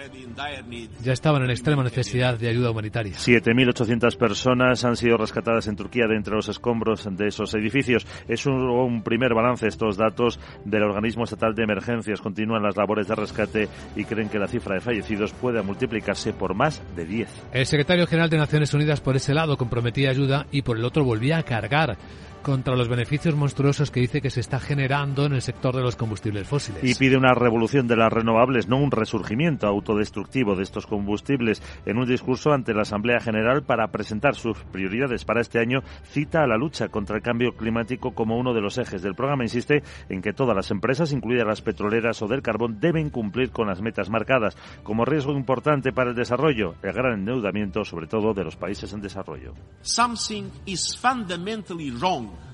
ya 1.02 1.12
estaban 1.12 1.42
en 1.42 1.50
extrema 1.50 1.82
necesidad 1.82 2.38
de 2.38 2.48
ayuda 2.48 2.70
humanitaria. 2.70 3.14
7.800 3.14 4.16
personas 4.16 4.84
han 4.84 4.96
sido 4.96 5.16
rescatadas 5.16 5.66
en 5.68 5.76
Turquía 5.76 6.06
de 6.06 6.16
entre 6.16 6.34
los 6.34 6.48
escombros 6.48 7.08
de 7.10 7.28
esos 7.28 7.54
edificios. 7.54 8.06
Es 8.28 8.46
un, 8.46 9.02
primer 9.02 9.34
balance 9.34 9.66
estos 9.66 9.96
datos 9.96 10.38
del 10.64 10.82
Organismo 10.82 11.24
Estatal 11.24 11.54
de 11.54 11.64
Emergencias. 11.64 12.20
Continúan 12.20 12.62
las 12.62 12.76
labores 12.76 13.08
de 13.08 13.14
rescate 13.14 13.68
y 13.96 14.04
creen 14.04 14.28
que 14.28 14.38
la 14.38 14.48
cifra 14.48 14.74
de 14.74 14.80
fallecidos 14.80 15.32
puede 15.32 15.62
multiplicarse 15.62 16.32
por 16.32 16.54
más 16.54 16.82
de 16.96 17.04
10. 17.04 17.28
El 17.52 17.66
secretario 17.66 18.06
general 18.06 18.30
de 18.30 18.38
Naciones 18.38 18.74
Unidas 18.74 19.00
por 19.00 19.16
ese 19.16 19.34
lado 19.34 19.56
comprometía 19.56 20.10
ayuda 20.10 20.46
y 20.50 20.62
por 20.62 20.76
el 20.76 20.84
otro 20.84 21.04
volvía 21.04 21.38
a 21.38 21.42
cargar 21.42 21.96
contra 22.42 22.76
los 22.76 22.88
beneficios 22.88 23.34
monstruosos 23.34 23.90
que 23.90 24.00
dice 24.00 24.20
que 24.20 24.30
se 24.30 24.40
está 24.40 24.58
generando 24.58 25.26
en 25.26 25.32
el 25.32 25.42
sector 25.42 25.74
de 25.74 25.82
los 25.82 25.96
combustibles 25.96 26.48
fósiles. 26.48 26.82
Y 26.82 26.94
pide 26.94 27.16
una 27.16 27.34
revolución 27.34 27.86
de 27.86 27.96
las 27.96 28.12
renovables, 28.12 28.68
no 28.68 28.78
un 28.78 28.90
resurgimiento 28.90 29.66
autodestructivo 29.66 30.56
de 30.56 30.62
estos 30.62 30.86
combustibles. 30.86 31.62
En 31.86 31.98
un 31.98 32.06
discurso 32.06 32.52
ante 32.52 32.74
la 32.74 32.82
Asamblea 32.82 33.20
General 33.20 33.62
para 33.62 33.88
presentar 33.88 34.34
sus 34.34 34.58
prioridades 34.72 35.24
para 35.24 35.40
este 35.40 35.58
año, 35.58 35.82
cita 36.04 36.42
a 36.42 36.46
la 36.46 36.56
lucha 36.56 36.88
contra 36.88 37.16
el 37.16 37.22
cambio 37.22 37.56
climático 37.56 38.12
como 38.12 38.38
uno 38.38 38.54
de 38.54 38.60
los 38.60 38.78
ejes 38.78 39.02
del 39.02 39.14
programa. 39.14 39.44
Insiste 39.44 39.82
en 40.08 40.22
que 40.22 40.32
todas 40.32 40.56
las 40.56 40.70
empresas, 40.70 41.12
incluidas 41.12 41.46
las 41.46 41.62
petroleras 41.62 42.20
o 42.22 42.28
del 42.28 42.42
carbón, 42.42 42.80
deben 42.80 43.10
cumplir 43.10 43.50
con 43.50 43.66
las 43.66 43.80
metas 43.80 44.10
marcadas. 44.10 44.56
Como 44.82 45.04
riesgo 45.04 45.32
importante 45.32 45.92
para 45.92 46.10
el 46.10 46.16
desarrollo, 46.16 46.74
el 46.82 46.92
gran 46.92 47.12
endeudamiento, 47.12 47.84
sobre 47.84 48.06
todo 48.06 48.34
de 48.34 48.44
los 48.44 48.56
países 48.56 48.92
en 48.92 49.00
desarrollo. 49.00 49.54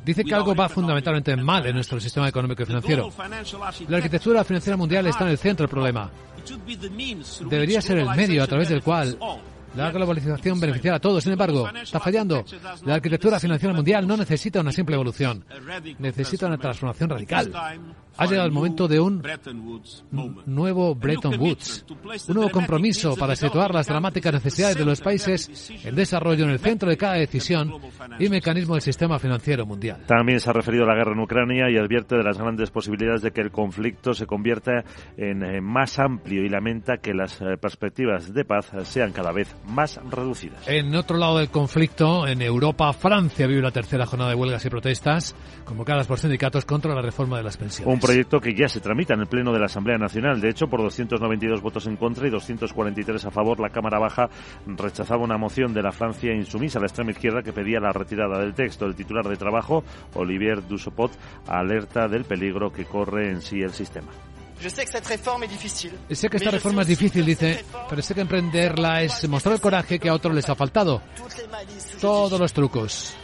Dice 0.05 0.25
que 0.25 0.35
algo 0.35 0.55
va 0.55 0.69
fundamentalmente 0.69 1.35
mal 1.37 1.67
en 1.67 1.75
nuestro 1.75 1.99
sistema 2.01 2.29
económico 2.29 2.63
y 2.63 2.67
financiero. 2.67 3.11
La 3.89 3.97
arquitectura 3.97 4.45
financiera 4.45 4.77
mundial 4.77 5.07
está 5.09 5.25
en 5.25 5.31
el 5.31 5.39
centro 5.39 5.65
del 5.65 5.71
problema. 5.71 6.11
Debería 7.51 7.83
ser 7.83 7.99
el 7.99 8.09
medio 8.11 8.43
a 8.43 8.47
través 8.47 8.69
del 8.69 8.83
cual 8.83 9.19
la 9.75 9.91
globalización 9.91 10.61
beneficiará 10.61 10.97
a 10.97 11.01
todos. 11.01 11.25
Sin 11.25 11.33
embargo, 11.33 11.69
está 11.83 11.99
fallando. 11.99 12.45
La 12.85 12.95
arquitectura 12.95 13.41
financiera 13.41 13.75
mundial 13.75 14.07
no 14.07 14.17
necesita 14.17 14.61
una 14.61 14.73
simple 14.73 14.95
evolución. 14.95 15.45
Necesita 15.99 16.47
una 16.47 16.57
transformación 16.57 17.11
radical 17.11 17.53
ha 18.17 18.27
llegado 18.27 18.47
el 18.47 18.53
momento 18.53 18.89
de 18.89 19.01
un 19.01 19.23
nuevo 20.47 20.95
Bretton 20.95 21.39
Woods, 21.39 21.85
un 22.29 22.35
nuevo 22.35 22.51
compromiso 22.51 23.17
para 23.17 23.37
situar 23.37 23.75
las 23.75 23.87
dramáticas 23.87 24.33
necesidades 24.33 24.77
de 24.77 24.85
los 24.85 25.01
países 25.01 25.71
en 25.85 25.95
desarrollo 25.95 26.45
en 26.45 26.51
el 26.51 26.59
centro 26.59 26.89
de 26.89 26.97
cada 26.97 27.15
decisión 27.15 27.73
y 28.19 28.29
mecanismo 28.29 28.75
del 28.75 28.83
sistema 28.83 29.19
financiero 29.19 29.67
mundial. 29.67 30.05
También 30.07 30.41
se 30.41 30.51
ha 30.51 30.53
referido 30.53 30.85
a 30.85 30.87
la 30.87 30.95
guerra 30.95 31.13
en 31.13 31.21
Ucrania 31.21 31.71
y 31.71 31.77
advierte 31.77 32.17
de 32.17 32.23
las 32.23 32.39
grandes 32.39 32.71
posibilidades 32.71 33.23
de 33.23 33.33
que 33.33 33.41
el 33.41 33.51
conflicto 33.51 34.15
se 34.15 34.27
convierta 34.27 34.85
en 35.17 35.43
eh, 35.43 35.61
más 35.61 35.99
amplio 35.99 36.45
y 36.45 36.49
lamenta 36.49 36.99
que 36.99 37.13
las 37.13 37.41
eh, 37.41 37.57
perspectivas 37.61 38.33
de 38.33 38.45
paz 38.45 38.73
sean 38.85 39.13
cada 39.13 39.33
vez 39.33 39.55
más 39.67 40.01
reducidas. 40.11 40.67
En 40.69 40.95
otro 40.95 41.17
lado 41.17 41.39
del 41.39 41.51
conflicto, 41.51 42.27
en 42.27 42.43
Europa, 42.43 42.93
Francia 42.93 43.47
vive 43.47 43.63
la 43.63 43.71
tercera 43.71 44.07
jornada 44.07 44.31
de 44.31 44.37
huelgas 44.37 44.65
y 44.65 44.71
protestas 44.71 45.35
convocadas 45.65 46.07
por 46.07 46.19
sindicatos 46.19 46.65
contra 46.65 46.95
la 46.95 47.03
reforma 47.03 47.37
de 47.37 47.43
las 47.43 47.57
pensiones 47.57 48.06
proyecto 48.07 48.41
que 48.41 48.55
ya 48.55 48.69
se 48.69 48.81
tramita 48.81 49.15
en 49.15 49.21
el 49.21 49.27
Pleno 49.27 49.53
de 49.53 49.59
la 49.59 49.67
Asamblea 49.67 49.99
Nacional. 49.99 50.41
De 50.41 50.49
hecho, 50.49 50.69
por 50.69 50.81
292 50.81 51.61
votos 51.61 51.87
en 51.87 51.97
contra 51.97 52.27
y 52.27 52.31
243 52.31 53.25
a 53.25 53.31
favor, 53.31 53.59
la 53.59 53.71
Cámara 53.71 53.99
Baja 53.99 54.29
rechazaba 54.67 55.25
una 55.25 55.37
moción 55.37 55.75
de 55.75 55.83
la 55.83 55.93
Francia 55.93 56.33
insumisa 56.33 56.79
a 56.79 56.83
la 56.83 56.87
extrema 56.87 57.11
izquierda 57.11 57.43
que 57.43 57.53
pedía 57.53 57.81
la 57.81 57.93
retirada 57.93 58.39
del 58.39 58.55
texto. 58.55 58.87
El 58.87 58.95
titular 58.95 59.27
de 59.27 59.37
trabajo, 59.37 59.83
Olivier 60.15 60.67
Dussopot, 60.67 61.11
alerta 61.49 62.07
del 62.07 62.25
peligro 62.25 62.71
que 62.71 62.85
corre 62.85 63.31
en 63.31 63.43
sí 63.43 63.61
el 63.61 63.73
sistema. 63.73 64.13
Sé 64.59 66.31
que 66.31 66.37
esta 66.39 66.51
reforma 66.51 66.83
es 66.83 66.89
difícil, 66.89 67.27
dice, 67.27 67.65
pero 67.91 68.01
sé 68.01 68.15
que 68.15 68.23
emprenderla 68.23 69.03
es 69.03 69.29
mostrar 69.29 69.55
el 69.55 69.61
coraje 69.61 69.99
que 69.99 70.09
a 70.09 70.15
otros 70.15 70.35
les 70.35 70.49
ha 70.49 70.55
faltado. 70.55 71.03
Todos 72.01 72.41
los 72.41 72.53
trucos, 72.53 73.15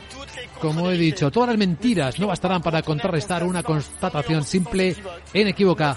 como 0.63 0.93
he 0.93 0.97
dicho, 0.97 1.29
todas 1.33 1.49
las 1.49 1.59
mentiras 1.59 2.21
no 2.21 2.29
bastarán 2.29 2.63
para 2.63 2.83
contrarrestar 2.83 3.43
una 3.43 3.65
constatación 3.65 4.45
simple 4.45 4.95
e 5.35 5.41
inequívoca. 5.41 5.97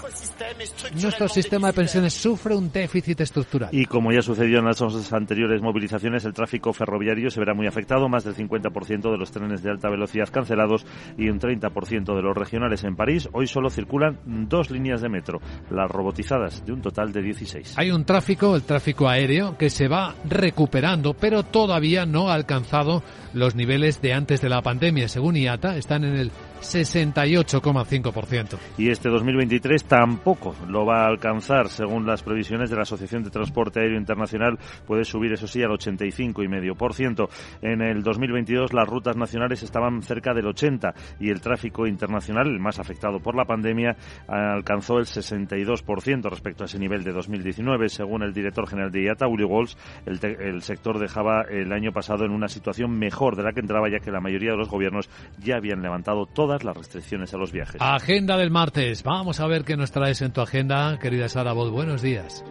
Nuestro 1.00 1.28
sistema 1.28 1.68
de 1.68 1.72
pensiones 1.72 2.12
sufre 2.12 2.56
un 2.56 2.72
déficit 2.72 3.20
estructural. 3.20 3.68
Y 3.70 3.84
como 3.84 4.10
ya 4.10 4.22
sucedió 4.22 4.58
en 4.58 4.64
las 4.64 4.82
anteriores 5.12 5.62
movilizaciones, 5.62 6.24
el 6.24 6.32
tráfico 6.32 6.72
ferroviario 6.72 7.30
se 7.30 7.38
verá 7.38 7.54
muy 7.54 7.68
afectado. 7.68 8.08
Más 8.08 8.24
del 8.24 8.34
50% 8.34 9.12
de 9.12 9.16
los 9.16 9.30
trenes 9.30 9.62
de 9.62 9.70
alta 9.70 9.88
velocidad 9.88 10.28
cancelados 10.32 10.84
y 11.16 11.28
un 11.28 11.38
30% 11.38 12.16
de 12.16 12.22
los 12.22 12.36
regionales 12.36 12.82
en 12.82 12.96
París. 12.96 13.28
Hoy 13.32 13.46
solo 13.46 13.70
circulan 13.70 14.18
dos 14.48 14.72
líneas 14.72 15.00
de 15.00 15.08
metro, 15.08 15.40
las 15.70 15.88
robotizadas, 15.88 16.66
de 16.66 16.72
un 16.72 16.82
total 16.82 17.12
de 17.12 17.22
16. 17.22 17.78
Hay 17.78 17.92
un 17.92 18.04
tráfico, 18.04 18.56
el 18.56 18.62
tráfico 18.62 19.08
aéreo, 19.08 19.56
que 19.56 19.70
se 19.70 19.86
va 19.86 20.16
recuperando, 20.28 21.14
pero 21.14 21.44
todavía 21.44 22.04
no 22.04 22.30
ha 22.30 22.34
alcanzado 22.34 23.04
los 23.32 23.54
niveles 23.54 24.00
de 24.02 24.14
antes 24.14 24.40
de 24.40 24.48
la 24.48 24.55
pandemia. 24.62 25.08
Según 25.08 25.36
IATA, 25.36 25.76
están 25.76 26.04
en 26.04 26.16
el 26.16 26.30
68,5%. 26.60 28.58
Y 28.78 28.90
este 28.90 29.08
2023 29.08 29.84
tampoco 29.84 30.54
lo 30.68 30.84
va 30.84 31.04
a 31.04 31.08
alcanzar, 31.08 31.68
según 31.68 32.06
las 32.06 32.22
previsiones 32.22 32.70
de 32.70 32.76
la 32.76 32.82
Asociación 32.82 33.22
de 33.22 33.30
Transporte 33.30 33.80
Aéreo 33.80 33.98
Internacional, 33.98 34.58
puede 34.86 35.04
subir 35.04 35.32
eso 35.32 35.46
sí 35.46 35.62
al 35.62 35.70
85,5%. 35.70 37.28
En 37.62 37.82
el 37.82 38.02
2022 38.02 38.72
las 38.72 38.88
rutas 38.88 39.16
nacionales 39.16 39.62
estaban 39.62 40.02
cerca 40.02 40.34
del 40.34 40.46
80 40.46 40.94
y 41.20 41.30
el 41.30 41.40
tráfico 41.40 41.86
internacional, 41.86 42.48
el 42.48 42.60
más 42.60 42.78
afectado 42.78 43.20
por 43.20 43.36
la 43.36 43.44
pandemia, 43.44 43.96
alcanzó 44.28 44.98
el 44.98 45.06
62% 45.06 46.30
respecto 46.30 46.64
a 46.64 46.66
ese 46.66 46.78
nivel 46.78 47.04
de 47.04 47.12
2019, 47.12 47.88
según 47.88 48.22
el 48.22 48.32
director 48.32 48.68
general 48.68 48.90
de 48.90 49.04
IATA, 49.04 49.26
Uli 49.26 49.44
Walsh, 49.44 49.74
el, 50.06 50.18
el 50.24 50.62
sector 50.62 50.98
dejaba 50.98 51.42
el 51.42 51.72
año 51.72 51.92
pasado 51.92 52.24
en 52.24 52.32
una 52.32 52.48
situación 52.48 52.98
mejor 52.98 53.36
de 53.36 53.42
la 53.42 53.52
que 53.52 53.60
entraba 53.60 53.88
ya 53.88 54.00
que 54.00 54.10
la 54.10 54.20
mayoría 54.20 54.52
de 54.52 54.56
los 54.56 54.68
gobiernos 54.68 55.08
ya 55.38 55.56
habían 55.56 55.82
levantado 55.82 56.26
todas 56.46 56.62
las 56.62 56.76
restricciones 56.76 57.34
a 57.34 57.38
los 57.38 57.50
viajes. 57.50 57.80
Agenda 57.80 58.36
del 58.36 58.52
martes. 58.52 59.02
Vamos 59.02 59.40
a 59.40 59.48
ver 59.48 59.64
qué 59.64 59.76
nos 59.76 59.90
traes 59.90 60.22
en 60.22 60.32
tu 60.32 60.40
agenda, 60.40 60.96
querida 61.00 61.28
Sara. 61.28 61.52
Buenos 61.52 62.02
días. 62.02 62.44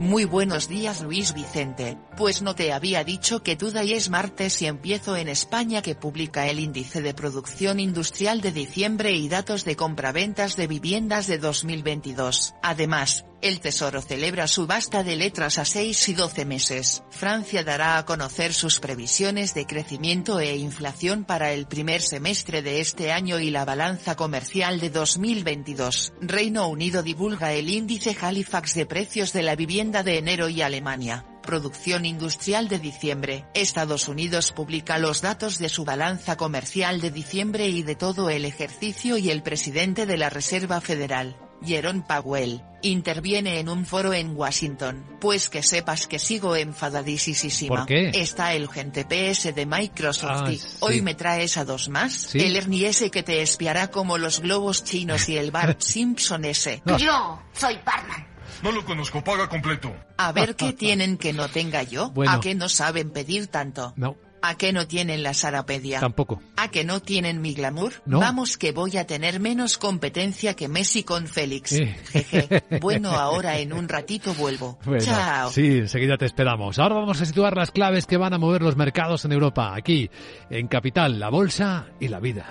Muy 0.00 0.24
buenos 0.24 0.66
días 0.66 1.02
Luis 1.02 1.34
Vicente, 1.34 1.98
pues 2.16 2.40
no 2.40 2.54
te 2.54 2.72
había 2.72 3.04
dicho 3.04 3.42
que 3.42 3.56
duda 3.56 3.84
y 3.84 3.92
es 3.92 4.08
martes 4.08 4.60
y 4.62 4.66
empiezo 4.66 5.16
en 5.16 5.28
España 5.28 5.82
que 5.82 5.94
publica 5.94 6.48
el 6.48 6.58
índice 6.58 7.02
de 7.02 7.12
producción 7.12 7.78
industrial 7.78 8.40
de 8.40 8.50
diciembre 8.50 9.12
y 9.12 9.28
datos 9.28 9.64
de 9.66 9.76
compraventas 9.76 10.56
de 10.56 10.66
viviendas 10.66 11.26
de 11.26 11.36
2022. 11.36 12.54
Además, 12.62 13.26
el 13.42 13.58
Tesoro 13.58 14.00
celebra 14.00 14.46
subasta 14.46 15.02
de 15.02 15.16
letras 15.16 15.58
a 15.58 15.64
6 15.64 16.08
y 16.08 16.14
12 16.14 16.44
meses. 16.44 17.02
Francia 17.10 17.64
dará 17.64 17.98
a 17.98 18.04
conocer 18.04 18.54
sus 18.54 18.78
previsiones 18.78 19.52
de 19.52 19.66
crecimiento 19.66 20.38
e 20.38 20.56
inflación 20.56 21.24
para 21.24 21.52
el 21.52 21.66
primer 21.66 22.00
semestre 22.00 22.62
de 22.62 22.80
este 22.80 23.12
año 23.12 23.40
y 23.40 23.50
la 23.50 23.64
balanza 23.64 24.14
comercial 24.14 24.78
de 24.78 24.90
2022. 24.90 26.12
Reino 26.20 26.68
Unido 26.68 27.02
divulga 27.02 27.52
el 27.52 27.68
índice 27.68 28.16
Halifax 28.18 28.74
de 28.74 28.86
precios 28.86 29.32
de 29.32 29.42
la 29.42 29.56
vivienda 29.56 30.04
de 30.04 30.18
enero 30.18 30.48
y 30.48 30.62
Alemania. 30.62 31.26
Producción 31.42 32.04
industrial 32.04 32.68
de 32.68 32.78
diciembre. 32.78 33.44
Estados 33.54 34.06
Unidos 34.06 34.52
publica 34.52 34.98
los 34.98 35.20
datos 35.20 35.58
de 35.58 35.68
su 35.68 35.84
balanza 35.84 36.36
comercial 36.36 37.00
de 37.00 37.10
diciembre 37.10 37.66
y 37.66 37.82
de 37.82 37.96
todo 37.96 38.30
el 38.30 38.44
ejercicio 38.44 39.18
y 39.18 39.30
el 39.30 39.42
presidente 39.42 40.06
de 40.06 40.16
la 40.16 40.30
Reserva 40.30 40.80
Federal 40.80 41.36
Jerome 41.64 42.02
Powell, 42.06 42.62
interviene 42.82 43.58
en 43.60 43.68
un 43.68 43.84
foro 43.86 44.12
en 44.12 44.36
Washington. 44.36 45.04
Pues 45.20 45.48
que 45.48 45.62
sepas 45.62 46.06
que 46.06 46.18
sigo 46.18 46.56
enfadadísima. 46.56 47.76
¿Por 47.76 47.86
qué? 47.86 48.10
Está 48.14 48.54
el 48.54 48.68
gente 48.68 49.04
PS 49.04 49.54
de 49.54 49.66
Microsoft 49.66 50.42
Ah, 50.46 50.52
y 50.52 50.58
sí. 50.58 50.68
hoy 50.80 51.00
me 51.02 51.14
traes 51.14 51.56
a 51.56 51.64
dos 51.64 51.88
más. 51.88 52.12
Sí. 52.12 52.38
El 52.40 52.56
Ernie 52.56 52.88
ese 52.88 53.10
que 53.10 53.22
te 53.22 53.42
espiará 53.42 53.90
como 53.90 54.18
los 54.18 54.40
globos 54.40 54.84
chinos 54.84 55.28
y 55.28 55.36
el 55.36 55.50
Bart 55.50 55.80
Simpson 55.82 56.44
ese. 56.44 56.82
Yo 56.98 57.40
soy 57.52 57.78
Batman. 57.84 58.26
No 58.62 58.70
lo 58.70 58.84
conozco, 58.84 59.24
paga 59.24 59.48
completo. 59.48 59.92
A 60.18 60.30
ver 60.32 60.54
qué 60.54 60.72
tienen 60.72 61.16
que 61.18 61.32
no 61.32 61.48
tenga 61.48 61.82
yo. 61.82 62.10
Bueno. 62.10 62.32
¿A 62.32 62.40
qué 62.40 62.54
no 62.54 62.68
saben 62.68 63.10
pedir 63.10 63.48
tanto? 63.48 63.92
No, 63.96 64.16
¿A 64.42 64.56
qué 64.56 64.72
no 64.72 64.86
tienen 64.86 65.22
la 65.22 65.34
Sarapedia? 65.34 66.00
tampoco. 66.00 66.42
¿A 66.56 66.68
que 66.68 66.84
no 66.84 67.00
tienen 67.00 67.40
mi 67.40 67.54
glamour? 67.54 67.92
No. 68.06 68.18
Vamos 68.18 68.58
que 68.58 68.72
voy 68.72 68.96
a 68.96 69.06
tener 69.06 69.38
menos 69.40 69.78
competencia 69.78 70.54
que 70.54 70.68
Messi 70.68 71.04
con 71.04 71.26
Félix. 71.28 71.72
Eh. 71.72 71.96
Jeje. 72.10 72.62
Bueno, 72.80 73.12
ahora 73.12 73.58
en 73.58 73.72
un 73.72 73.88
ratito 73.88 74.34
vuelvo. 74.34 74.78
Bueno, 74.84 75.04
Chao. 75.04 75.50
Sí, 75.50 75.78
enseguida 75.78 76.16
te 76.18 76.26
esperamos. 76.26 76.78
Ahora 76.78 76.96
vamos 76.96 77.20
a 77.20 77.24
situar 77.24 77.56
las 77.56 77.70
claves 77.70 78.06
que 78.06 78.16
van 78.16 78.34
a 78.34 78.38
mover 78.38 78.62
los 78.62 78.76
mercados 78.76 79.24
en 79.24 79.32
Europa, 79.32 79.74
aquí, 79.74 80.10
en 80.50 80.68
Capital, 80.68 81.18
la 81.18 81.30
Bolsa 81.30 81.86
y 81.98 82.08
la 82.08 82.20
Vida. 82.20 82.46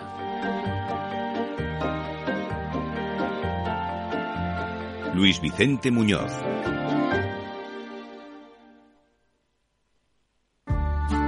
Luis 5.14 5.42
Vicente 5.42 5.92
Muñoz. 5.92 6.32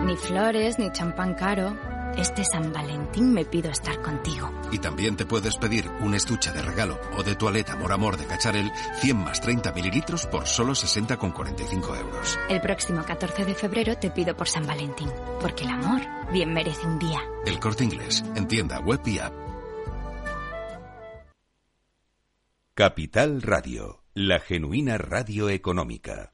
Ni 0.04 0.18
flores, 0.18 0.80
ni 0.80 0.92
champán 0.92 1.34
caro. 1.34 1.78
Este 2.18 2.44
San 2.44 2.74
Valentín 2.74 3.34
me 3.34 3.46
pido 3.46 3.72
estar 3.72 4.02
contigo. 4.02 4.52
Y 4.72 4.80
también 4.80 5.16
te 5.16 5.26
puedes 5.26 5.56
pedir 5.56 5.90
un 6.02 6.14
estuche 6.14 6.52
de 6.52 6.62
regalo 6.62 7.00
o 7.18 7.24
de 7.24 7.36
toaleta 7.36 7.74
Amor 7.74 7.94
Amor 7.94 8.18
de 8.18 8.26
Cacharel 8.26 8.70
100 9.00 9.18
más 9.18 9.40
30 9.40 9.72
mililitros 9.72 10.28
por 10.28 10.46
solo 10.46 10.74
60,45 10.74 12.00
euros. 12.00 12.38
El 12.50 12.60
próximo 12.60 13.04
14 13.04 13.46
de 13.46 13.56
febrero 13.56 13.98
te 13.98 14.12
pido 14.12 14.36
por 14.36 14.50
San 14.50 14.68
Valentín, 14.68 15.10
porque 15.40 15.64
el 15.64 15.70
amor 15.70 16.02
bien 16.32 16.54
merece 16.54 16.86
un 16.86 17.00
día. 17.00 17.22
El 17.46 17.60
corte 17.60 17.86
inglés, 17.86 18.24
en 18.36 18.48
tienda 18.48 18.80
web 18.82 19.00
y 19.06 19.20
app. 19.20 19.34
Capital 22.76 23.42
Radio, 23.42 24.04
la 24.14 24.40
genuina 24.40 24.98
radio 24.98 25.50
económica. 25.50 26.34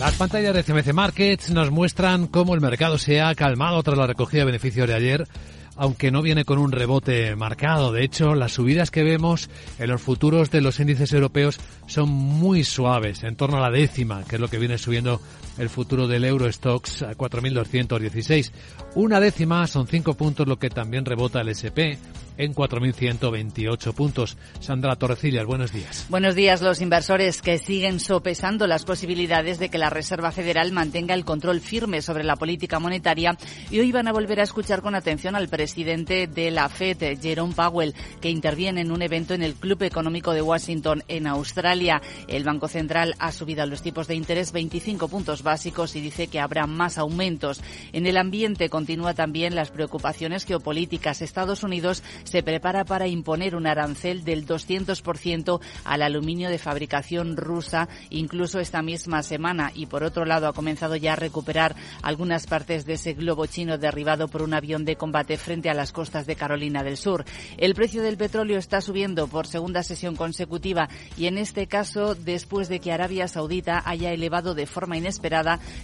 Las 0.00 0.14
pantallas 0.14 0.54
de 0.54 0.62
CMC 0.62 0.94
Markets 0.94 1.50
nos 1.50 1.70
muestran 1.70 2.26
cómo 2.26 2.54
el 2.54 2.62
mercado 2.62 2.96
se 2.96 3.20
ha 3.20 3.34
calmado 3.34 3.82
tras 3.82 3.98
la 3.98 4.06
recogida 4.06 4.40
de 4.40 4.46
beneficios 4.46 4.88
de 4.88 4.94
ayer, 4.94 5.28
aunque 5.76 6.10
no 6.10 6.22
viene 6.22 6.46
con 6.46 6.58
un 6.58 6.72
rebote 6.72 7.36
marcado. 7.36 7.92
De 7.92 8.02
hecho, 8.02 8.34
las 8.34 8.52
subidas 8.52 8.90
que 8.90 9.02
vemos 9.02 9.50
en 9.78 9.90
los 9.90 10.00
futuros 10.00 10.50
de 10.50 10.62
los 10.62 10.80
índices 10.80 11.12
europeos 11.12 11.60
son 11.86 12.08
muy 12.08 12.64
suaves, 12.64 13.24
en 13.24 13.36
torno 13.36 13.58
a 13.58 13.60
la 13.60 13.70
décima, 13.70 14.24
que 14.24 14.36
es 14.36 14.40
lo 14.40 14.48
que 14.48 14.58
viene 14.58 14.78
subiendo 14.78 15.20
el 15.60 15.68
futuro 15.68 16.08
del 16.08 16.24
Eurostox 16.24 17.02
a 17.02 17.12
4.216. 17.12 18.50
Una 18.94 19.20
décima 19.20 19.66
son 19.66 19.86
cinco 19.86 20.14
puntos, 20.14 20.48
lo 20.48 20.58
que 20.58 20.70
también 20.70 21.04
rebota 21.04 21.42
el 21.42 21.50
SP 21.52 22.00
en 22.40 22.54
4.128 22.54 23.92
puntos. 23.92 24.38
Sandra 24.60 24.96
Torrecillas, 24.96 25.44
buenos 25.44 25.72
días. 25.72 26.06
Buenos 26.08 26.34
días. 26.34 26.62
Los 26.62 26.80
inversores 26.80 27.42
que 27.42 27.58
siguen 27.58 28.00
sopesando 28.00 28.66
las 28.66 28.84
posibilidades 28.84 29.58
de 29.58 29.68
que 29.68 29.76
la 29.76 29.90
Reserva 29.90 30.32
Federal 30.32 30.72
mantenga 30.72 31.14
el 31.14 31.26
control 31.26 31.60
firme 31.60 32.00
sobre 32.00 32.24
la 32.24 32.36
política 32.36 32.78
monetaria 32.78 33.36
y 33.70 33.80
hoy 33.80 33.92
van 33.92 34.08
a 34.08 34.12
volver 34.12 34.40
a 34.40 34.44
escuchar 34.44 34.80
con 34.80 34.94
atención 34.94 35.36
al 35.36 35.48
presidente 35.48 36.26
de 36.26 36.50
la 36.50 36.70
Fed, 36.70 37.20
Jerome 37.20 37.54
Powell, 37.54 37.94
que 38.22 38.30
interviene 38.30 38.80
en 38.80 38.90
un 38.90 39.02
evento 39.02 39.34
en 39.34 39.42
el 39.42 39.54
Club 39.54 39.82
Económico 39.82 40.32
de 40.32 40.40
Washington 40.40 41.04
en 41.08 41.26
Australia. 41.26 42.00
El 42.26 42.44
Banco 42.44 42.68
Central 42.68 43.14
ha 43.18 43.32
subido 43.32 43.66
los 43.66 43.82
tipos 43.82 44.08
de 44.08 44.14
interés 44.14 44.52
25 44.52 45.08
puntos 45.08 45.42
básicos 45.50 45.96
y 45.96 46.00
dice 46.00 46.28
que 46.28 46.38
habrá 46.38 46.68
más 46.68 46.96
aumentos. 46.96 47.60
En 47.92 48.06
el 48.06 48.18
ambiente 48.18 48.68
continúa 48.68 49.14
también 49.14 49.56
las 49.56 49.72
preocupaciones 49.72 50.44
geopolíticas. 50.44 51.22
Estados 51.22 51.64
Unidos 51.64 52.04
se 52.22 52.44
prepara 52.44 52.84
para 52.84 53.08
imponer 53.08 53.56
un 53.56 53.66
arancel 53.66 54.22
del 54.22 54.46
200% 54.46 55.60
al 55.82 56.02
aluminio 56.02 56.50
de 56.50 56.58
fabricación 56.58 57.36
rusa, 57.36 57.88
incluso 58.10 58.60
esta 58.60 58.80
misma 58.80 59.24
semana. 59.24 59.72
Y 59.74 59.86
por 59.86 60.04
otro 60.04 60.24
lado, 60.24 60.46
ha 60.46 60.52
comenzado 60.52 60.94
ya 60.94 61.14
a 61.14 61.16
recuperar 61.16 61.74
algunas 62.00 62.46
partes 62.46 62.86
de 62.86 62.92
ese 62.92 63.14
globo 63.14 63.46
chino 63.46 63.76
derribado 63.76 64.28
por 64.28 64.42
un 64.42 64.54
avión 64.54 64.84
de 64.84 64.94
combate 64.94 65.36
frente 65.36 65.68
a 65.68 65.74
las 65.74 65.90
costas 65.90 66.26
de 66.28 66.36
Carolina 66.36 66.84
del 66.84 66.96
Sur. 66.96 67.24
El 67.56 67.74
precio 67.74 68.02
del 68.02 68.16
petróleo 68.16 68.56
está 68.56 68.80
subiendo 68.80 69.26
por 69.26 69.48
segunda 69.48 69.82
sesión 69.82 70.14
consecutiva 70.14 70.88
y 71.16 71.26
en 71.26 71.38
este 71.38 71.66
caso 71.66 72.14
después 72.14 72.68
de 72.68 72.78
que 72.78 72.92
Arabia 72.92 73.26
Saudita 73.26 73.82
haya 73.84 74.12
elevado 74.12 74.54
de 74.54 74.66
forma 74.66 74.96
inesperada 74.96 75.29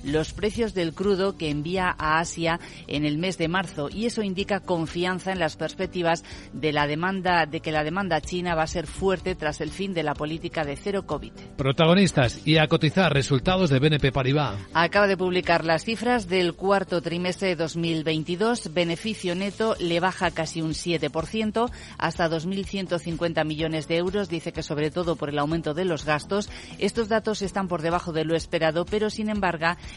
los 0.05 0.32
precios 0.32 0.74
del 0.74 0.92
crudo 0.92 1.36
que 1.36 1.51
envía 1.51 1.94
a 1.99 2.18
Asia 2.18 2.61
en 2.86 3.05
el 3.05 3.18
mes 3.18 3.38
de 3.38 3.49
marzo 3.49 3.88
y 3.90 4.07
eso 4.07 4.22
indica 4.22 4.61
confianza 4.61 5.32
en 5.32 5.38
las 5.38 5.57
perspectivas 5.57 6.24
de 6.53 6.72
la 6.72 6.86
demanda 6.86 7.47
de 7.47 7.61
que 7.61 7.72
la 7.72 7.84
demanda 7.84 8.20
china 8.20 8.55
va 8.55 8.64
a 8.64 8.66
ser 8.66 8.86
fuerte 8.86 9.34
tras 9.34 9.61
el 9.61 9.70
fin 9.70 9.94
de 9.94 10.03
la 10.03 10.14
política 10.14 10.64
de 10.64 10.76
cero 10.76 11.07
COVID. 11.07 11.32
Protagonistas 11.57 12.47
y 12.47 12.59
a 12.59 12.68
cotizar 12.68 13.12
resultados 13.12 13.70
de 13.70 13.78
BNP 13.78 14.12
Paribas. 14.12 14.57
Acaba 14.74 15.07
de 15.07 15.16
publicar 15.16 15.64
las 15.64 15.84
cifras 15.84 16.28
del 16.28 16.55
cuarto 16.55 17.01
trimestre 17.03 17.49
de 17.49 17.57
2022. 17.57 18.72
Beneficio 18.74 19.34
neto 19.34 19.76
le 19.78 20.01
baja 20.01 20.30
casi 20.30 20.62
un 20.62 20.72
7% 20.72 21.70
hasta 21.99 22.28
2.150 22.28 23.44
millones 23.44 23.88
de 23.88 23.97
euros. 23.97 24.28
Dice 24.28 24.53
que 24.53 24.62
sobre 24.62 24.90
todo 24.90 25.16
por 25.16 25.28
el 25.28 25.38
aumento 25.38 25.74
de 25.74 25.84
los 25.84 26.05
gastos. 26.05 26.49
Estos 26.78 27.09
datos 27.09 27.42
están 27.42 27.68
por 27.68 27.82
debajo 27.82 28.12
de 28.12 28.24
lo 28.24 28.36
esperado, 28.36 28.84
pero 28.84 29.11
sin 29.11 29.28
embargo, 29.28 29.36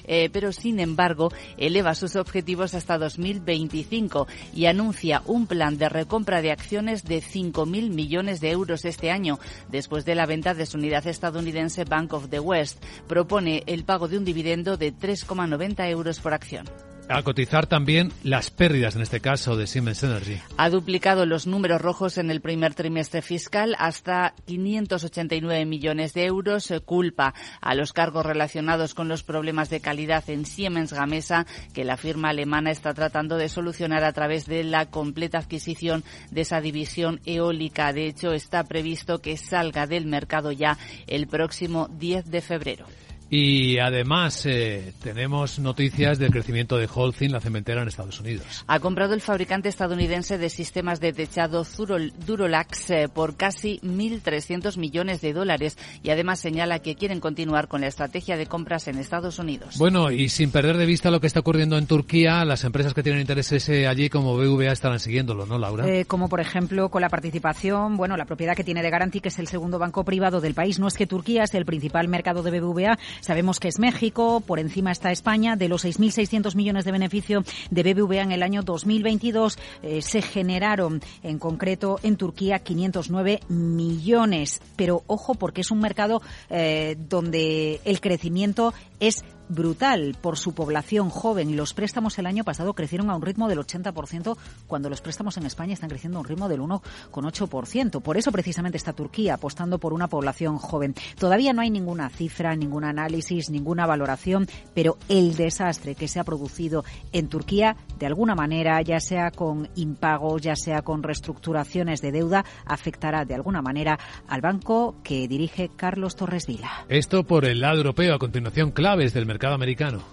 eh, 0.05 0.29
pero 0.31 0.51
sin 0.51 0.79
embargo 0.79 1.31
eleva 1.57 1.95
sus 1.95 2.15
objetivos 2.15 2.73
hasta 2.73 2.97
2025 2.97 4.27
y 4.53 4.65
anuncia 4.65 5.21
un 5.25 5.47
plan 5.47 5.77
de 5.77 5.89
recompra 5.89 6.41
de 6.41 6.51
acciones 6.51 7.03
de 7.03 7.21
5.000 7.21 7.89
millones 7.89 8.41
de 8.41 8.51
euros 8.51 8.85
este 8.85 9.11
año, 9.11 9.39
después 9.69 10.05
de 10.05 10.15
la 10.15 10.25
venta 10.25 10.53
de 10.53 10.65
su 10.65 10.77
unidad 10.77 11.07
estadounidense 11.07 11.85
Bank 11.85 12.13
of 12.13 12.29
the 12.29 12.39
West. 12.39 12.83
Propone 13.07 13.63
el 13.67 13.83
pago 13.83 14.07
de 14.07 14.17
un 14.17 14.25
dividendo 14.25 14.77
de 14.77 14.93
3,90 14.93 15.89
euros 15.89 16.19
por 16.19 16.33
acción. 16.33 16.65
A 17.11 17.23
cotizar 17.23 17.65
también 17.65 18.11
las 18.23 18.51
pérdidas, 18.51 18.95
en 18.95 19.01
este 19.01 19.19
caso, 19.19 19.57
de 19.57 19.65
Siemens 19.65 20.03
Energy. 20.03 20.39
Ha 20.57 20.69
duplicado 20.69 21.25
los 21.25 21.47
números 21.47 21.81
rojos 21.81 22.19
en 22.19 22.29
el 22.29 22.39
primer 22.39 22.75
trimestre 22.75 23.23
fiscal 23.23 23.75
hasta 23.79 24.35
589 24.45 25.65
millones 25.65 26.13
de 26.13 26.25
euros. 26.25 26.69
Eh, 26.69 26.81
Culpa 26.81 27.33
a 27.61 27.73
los 27.73 27.93
cargos 27.93 28.27
relacionados 28.27 28.93
con 28.93 29.07
los 29.07 29.23
problemas 29.23 29.71
de 29.71 29.79
calidad 29.79 30.29
en 30.29 30.45
Siemens 30.45 30.93
Gamesa, 30.93 31.47
que 31.73 31.83
la 31.83 31.97
firma 31.97 32.29
alemana 32.29 32.69
está 32.69 32.93
tratando 32.93 33.37
de 33.37 33.49
solucionar 33.49 34.03
a 34.03 34.13
través 34.13 34.45
de 34.45 34.63
la 34.63 34.85
completa 34.91 35.39
adquisición 35.39 36.03
de 36.29 36.41
esa 36.41 36.61
división 36.61 37.21
eólica. 37.25 37.91
De 37.91 38.05
hecho, 38.05 38.33
está 38.33 38.65
previsto 38.65 39.17
que 39.19 39.35
salga 39.35 39.87
del 39.87 40.05
mercado 40.05 40.51
ya 40.51 40.77
el 41.07 41.25
próximo 41.25 41.87
10 41.87 42.29
de 42.29 42.41
febrero. 42.41 42.85
Y 43.31 43.77
además 43.77 44.43
eh, 44.45 44.93
tenemos 45.03 45.59
noticias 45.59 46.17
del 46.17 46.31
crecimiento 46.31 46.77
de 46.77 46.89
Holcim, 46.93 47.31
la 47.31 47.39
cementera 47.39 47.81
en 47.83 47.87
Estados 47.87 48.19
Unidos. 48.19 48.63
Ha 48.67 48.79
comprado 48.79 49.13
el 49.13 49.21
fabricante 49.21 49.69
estadounidense 49.69 50.37
de 50.37 50.49
sistemas 50.49 50.99
de 50.99 51.13
techado 51.13 51.63
Durol- 51.63 52.11
Durolax 52.25 52.89
eh, 52.89 53.07
por 53.07 53.35
casi 53.35 53.79
1.300 53.83 54.77
millones 54.77 55.21
de 55.21 55.33
dólares 55.33 55.77
y 56.01 56.09
además 56.09 56.39
señala 56.39 56.79
que 56.79 56.95
quieren 56.95 57.19
continuar 57.19 57.67
con 57.67 57.81
la 57.81 57.87
estrategia 57.87 58.35
de 58.35 58.47
compras 58.47 58.87
en 58.87 58.97
Estados 58.97 59.37
Unidos. 59.39 59.77
Bueno, 59.77 60.11
y 60.11 60.29
sin 60.29 60.51
perder 60.51 60.77
de 60.77 60.85
vista 60.85 61.11
lo 61.11 61.19
que 61.21 61.27
está 61.27 61.39
ocurriendo 61.41 61.77
en 61.77 61.85
Turquía, 61.85 62.43
las 62.45 62.63
empresas 62.63 62.93
que 62.93 63.03
tienen 63.03 63.21
intereses 63.21 63.69
eh, 63.69 63.87
allí 63.87 64.09
como 64.09 64.35
BVA 64.37 64.71
estarán 64.71 64.99
siguiéndolo, 64.99 65.45
¿no, 65.45 65.59
Laura? 65.59 65.87
Eh, 65.87 66.05
como 66.05 66.29
por 66.29 66.39
ejemplo 66.39 66.89
con 66.89 67.01
la 67.01 67.09
participación, 67.09 67.95
bueno, 67.95 68.17
la 68.17 68.25
propiedad 68.25 68.55
que 68.55 68.63
tiene 68.63 68.81
de 68.81 68.89
Garanti, 68.89 69.19
que 69.21 69.29
es 69.29 69.37
el 69.39 69.47
segundo 69.47 69.77
banco 69.77 70.03
privado 70.03 70.41
del 70.41 70.55
país. 70.55 70.79
No 70.79 70.87
es 70.87 70.95
que 70.95 71.05
Turquía 71.05 71.43
es 71.43 71.53
el 71.53 71.65
principal 71.65 72.07
mercado 72.07 72.41
de 72.43 72.59
BBVA, 72.59 72.97
Sabemos 73.21 73.59
que 73.59 73.67
es 73.67 73.79
México, 73.79 74.41
por 74.41 74.59
encima 74.59 74.91
está 74.91 75.11
España. 75.11 75.55
De 75.55 75.69
los 75.69 75.85
6.600 75.85 76.55
millones 76.55 76.85
de 76.85 76.91
beneficio 76.91 77.43
de 77.69 77.93
BBVA 77.93 78.21
en 78.21 78.31
el 78.31 78.43
año 78.43 78.63
2022, 78.63 79.57
eh, 79.83 80.01
se 80.01 80.21
generaron 80.21 81.01
en 81.23 81.39
concreto 81.39 81.99
en 82.03 82.17
Turquía 82.17 82.59
509 82.59 83.41
millones. 83.49 84.61
Pero 84.75 85.03
ojo, 85.07 85.35
porque 85.35 85.61
es 85.61 85.71
un 85.71 85.79
mercado 85.79 86.21
eh, 86.49 86.95
donde 87.09 87.81
el 87.85 88.01
crecimiento 88.01 88.73
es 88.99 89.23
brutal 89.49 90.15
por 90.21 90.37
su 90.37 90.53
población 90.53 91.09
joven. 91.09 91.57
Los 91.57 91.73
préstamos 91.73 92.17
el 92.19 92.27
año 92.27 92.43
pasado 92.43 92.73
crecieron 92.73 93.09
a 93.09 93.15
un 93.15 93.21
ritmo 93.21 93.49
del 93.49 93.59
80%, 93.59 94.37
cuando 94.67 94.89
los 94.89 95.01
préstamos 95.01 95.35
en 95.37 95.45
España 95.45 95.73
están 95.73 95.89
creciendo 95.89 96.19
a 96.19 96.21
un 96.21 96.27
ritmo 96.27 96.47
del 96.47 96.61
1,8%. 96.61 98.01
Por 98.01 98.17
eso 98.17 98.31
precisamente 98.31 98.77
está 98.77 98.93
Turquía 98.93 99.33
apostando 99.33 99.79
por 99.79 99.93
una 99.93 100.07
población 100.07 100.57
joven. 100.57 100.95
Todavía 101.17 101.51
no 101.51 101.61
hay 101.61 101.71
ninguna 101.71 102.09
cifra, 102.09 102.55
ningún 102.55 102.83
análisis, 102.83 103.49
ninguna 103.49 103.85
valoración, 103.85 104.47
pero 104.73 104.97
el 105.09 105.35
desastre 105.35 105.95
que 105.95 106.07
se 106.07 106.19
ha 106.19 106.23
producido 106.23 106.85
en 107.11 107.27
Turquía, 107.27 107.75
de 107.97 108.05
alguna 108.05 108.35
manera, 108.35 108.81
ya 108.81 108.99
sea 108.99 109.31
con 109.31 109.69
impagos, 109.75 110.41
ya 110.41 110.55
sea 110.55 110.83
con 110.83 111.03
reestructuraciones 111.03 112.01
de 112.01 112.11
deuda, 112.11 112.45
afectará 112.65 113.25
de 113.25 113.33
alguna 113.33 113.61
manera 113.61 113.99
al 114.27 114.41
banco 114.41 114.95
que 115.03 115.27
dirige 115.27 115.69
Carlos 115.75 116.15
Torres 116.15 116.45
Vila. 116.45 116.85
Esto 116.87 117.23
por 117.23 117.45
el 117.45 117.61
lado 117.61 117.77
europeo. 117.77 118.15
A 118.15 118.19
continuación, 118.19 118.71
claves 118.71 119.13
del 119.13 119.25
mercado 119.25 119.38
americano. 119.47 120.03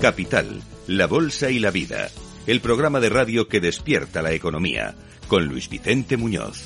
Capital, 0.00 0.62
la 0.86 1.06
Bolsa 1.06 1.50
y 1.50 1.58
la 1.58 1.70
Vida. 1.70 2.08
El 2.46 2.60
programa 2.60 3.00
de 3.00 3.10
radio 3.10 3.48
que 3.48 3.60
despierta 3.60 4.22
la 4.22 4.32
economía. 4.32 4.94
Con 5.28 5.44
Luis 5.44 5.68
Vicente 5.68 6.16
Muñoz. 6.16 6.64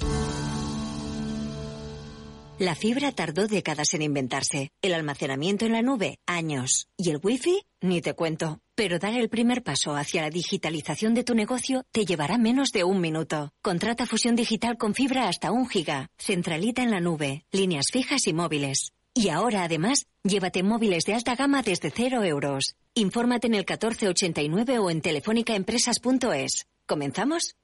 La 2.61 2.77
fibra 2.77 3.11
tardó 3.11 3.49
décadas 3.49 3.93
en 3.95 4.03
inventarse. 4.03 4.71
El 4.81 4.95
almacenamiento 4.95 5.67
en 5.67 5.73
la 5.73 5.83
nube, 5.83 6.19
años. 6.25 6.87
Y 6.97 7.11
el 7.11 7.19
wifi, 7.21 7.65
ni 7.81 8.01
te 8.01 8.15
cuento. 8.15 8.61
Pero 8.77 9.01
dar 9.01 9.15
el 9.15 9.29
primer 9.29 9.65
paso 9.65 9.97
hacia 9.97 10.23
la 10.23 10.31
digitalización 10.31 11.15
de 11.15 11.25
tu 11.25 11.35
negocio 11.35 11.83
te 11.91 12.05
llevará 12.05 12.39
menos 12.39 12.71
de 12.71 12.85
un 12.85 13.01
minuto. 13.01 13.51
Contrata 13.61 14.07
fusión 14.07 14.37
digital 14.37 14.77
con 14.79 14.95
fibra 14.95 15.29
hasta 15.29 15.51
un 15.51 15.69
giga. 15.69 16.07
Centralita 16.17 16.83
en 16.83 16.93
la 16.93 17.01
nube. 17.01 17.45
Líneas 17.51 17.87
fijas 17.93 18.27
y 18.29 18.33
móviles. 18.33 18.94
Y 19.17 19.29
ahora, 19.29 19.63
además, 19.63 20.07
llévate 20.25 20.65
móviles 20.65 21.05
de 21.05 21.15
alta 21.15 21.37
gama 21.37 21.63
desde 21.63 21.91
cero 21.91 22.25
euros. 22.25 22.75
Infórmate 22.95 23.47
en 23.47 23.55
el 23.55 23.61
1489 23.61 24.81
o 24.81 24.91
en 24.91 25.01
telefónicaempresas.es. 25.01 26.67
¿Comenzamos? 26.85 27.55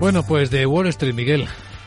Bueno, 0.00 0.22
pues 0.26 0.50
de 0.50 0.64
Wall 0.64 0.86
Street, 0.86 1.14
Miguel. 1.14 1.46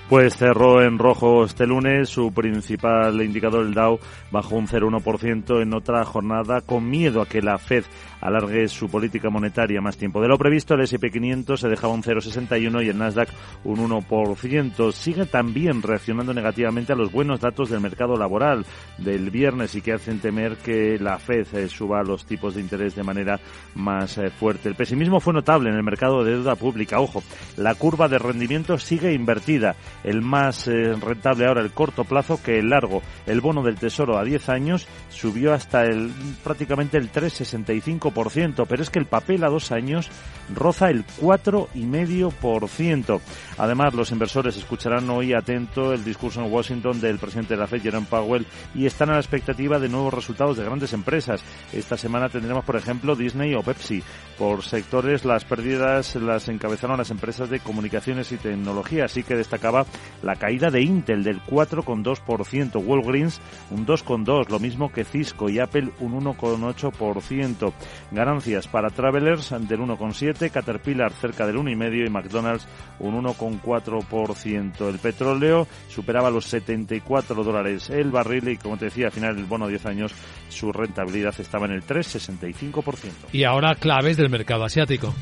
Pues 0.09 0.37
cerró 0.37 0.83
en 0.83 0.99
rojo 0.99 1.43
este 1.43 1.65
lunes, 1.65 2.07
su 2.07 2.31
principal 2.31 3.21
indicador, 3.21 3.65
el 3.65 3.73
Dow, 3.73 3.99
bajó 4.31 4.55
un 4.55 4.67
0,1% 4.67 5.61
en 5.61 5.73
otra 5.73 6.05
jornada 6.05 6.61
con 6.61 6.89
miedo 6.89 7.21
a 7.21 7.25
que 7.25 7.41
la 7.41 7.57
Fed 7.57 7.83
alargue 8.21 8.67
su 8.67 8.89
política 8.89 9.29
monetaria 9.29 9.81
más 9.81 9.97
tiempo. 9.97 10.21
De 10.21 10.27
lo 10.27 10.37
previsto, 10.37 10.73
el 10.73 10.81
S&P 10.81 11.11
500 11.11 11.59
se 11.59 11.69
dejaba 11.69 11.93
un 11.93 12.03
0,61 12.03 12.85
y 12.85 12.89
el 12.89 12.97
Nasdaq 12.97 13.29
un 13.63 13.89
1%. 13.89 14.91
Sigue 14.91 15.25
también 15.25 15.81
reaccionando 15.81 16.33
negativamente 16.33 16.93
a 16.93 16.95
los 16.95 17.11
buenos 17.11 17.39
datos 17.39 17.69
del 17.69 17.81
mercado 17.81 18.15
laboral 18.15 18.65
del 18.97 19.29
viernes 19.29 19.75
y 19.75 19.81
que 19.81 19.93
hacen 19.93 20.19
temer 20.19 20.57
que 20.57 20.97
la 20.99 21.17
Fed 21.17 21.47
eh, 21.53 21.67
suba 21.67 22.03
los 22.03 22.25
tipos 22.25 22.55
de 22.55 22.61
interés 22.61 22.95
de 22.95 23.03
manera 23.03 23.39
más 23.75 24.17
eh, 24.17 24.29
fuerte. 24.29 24.69
El 24.69 24.75
pesimismo 24.75 25.19
fue 25.19 25.33
notable 25.33 25.69
en 25.69 25.75
el 25.75 25.83
mercado 25.83 26.23
de 26.23 26.31
deuda 26.31 26.55
pública. 26.55 26.99
Ojo, 26.99 27.23
la 27.57 27.75
curva 27.75 28.07
de 28.07 28.19
rendimiento 28.19 28.77
sigue 28.77 29.13
invertida 29.13 29.75
el 30.03 30.21
más 30.21 30.67
eh, 30.67 30.93
rentable 30.95 31.45
ahora 31.45 31.61
el 31.61 31.71
corto 31.71 32.03
plazo 32.03 32.41
que 32.41 32.59
el 32.59 32.69
largo. 32.69 33.01
El 33.25 33.41
bono 33.41 33.63
del 33.63 33.75
Tesoro 33.75 34.17
a 34.17 34.23
10 34.23 34.49
años 34.49 34.87
subió 35.09 35.53
hasta 35.53 35.83
el 35.83 36.11
prácticamente 36.43 36.97
el 36.97 37.11
3,65%, 37.11 38.06
pero 38.11 38.81
es 38.81 38.89
que 38.89 38.99
el 38.99 39.05
papel 39.05 39.43
a 39.43 39.49
dos 39.49 39.71
años 39.71 40.09
roza 40.53 40.89
el 40.89 41.05
4,5%. 41.05 43.21
Además, 43.57 43.93
los 43.93 44.11
inversores 44.11 44.57
escucharán 44.57 45.09
hoy 45.09 45.33
atento 45.33 45.93
el 45.93 46.03
discurso 46.03 46.41
en 46.41 46.51
Washington 46.51 46.99
del 47.01 47.19
presidente 47.19 47.55
de 47.55 47.59
la 47.59 47.67
Fed, 47.67 47.81
Jerome 47.81 48.07
Powell, 48.09 48.45
y 48.75 48.85
están 48.85 49.09
a 49.09 49.13
la 49.13 49.19
expectativa 49.19 49.79
de 49.79 49.89
nuevos 49.89 50.13
resultados 50.13 50.57
de 50.57 50.65
grandes 50.65 50.93
empresas. 50.93 51.41
Esta 51.73 51.97
semana 51.97 52.29
tendremos, 52.29 52.63
por 52.63 52.75
ejemplo, 52.75 53.15
Disney 53.15 53.55
o 53.55 53.61
Pepsi. 53.61 54.03
Por 54.37 54.63
sectores, 54.63 55.25
las 55.25 55.45
pérdidas 55.45 56.15
las 56.15 56.47
encabezaron 56.47 56.97
las 56.97 57.11
empresas 57.11 57.49
de 57.49 57.59
comunicaciones 57.59 58.31
y 58.31 58.37
tecnología, 58.37 59.05
así 59.05 59.23
que 59.23 59.35
destacaba 59.35 59.85
la 60.21 60.35
caída 60.35 60.69
de 60.69 60.81
Intel 60.81 61.23
del 61.23 61.41
4,2%, 61.41 62.85
Walgreens 62.85 63.41
un 63.71 63.85
2,2%, 63.85 64.49
lo 64.49 64.59
mismo 64.59 64.91
que 64.91 65.03
Cisco 65.03 65.49
y 65.49 65.59
Apple 65.59 65.89
un 65.99 66.23
1,8%. 66.23 67.73
Ganancias 68.11 68.67
para 68.67 68.89
Travelers 68.89 69.49
del 69.67 69.79
1,7%, 69.79 70.51
Caterpillar 70.51 71.11
cerca 71.11 71.45
del 71.45 71.57
1,5% 71.57 72.07
y 72.07 72.09
McDonald's 72.09 72.67
un 72.99 73.23
1,4%. 73.23 74.89
El 74.89 74.99
petróleo 74.99 75.67
superaba 75.89 76.29
los 76.29 76.45
74 76.45 77.43
dólares 77.43 77.89
el 77.89 78.11
barril 78.11 78.49
y, 78.49 78.57
como 78.57 78.77
te 78.77 78.85
decía, 78.85 79.07
al 79.07 79.11
final 79.11 79.35
del 79.35 79.45
bono 79.45 79.67
10 79.67 79.85
años 79.85 80.13
su 80.49 80.71
rentabilidad 80.71 81.33
estaba 81.39 81.65
en 81.65 81.73
el 81.73 81.83
3,65%. 81.83 83.11
Y 83.33 83.43
ahora 83.43 83.75
claves 83.75 84.17
del 84.17 84.29
mercado 84.29 84.63
asiático. 84.63 85.13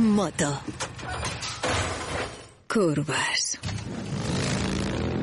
Moto. 0.00 0.58
Curvas. 2.72 3.60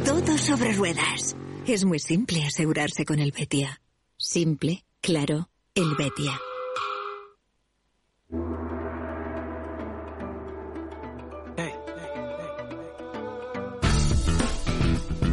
Todo 0.06 0.38
sobre 0.38 0.74
ruedas. 0.74 1.36
Es 1.66 1.84
muy 1.84 1.98
simple 1.98 2.46
asegurarse 2.46 3.04
con 3.04 3.18
el 3.18 3.32
Betia. 3.32 3.82
Simple, 4.18 4.86
claro, 5.02 5.50
el 5.74 5.96
Betia. 5.96 6.40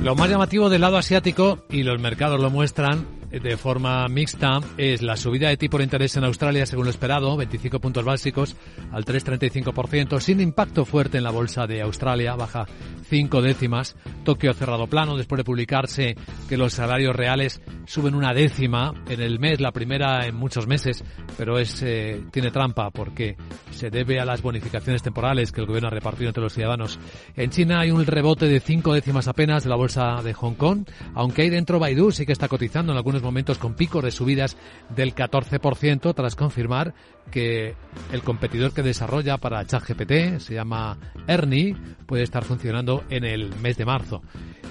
Lo 0.03 0.15
más 0.15 0.31
llamativo 0.31 0.71
del 0.71 0.81
lado 0.81 0.97
asiático, 0.97 1.67
y 1.69 1.83
los 1.83 2.01
mercados 2.01 2.41
lo 2.41 2.49
muestran, 2.49 3.07
de 3.43 3.57
forma 3.57 4.07
mixta 4.09 4.61
es 4.77 5.03
la 5.03 5.17
subida 5.17 5.49
de 5.49 5.57
tipo 5.57 5.79
de 5.79 5.85
interés 5.85 6.17
en 6.17 6.25
Australia, 6.25 6.67
según 6.67 6.85
lo 6.85 6.91
esperado, 6.91 7.37
25 7.37 7.81
puntos 7.81 8.05
básicos 8.05 8.57
al 8.93 9.05
3,35%, 9.05 10.21
sin 10.21 10.41
impacto 10.41 10.85
fuerte 10.85 11.19
en 11.19 11.25
la 11.25 11.31
bolsa 11.31 11.67
de 11.67 11.83
Australia, 11.83 12.37
baja 12.37 12.67
5 13.09 13.43
décimas. 13.43 13.97
Tokio 14.25 14.55
cerrado 14.55 14.87
plano 14.87 15.17
después 15.17 15.39
de 15.39 15.45
publicarse 15.45 16.17
que 16.49 16.57
los 16.57 16.75
salarios 16.75 17.15
reales 17.15 17.61
suben 17.87 18.15
una 18.15 18.33
décima 18.33 18.93
en 19.09 19.21
el 19.21 19.39
mes, 19.39 19.61
la 19.61 19.73
primera 19.73 20.27
en 20.27 20.35
muchos 20.35 20.67
meses, 20.67 21.05
pero 21.37 21.59
es 21.59 21.83
eh, 21.83 22.23
tiene 22.31 22.51
trampa 22.51 22.91
porque 22.91 23.37
se 23.71 23.91
debe 23.91 24.21
a 24.21 24.25
las 24.25 24.43
bonificaciones 24.43 25.03
temporales 25.03 25.53
que 25.53 25.61
el 25.61 25.67
gobierno 25.67 25.89
ha 25.89 25.93
repartido 25.93 26.29
entre 26.29 26.43
los 26.43 26.55
ciudadanos. 26.55 26.99
En 27.37 27.51
China 27.51 27.81
hay 27.81 27.91
un 27.91 28.05
rebote 28.07 28.47
de 28.47 28.61
5 28.61 28.95
décimas 28.95 29.29
apenas 29.29 29.65
de 29.65 29.71
la 29.71 29.77
bolsa 29.77 30.23
de 30.23 30.33
Hong 30.35 30.55
Kong, 30.55 30.87
aunque 31.15 31.43
hay 31.43 31.51
dentro 31.51 31.79
Baidu 31.79 32.13
sí 32.13 32.25
que 32.25 32.33
está 32.33 32.49
cotizando 32.49 32.93
en 32.93 32.99
algunos 32.99 33.23
momentos 33.25 33.59
con 33.59 33.75
picos 33.75 34.05
de 34.05 34.11
subidas 34.11 34.57
del 34.95 35.15
14% 35.15 36.15
tras 36.15 36.37
confirmar 36.37 36.95
que 37.31 37.75
el 38.13 38.23
competidor 38.23 38.73
que 38.73 38.83
desarrolla 38.83 39.39
para 39.39 39.65
ChatGPT 39.65 40.39
se 40.39 40.55
llama 40.55 40.99
Ernie 41.27 41.75
puede 42.07 42.23
estar 42.23 42.45
funcionando 42.45 43.03
en 43.11 43.25
el 43.25 43.55
mes 43.57 43.77
de 43.77 43.87
marzo. 43.87 44.23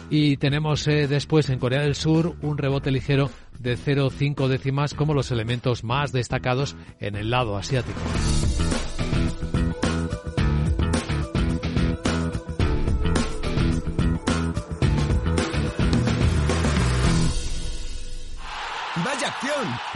Y 0.09 0.37
tenemos 0.37 0.87
eh, 0.87 1.07
después 1.07 1.49
en 1.49 1.59
Corea 1.59 1.81
del 1.81 1.95
Sur 1.95 2.35
un 2.41 2.57
rebote 2.57 2.91
ligero 2.91 3.31
de 3.59 3.77
0,5 3.77 4.47
décimas 4.47 4.93
como 4.93 5.13
los 5.13 5.31
elementos 5.31 5.83
más 5.83 6.11
destacados 6.11 6.75
en 6.99 7.15
el 7.15 7.31
lado 7.31 7.57
asiático. 7.57 7.99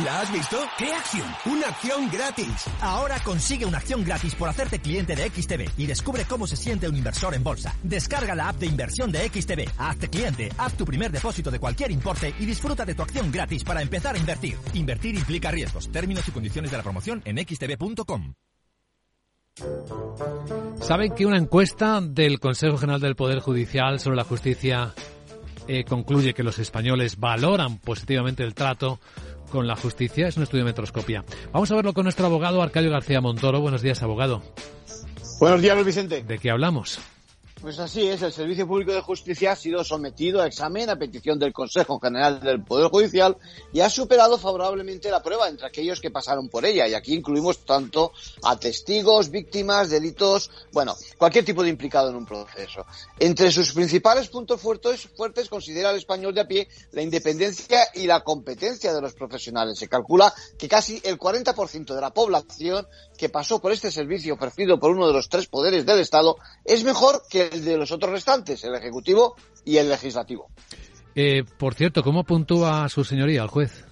¿La 0.04 0.22
has 0.22 0.32
visto? 0.32 0.58
¿Qué 0.78 0.94
acción? 0.94 1.26
¡Una 1.48 1.70
acción 1.70 2.08
gratis! 2.12 2.70
Ahora 2.82 3.20
consigue 3.24 3.66
una 3.66 3.80
acción 3.80 4.04
gratis 4.04 4.36
por 4.36 4.48
hacerte 4.48 4.78
cliente 4.78 5.16
de 5.16 5.28
XTB 5.28 5.72
y 5.76 5.88
descubre 5.88 6.24
cómo 6.26 6.46
se 6.46 6.56
siente 6.56 6.88
un 6.88 6.96
inversor 6.96 7.34
en 7.34 7.44
bolsa. 7.44 7.74
Descarga 7.82 8.36
la 8.36 8.50
app 8.50 8.58
de 8.58 8.68
inversión 8.68 9.12
de 9.12 9.28
XTB, 9.28 9.68
hazte 9.80 10.08
cliente, 10.08 10.50
haz 10.60 10.76
tu 10.76 10.86
primer 10.86 11.12
depósito 11.12 11.50
de 11.50 11.58
cualquier 11.58 11.90
importe 11.90 12.32
y 12.38 12.46
disfruta 12.46 12.86
de 12.86 12.94
tu 12.94 13.02
acción 13.02 13.32
gratis 13.32 13.64
para 13.64 13.82
empezar 13.82 14.14
a 14.14 14.20
invertir. 14.20 14.60
Invertir 14.76 15.16
implica 15.16 15.50
riesgos. 15.50 15.92
Términos 15.92 16.28
y 16.28 16.32
condiciones 16.32 16.70
de 16.70 16.78
la 16.78 16.84
promoción 16.84 17.24
en 17.26 17.40
xtb.com. 17.40 18.34
¿Saben 20.80 21.16
que 21.16 21.26
una 21.26 21.38
encuesta 21.38 22.02
del 22.02 22.40
Consejo 22.40 22.78
General 22.78 23.02
del 23.02 23.16
Poder 23.16 23.40
Judicial 23.40 24.00
sobre 24.00 24.18
la 24.18 24.24
justicia 24.24 24.94
eh, 25.68 25.84
concluye 25.86 26.36
que 26.36 26.44
los 26.44 26.60
españoles 26.60 27.18
valoran 27.18 27.80
positivamente 27.80 28.44
el 28.44 28.54
trato 28.54 29.00
con 29.52 29.68
la 29.68 29.76
justicia. 29.76 30.28
Es 30.28 30.38
un 30.38 30.44
estudio 30.44 30.64
de 30.64 30.72
metroscopia. 30.72 31.24
Vamos 31.52 31.72
a 31.72 31.76
verlo 31.76 31.94
con 31.94 32.04
nuestro 32.04 32.26
abogado 32.26 32.62
Arcadio 32.62 32.92
García 32.92 33.22
Montoro. 33.22 33.62
Buenos 33.62 33.82
días, 33.82 34.04
abogado. 34.04 34.42
Buenos 35.40 35.62
días, 35.62 35.76
Luis 35.76 35.86
Vicente. 35.86 36.24
¿De 36.24 36.40
qué 36.40 36.50
hablamos? 36.50 37.00
Pues 37.62 37.80
así 37.80 38.08
es, 38.08 38.22
el 38.22 38.32
Servicio 38.32 38.68
Público 38.68 38.94
de 38.94 39.02
Justicia 39.02 39.54
ha 39.54 39.56
sido 39.56 39.84
sometido 39.84 40.42
a 40.42 40.46
examen 40.46 40.92
a 40.92 40.96
petición 40.96 41.40
del 41.40 41.54
Consejo 41.54 42.00
General 42.00 42.40
del 42.40 42.64
Poder 42.64 42.90
Judicial 42.90 43.36
y 43.74 43.80
ha 43.80 43.90
superado 43.90 44.38
favorablemente 44.38 45.10
la 45.10 45.24
prueba 45.24 45.50
entre 45.50 45.66
aquellos 45.66 46.00
que 46.00 46.12
pasaron 46.12 46.50
por 46.50 46.66
ella. 46.66 46.88
Y 46.88 46.94
aquí 46.94 47.16
incluimos 47.16 47.66
tanto 47.66 48.12
a 48.44 48.60
testigos, 48.60 49.32
víctimas, 49.32 49.90
delitos, 49.90 50.52
bueno, 50.72 50.96
cualquier 51.18 51.46
tipo 51.46 51.64
de 51.64 51.70
implicado 51.70 52.12
en 52.12 52.18
un 52.18 52.28
proceso. 52.28 52.86
Entre 53.18 53.52
sus 53.52 53.74
principales 53.74 54.28
puntos 54.28 54.62
fuertes, 54.62 55.08
fuertes 55.16 55.50
considera 55.50 55.90
el 55.90 55.98
español 55.98 56.36
de 56.36 56.42
a 56.42 56.48
pie 56.48 56.68
la 56.92 57.02
independencia 57.02 57.88
y 57.96 58.06
la 58.06 58.24
competencia 58.24 58.94
de 58.94 59.02
los 59.02 59.14
profesionales. 59.14 59.80
Se 59.80 59.90
calcula 59.90 60.32
que 60.60 60.68
casi 60.68 61.02
el 61.04 61.18
40% 61.18 61.96
de 61.96 62.02
la 62.02 62.14
población 62.14 62.88
que 63.18 63.30
pasó 63.30 63.60
por 63.60 63.72
este 63.72 63.92
servicio 63.92 64.36
ofrecido 64.36 64.80
por 64.80 64.92
uno 64.92 65.08
de 65.08 65.14
los 65.14 65.30
tres 65.30 65.48
poderes 65.48 65.86
del 65.86 66.00
Estado 66.00 66.38
es 66.64 66.84
mejor 66.84 67.24
que 67.30 67.50
el 67.52 67.66
de 67.66 67.78
los 67.78 67.92
otros 67.92 68.12
restantes, 68.12 68.64
el 68.64 68.76
Ejecutivo 68.76 69.36
y 69.66 69.78
el 69.78 69.90
Legislativo. 69.90 70.50
Eh, 71.16 71.44
por 71.58 71.74
cierto, 71.74 72.04
¿cómo 72.04 72.24
puntúa 72.24 72.88
su 72.90 73.04
señoría 73.04 73.42
el 73.42 73.48
juez? 73.48 73.87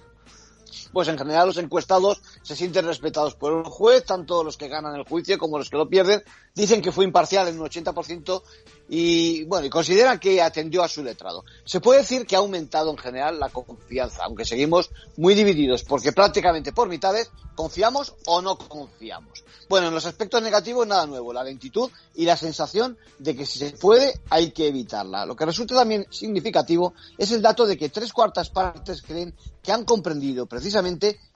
Pues 0.96 1.08
en 1.08 1.18
general 1.18 1.48
los 1.48 1.58
encuestados 1.58 2.22
se 2.42 2.56
sienten 2.56 2.86
respetados 2.86 3.34
por 3.34 3.52
el 3.52 3.64
juez, 3.64 4.02
tanto 4.06 4.42
los 4.42 4.56
que 4.56 4.66
ganan 4.66 4.96
el 4.96 5.04
juicio 5.04 5.36
como 5.36 5.58
los 5.58 5.68
que 5.68 5.76
lo 5.76 5.90
pierden. 5.90 6.22
Dicen 6.54 6.80
que 6.80 6.90
fue 6.90 7.04
imparcial 7.04 7.48
en 7.48 7.60
un 7.60 7.68
80% 7.68 8.42
y 8.88 9.44
bueno, 9.44 9.66
y 9.66 9.68
consideran 9.68 10.18
que 10.18 10.40
atendió 10.40 10.82
a 10.82 10.88
su 10.88 11.04
letrado. 11.04 11.44
Se 11.66 11.80
puede 11.80 12.00
decir 12.00 12.24
que 12.24 12.34
ha 12.34 12.38
aumentado 12.38 12.90
en 12.90 12.96
general 12.96 13.38
la 13.38 13.50
confianza, 13.50 14.22
aunque 14.24 14.46
seguimos 14.46 14.90
muy 15.18 15.34
divididos, 15.34 15.82
porque 15.82 16.12
prácticamente 16.12 16.72
por 16.72 16.88
mitades 16.88 17.30
confiamos 17.54 18.14
o 18.26 18.40
no 18.40 18.56
confiamos. 18.56 19.44
Bueno, 19.68 19.88
en 19.88 19.94
los 19.94 20.06
aspectos 20.06 20.40
negativos 20.42 20.86
nada 20.86 21.06
nuevo, 21.06 21.32
la 21.32 21.42
lentitud 21.42 21.90
y 22.14 22.24
la 22.24 22.36
sensación 22.36 22.96
de 23.18 23.34
que 23.34 23.44
si 23.44 23.58
se 23.58 23.72
puede 23.72 24.20
hay 24.30 24.52
que 24.52 24.68
evitarla. 24.68 25.26
Lo 25.26 25.34
que 25.34 25.44
resulta 25.44 25.74
también 25.74 26.06
significativo 26.10 26.94
es 27.18 27.32
el 27.32 27.42
dato 27.42 27.66
de 27.66 27.76
que 27.76 27.88
tres 27.88 28.12
cuartas 28.12 28.50
partes 28.50 29.02
creen 29.02 29.34
que 29.60 29.72
han 29.72 29.84
comprendido 29.84 30.46
precisamente 30.46 30.85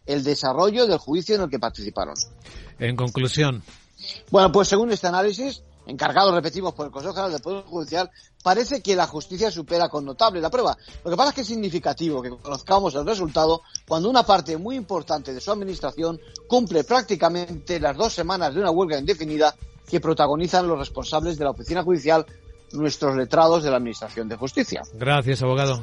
el 0.07 0.24
desarrollo 0.24 0.86
del 0.86 0.98
juicio 0.98 1.34
en 1.36 1.42
el 1.42 1.51
que 1.51 1.59
participaron. 1.59 2.14
En 2.78 2.96
conclusión. 2.96 3.62
Bueno, 4.30 4.51
pues 4.51 4.68
según 4.68 4.90
este 4.90 5.07
análisis, 5.07 5.62
encargado, 5.86 6.34
repetimos, 6.34 6.74
por 6.74 6.86
el 6.86 6.92
Consejo 6.92 7.14
General 7.14 7.32
del 7.32 7.42
Poder 7.42 7.64
Judicial, 7.64 8.11
parece 8.42 8.80
que 8.80 8.96
la 8.96 9.07
justicia 9.07 9.51
supera 9.51 9.88
con 9.88 10.05
notable 10.05 10.40
la 10.40 10.51
prueba. 10.51 10.76
Lo 11.05 11.11
que 11.11 11.16
pasa 11.16 11.30
es 11.30 11.34
que 11.34 11.40
es 11.42 11.48
significativo 11.48 12.22
que 12.22 12.30
conozcamos 12.30 12.94
el 12.94 13.07
resultado 13.07 13.62
cuando 13.86 14.09
una 14.09 14.22
parte 14.22 14.57
muy 14.57 14.76
importante 14.76 15.34
de 15.34 15.40
su 15.40 15.51
administración 15.51 16.20
cumple 16.46 16.84
prácticamente 16.84 17.78
las 17.80 17.96
dos 17.96 18.12
semanas 18.12 18.55
de 18.55 18.61
una 18.61 18.70
huelga 18.70 18.98
indefinida 18.98 19.55
que 19.88 20.01
protagonizan 20.01 20.68
los 20.68 20.78
responsables 20.78 21.36
de 21.36 21.44
la 21.44 21.51
oficina 21.51 21.82
judicial, 21.82 22.24
nuestros 22.72 23.16
letrados 23.16 23.64
de 23.64 23.70
la 23.70 23.76
Administración 23.76 24.28
de 24.28 24.36
Justicia. 24.36 24.82
Gracias, 24.94 25.42
abogado. 25.42 25.82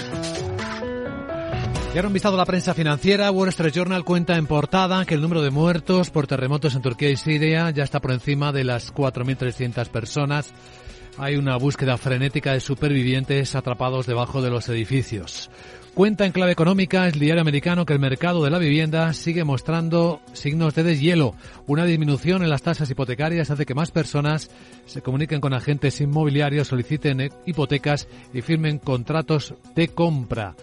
Y 1.93 1.97
ahora 1.97 2.07
un 2.07 2.37
la 2.37 2.45
prensa 2.45 2.73
financiera. 2.73 3.29
Wall 3.31 3.49
Street 3.49 3.73
Journal 3.73 4.05
cuenta 4.05 4.37
en 4.37 4.47
portada 4.47 5.03
que 5.03 5.13
el 5.13 5.21
número 5.21 5.41
de 5.41 5.49
muertos 5.49 6.09
por 6.09 6.25
terremotos 6.25 6.73
en 6.73 6.81
Turquía 6.81 7.09
y 7.09 7.17
Siria 7.17 7.69
ya 7.71 7.83
está 7.83 7.99
por 7.99 8.13
encima 8.13 8.53
de 8.53 8.63
las 8.63 8.93
4.300 8.93 9.89
personas. 9.89 10.53
Hay 11.17 11.35
una 11.35 11.57
búsqueda 11.57 11.97
frenética 11.97 12.53
de 12.53 12.61
supervivientes 12.61 13.55
atrapados 13.55 14.05
debajo 14.05 14.41
de 14.41 14.49
los 14.49 14.69
edificios. 14.69 15.49
Cuenta 15.93 16.25
en 16.25 16.31
clave 16.31 16.53
económica 16.53 17.09
el 17.09 17.19
diario 17.19 17.41
americano 17.41 17.85
que 17.85 17.91
el 17.91 17.99
mercado 17.99 18.41
de 18.45 18.51
la 18.51 18.57
vivienda 18.57 19.11
sigue 19.11 19.43
mostrando 19.43 20.21
signos 20.31 20.73
de 20.73 20.83
deshielo. 20.83 21.35
Una 21.67 21.83
disminución 21.83 22.41
en 22.41 22.49
las 22.49 22.61
tasas 22.61 22.89
hipotecarias 22.89 23.51
hace 23.51 23.65
que 23.65 23.75
más 23.75 23.91
personas 23.91 24.49
se 24.85 25.01
comuniquen 25.01 25.41
con 25.41 25.53
agentes 25.53 25.99
inmobiliarios, 25.99 26.69
soliciten 26.69 27.29
hipotecas 27.45 28.07
y 28.33 28.41
firmen 28.41 28.79
contratos 28.79 29.55
de 29.75 29.89
compra. 29.89 30.55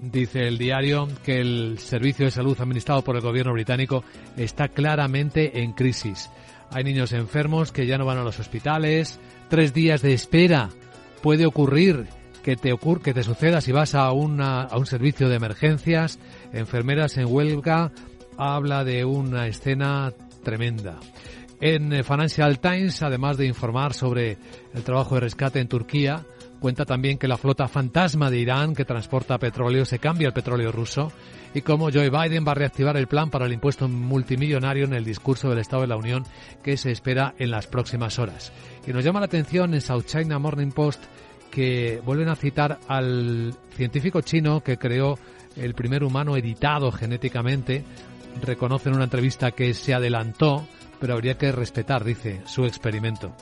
Dice 0.00 0.46
el 0.46 0.58
diario 0.58 1.08
que 1.24 1.40
el 1.40 1.78
servicio 1.78 2.24
de 2.24 2.30
salud 2.30 2.56
administrado 2.60 3.02
por 3.02 3.16
el 3.16 3.22
gobierno 3.22 3.52
británico 3.52 4.04
está 4.36 4.68
claramente 4.68 5.60
en 5.62 5.72
crisis. 5.72 6.30
Hay 6.70 6.84
niños 6.84 7.12
enfermos 7.12 7.72
que 7.72 7.86
ya 7.86 7.98
no 7.98 8.06
van 8.06 8.18
a 8.18 8.22
los 8.22 8.38
hospitales, 8.38 9.18
tres 9.48 9.74
días 9.74 10.02
de 10.02 10.12
espera. 10.12 10.68
Puede 11.20 11.46
ocurrir 11.46 12.06
que 12.44 12.56
te 12.56 12.72
ocurra, 12.72 13.02
que 13.02 13.14
te 13.14 13.24
suceda 13.24 13.60
si 13.60 13.72
vas 13.72 13.94
a, 13.94 14.12
una, 14.12 14.62
a 14.62 14.78
un 14.78 14.86
servicio 14.86 15.28
de 15.28 15.36
emergencias. 15.36 16.20
Enfermeras 16.52 17.16
en 17.16 17.26
huelga 17.26 17.90
habla 18.36 18.84
de 18.84 19.04
una 19.04 19.48
escena 19.48 20.12
tremenda. 20.44 21.00
En 21.60 22.04
Financial 22.04 22.60
Times, 22.60 23.02
además 23.02 23.36
de 23.36 23.46
informar 23.46 23.94
sobre 23.94 24.38
el 24.74 24.82
trabajo 24.84 25.16
de 25.16 25.22
rescate 25.22 25.58
en 25.58 25.66
Turquía, 25.66 26.24
Cuenta 26.60 26.84
también 26.84 27.18
que 27.18 27.28
la 27.28 27.36
flota 27.36 27.68
fantasma 27.68 28.30
de 28.30 28.38
Irán 28.38 28.74
que 28.74 28.84
transporta 28.84 29.38
petróleo 29.38 29.84
se 29.84 30.00
cambia 30.00 30.28
al 30.28 30.34
petróleo 30.34 30.72
ruso 30.72 31.12
y 31.54 31.62
cómo 31.62 31.90
Joe 31.92 32.10
Biden 32.10 32.44
va 32.46 32.52
a 32.52 32.56
reactivar 32.56 32.96
el 32.96 33.06
plan 33.06 33.30
para 33.30 33.46
el 33.46 33.52
impuesto 33.52 33.88
multimillonario 33.88 34.84
en 34.84 34.94
el 34.94 35.04
discurso 35.04 35.48
del 35.48 35.60
Estado 35.60 35.82
de 35.82 35.88
la 35.88 35.96
Unión 35.96 36.24
que 36.62 36.76
se 36.76 36.90
espera 36.90 37.34
en 37.38 37.52
las 37.52 37.68
próximas 37.68 38.18
horas. 38.18 38.52
Y 38.86 38.92
nos 38.92 39.04
llama 39.04 39.20
la 39.20 39.26
atención 39.26 39.72
en 39.72 39.80
South 39.80 40.04
China 40.06 40.38
Morning 40.40 40.72
Post 40.72 41.04
que 41.50 42.02
vuelven 42.04 42.28
a 42.28 42.36
citar 42.36 42.78
al 42.88 43.54
científico 43.70 44.20
chino 44.20 44.60
que 44.62 44.78
creó 44.78 45.18
el 45.56 45.74
primer 45.74 46.04
humano 46.04 46.36
editado 46.36 46.90
genéticamente. 46.90 47.84
Reconoce 48.42 48.88
en 48.88 48.96
una 48.96 49.04
entrevista 49.04 49.52
que 49.52 49.74
se 49.74 49.94
adelantó, 49.94 50.66
pero 51.00 51.14
habría 51.14 51.38
que 51.38 51.52
respetar, 51.52 52.04
dice, 52.04 52.42
su 52.46 52.64
experimento. 52.64 53.32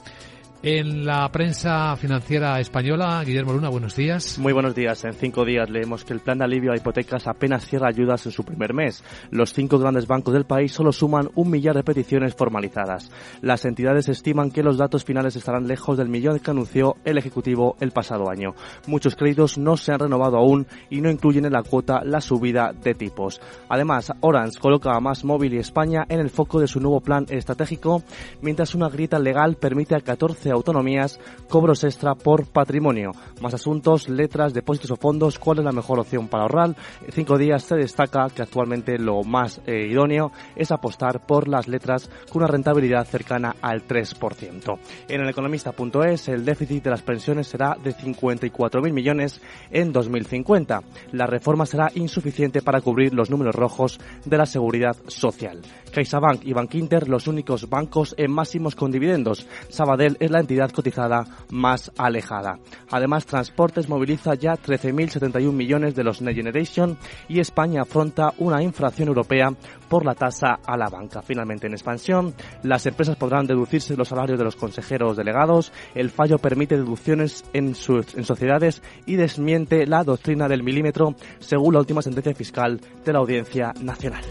En 0.62 1.04
la 1.04 1.30
prensa 1.30 1.94
financiera 1.96 2.58
española, 2.58 3.22
Guillermo 3.24 3.52
Luna, 3.52 3.68
buenos 3.68 3.94
días. 3.94 4.38
Muy 4.38 4.54
buenos 4.54 4.74
días. 4.74 5.04
En 5.04 5.12
cinco 5.12 5.44
días 5.44 5.68
leemos 5.68 6.02
que 6.02 6.14
el 6.14 6.20
plan 6.20 6.38
de 6.38 6.44
alivio 6.44 6.72
a 6.72 6.76
hipotecas 6.76 7.26
apenas 7.26 7.66
cierra 7.66 7.88
ayudas 7.88 8.24
en 8.24 8.32
su 8.32 8.42
primer 8.42 8.72
mes. 8.72 9.04
Los 9.30 9.52
cinco 9.52 9.78
grandes 9.78 10.06
bancos 10.06 10.32
del 10.32 10.46
país 10.46 10.72
solo 10.72 10.92
suman 10.92 11.28
un 11.34 11.50
millar 11.50 11.76
de 11.76 11.84
peticiones 11.84 12.34
formalizadas. 12.34 13.10
Las 13.42 13.66
entidades 13.66 14.08
estiman 14.08 14.50
que 14.50 14.62
los 14.62 14.78
datos 14.78 15.04
finales 15.04 15.36
estarán 15.36 15.68
lejos 15.68 15.98
del 15.98 16.08
millón 16.08 16.38
que 16.38 16.50
anunció 16.50 16.96
el 17.04 17.18
Ejecutivo 17.18 17.76
el 17.80 17.90
pasado 17.90 18.30
año. 18.30 18.54
Muchos 18.86 19.14
créditos 19.14 19.58
no 19.58 19.76
se 19.76 19.92
han 19.92 20.00
renovado 20.00 20.38
aún 20.38 20.66
y 20.88 21.02
no 21.02 21.10
incluyen 21.10 21.44
en 21.44 21.52
la 21.52 21.64
cuota 21.64 22.00
la 22.02 22.22
subida 22.22 22.72
de 22.72 22.94
tipos. 22.94 23.42
Además, 23.68 24.10
Orange 24.20 24.58
coloca 24.58 24.96
a 24.96 25.00
Más 25.00 25.22
Móvil 25.22 25.52
y 25.52 25.58
España 25.58 26.06
en 26.08 26.18
el 26.18 26.30
foco 26.30 26.60
de 26.60 26.66
su 26.66 26.80
nuevo 26.80 27.02
plan 27.02 27.26
estratégico, 27.28 28.02
mientras 28.40 28.74
una 28.74 28.88
grieta 28.88 29.18
legal 29.18 29.56
permite 29.56 29.94
a 29.94 30.00
14 30.00 30.45
autonomías 30.50 31.18
cobros 31.48 31.84
extra 31.84 32.14
por 32.14 32.46
patrimonio. 32.46 33.12
Más 33.40 33.54
asuntos, 33.54 34.08
letras, 34.08 34.54
depósitos 34.54 34.90
o 34.90 34.96
fondos, 34.96 35.38
cuál 35.38 35.58
es 35.58 35.64
la 35.64 35.72
mejor 35.72 35.98
opción 35.98 36.28
para 36.28 36.44
ahorrar. 36.44 36.76
En 37.04 37.12
cinco 37.12 37.38
días 37.38 37.62
se 37.62 37.76
destaca 37.76 38.28
que 38.30 38.42
actualmente 38.42 38.98
lo 38.98 39.22
más 39.22 39.60
eh, 39.66 39.86
idóneo 39.90 40.32
es 40.54 40.70
apostar 40.70 41.26
por 41.26 41.48
las 41.48 41.68
letras 41.68 42.10
con 42.30 42.42
una 42.42 42.50
rentabilidad 42.50 43.06
cercana 43.06 43.56
al 43.60 43.86
3%. 43.86 44.78
En 45.08 45.20
el 45.20 45.28
economista.es 45.28 46.28
el 46.28 46.44
déficit 46.44 46.84
de 46.84 46.90
las 46.90 47.02
pensiones 47.02 47.46
será 47.46 47.76
de 47.82 47.94
54.000 47.94 48.92
millones 48.92 49.40
en 49.70 49.92
2050. 49.92 50.82
La 51.12 51.26
reforma 51.26 51.66
será 51.66 51.90
insuficiente 51.94 52.62
para 52.62 52.80
cubrir 52.80 53.14
los 53.14 53.30
números 53.30 53.54
rojos 53.54 54.00
de 54.24 54.38
la 54.38 54.46
seguridad 54.46 54.96
social. 55.08 55.60
CaixaBank 55.92 56.44
y 56.44 56.52
Bankinter 56.52 57.08
los 57.08 57.26
únicos 57.26 57.68
bancos 57.68 58.14
en 58.18 58.30
máximos 58.30 58.74
con 58.74 58.90
dividendos. 58.90 59.46
Sabadell 59.68 60.16
es 60.20 60.30
la 60.30 60.35
la 60.36 60.40
entidad 60.40 60.70
cotizada 60.70 61.24
más 61.50 61.90
alejada. 61.96 62.58
Además, 62.90 63.24
Transportes 63.24 63.88
moviliza 63.88 64.34
ya 64.34 64.54
13.071 64.54 65.50
millones 65.50 65.94
de 65.94 66.04
los 66.04 66.20
Next 66.20 66.36
Generation 66.36 66.98
y 67.28 67.40
España 67.40 67.82
afronta 67.82 68.34
una 68.38 68.62
infracción 68.62 69.08
europea 69.08 69.50
por 69.88 70.04
la 70.04 70.14
tasa 70.14 70.58
a 70.66 70.76
la 70.76 70.88
banca. 70.88 71.22
Finalmente, 71.22 71.66
en 71.66 71.72
expansión, 71.72 72.34
las 72.62 72.84
empresas 72.86 73.16
podrán 73.16 73.46
deducirse 73.46 73.96
los 73.96 74.08
salarios 74.08 74.38
de 74.38 74.44
los 74.44 74.56
consejeros 74.56 75.16
delegados. 75.16 75.72
El 75.94 76.10
fallo 76.10 76.38
permite 76.38 76.76
deducciones 76.76 77.44
en, 77.54 77.74
sus, 77.74 78.14
en 78.14 78.24
sociedades 78.24 78.82
y 79.06 79.16
desmiente 79.16 79.86
la 79.86 80.04
doctrina 80.04 80.48
del 80.48 80.62
milímetro 80.62 81.14
según 81.38 81.74
la 81.74 81.80
última 81.80 82.02
sentencia 82.02 82.34
fiscal 82.34 82.80
de 83.04 83.12
la 83.12 83.20
Audiencia 83.20 83.72
Nacional. 83.80 84.24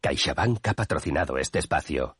CaixaBank 0.00 0.66
ha 0.68 0.74
patrocinado 0.74 1.36
este 1.36 1.58
espacio. 1.58 2.19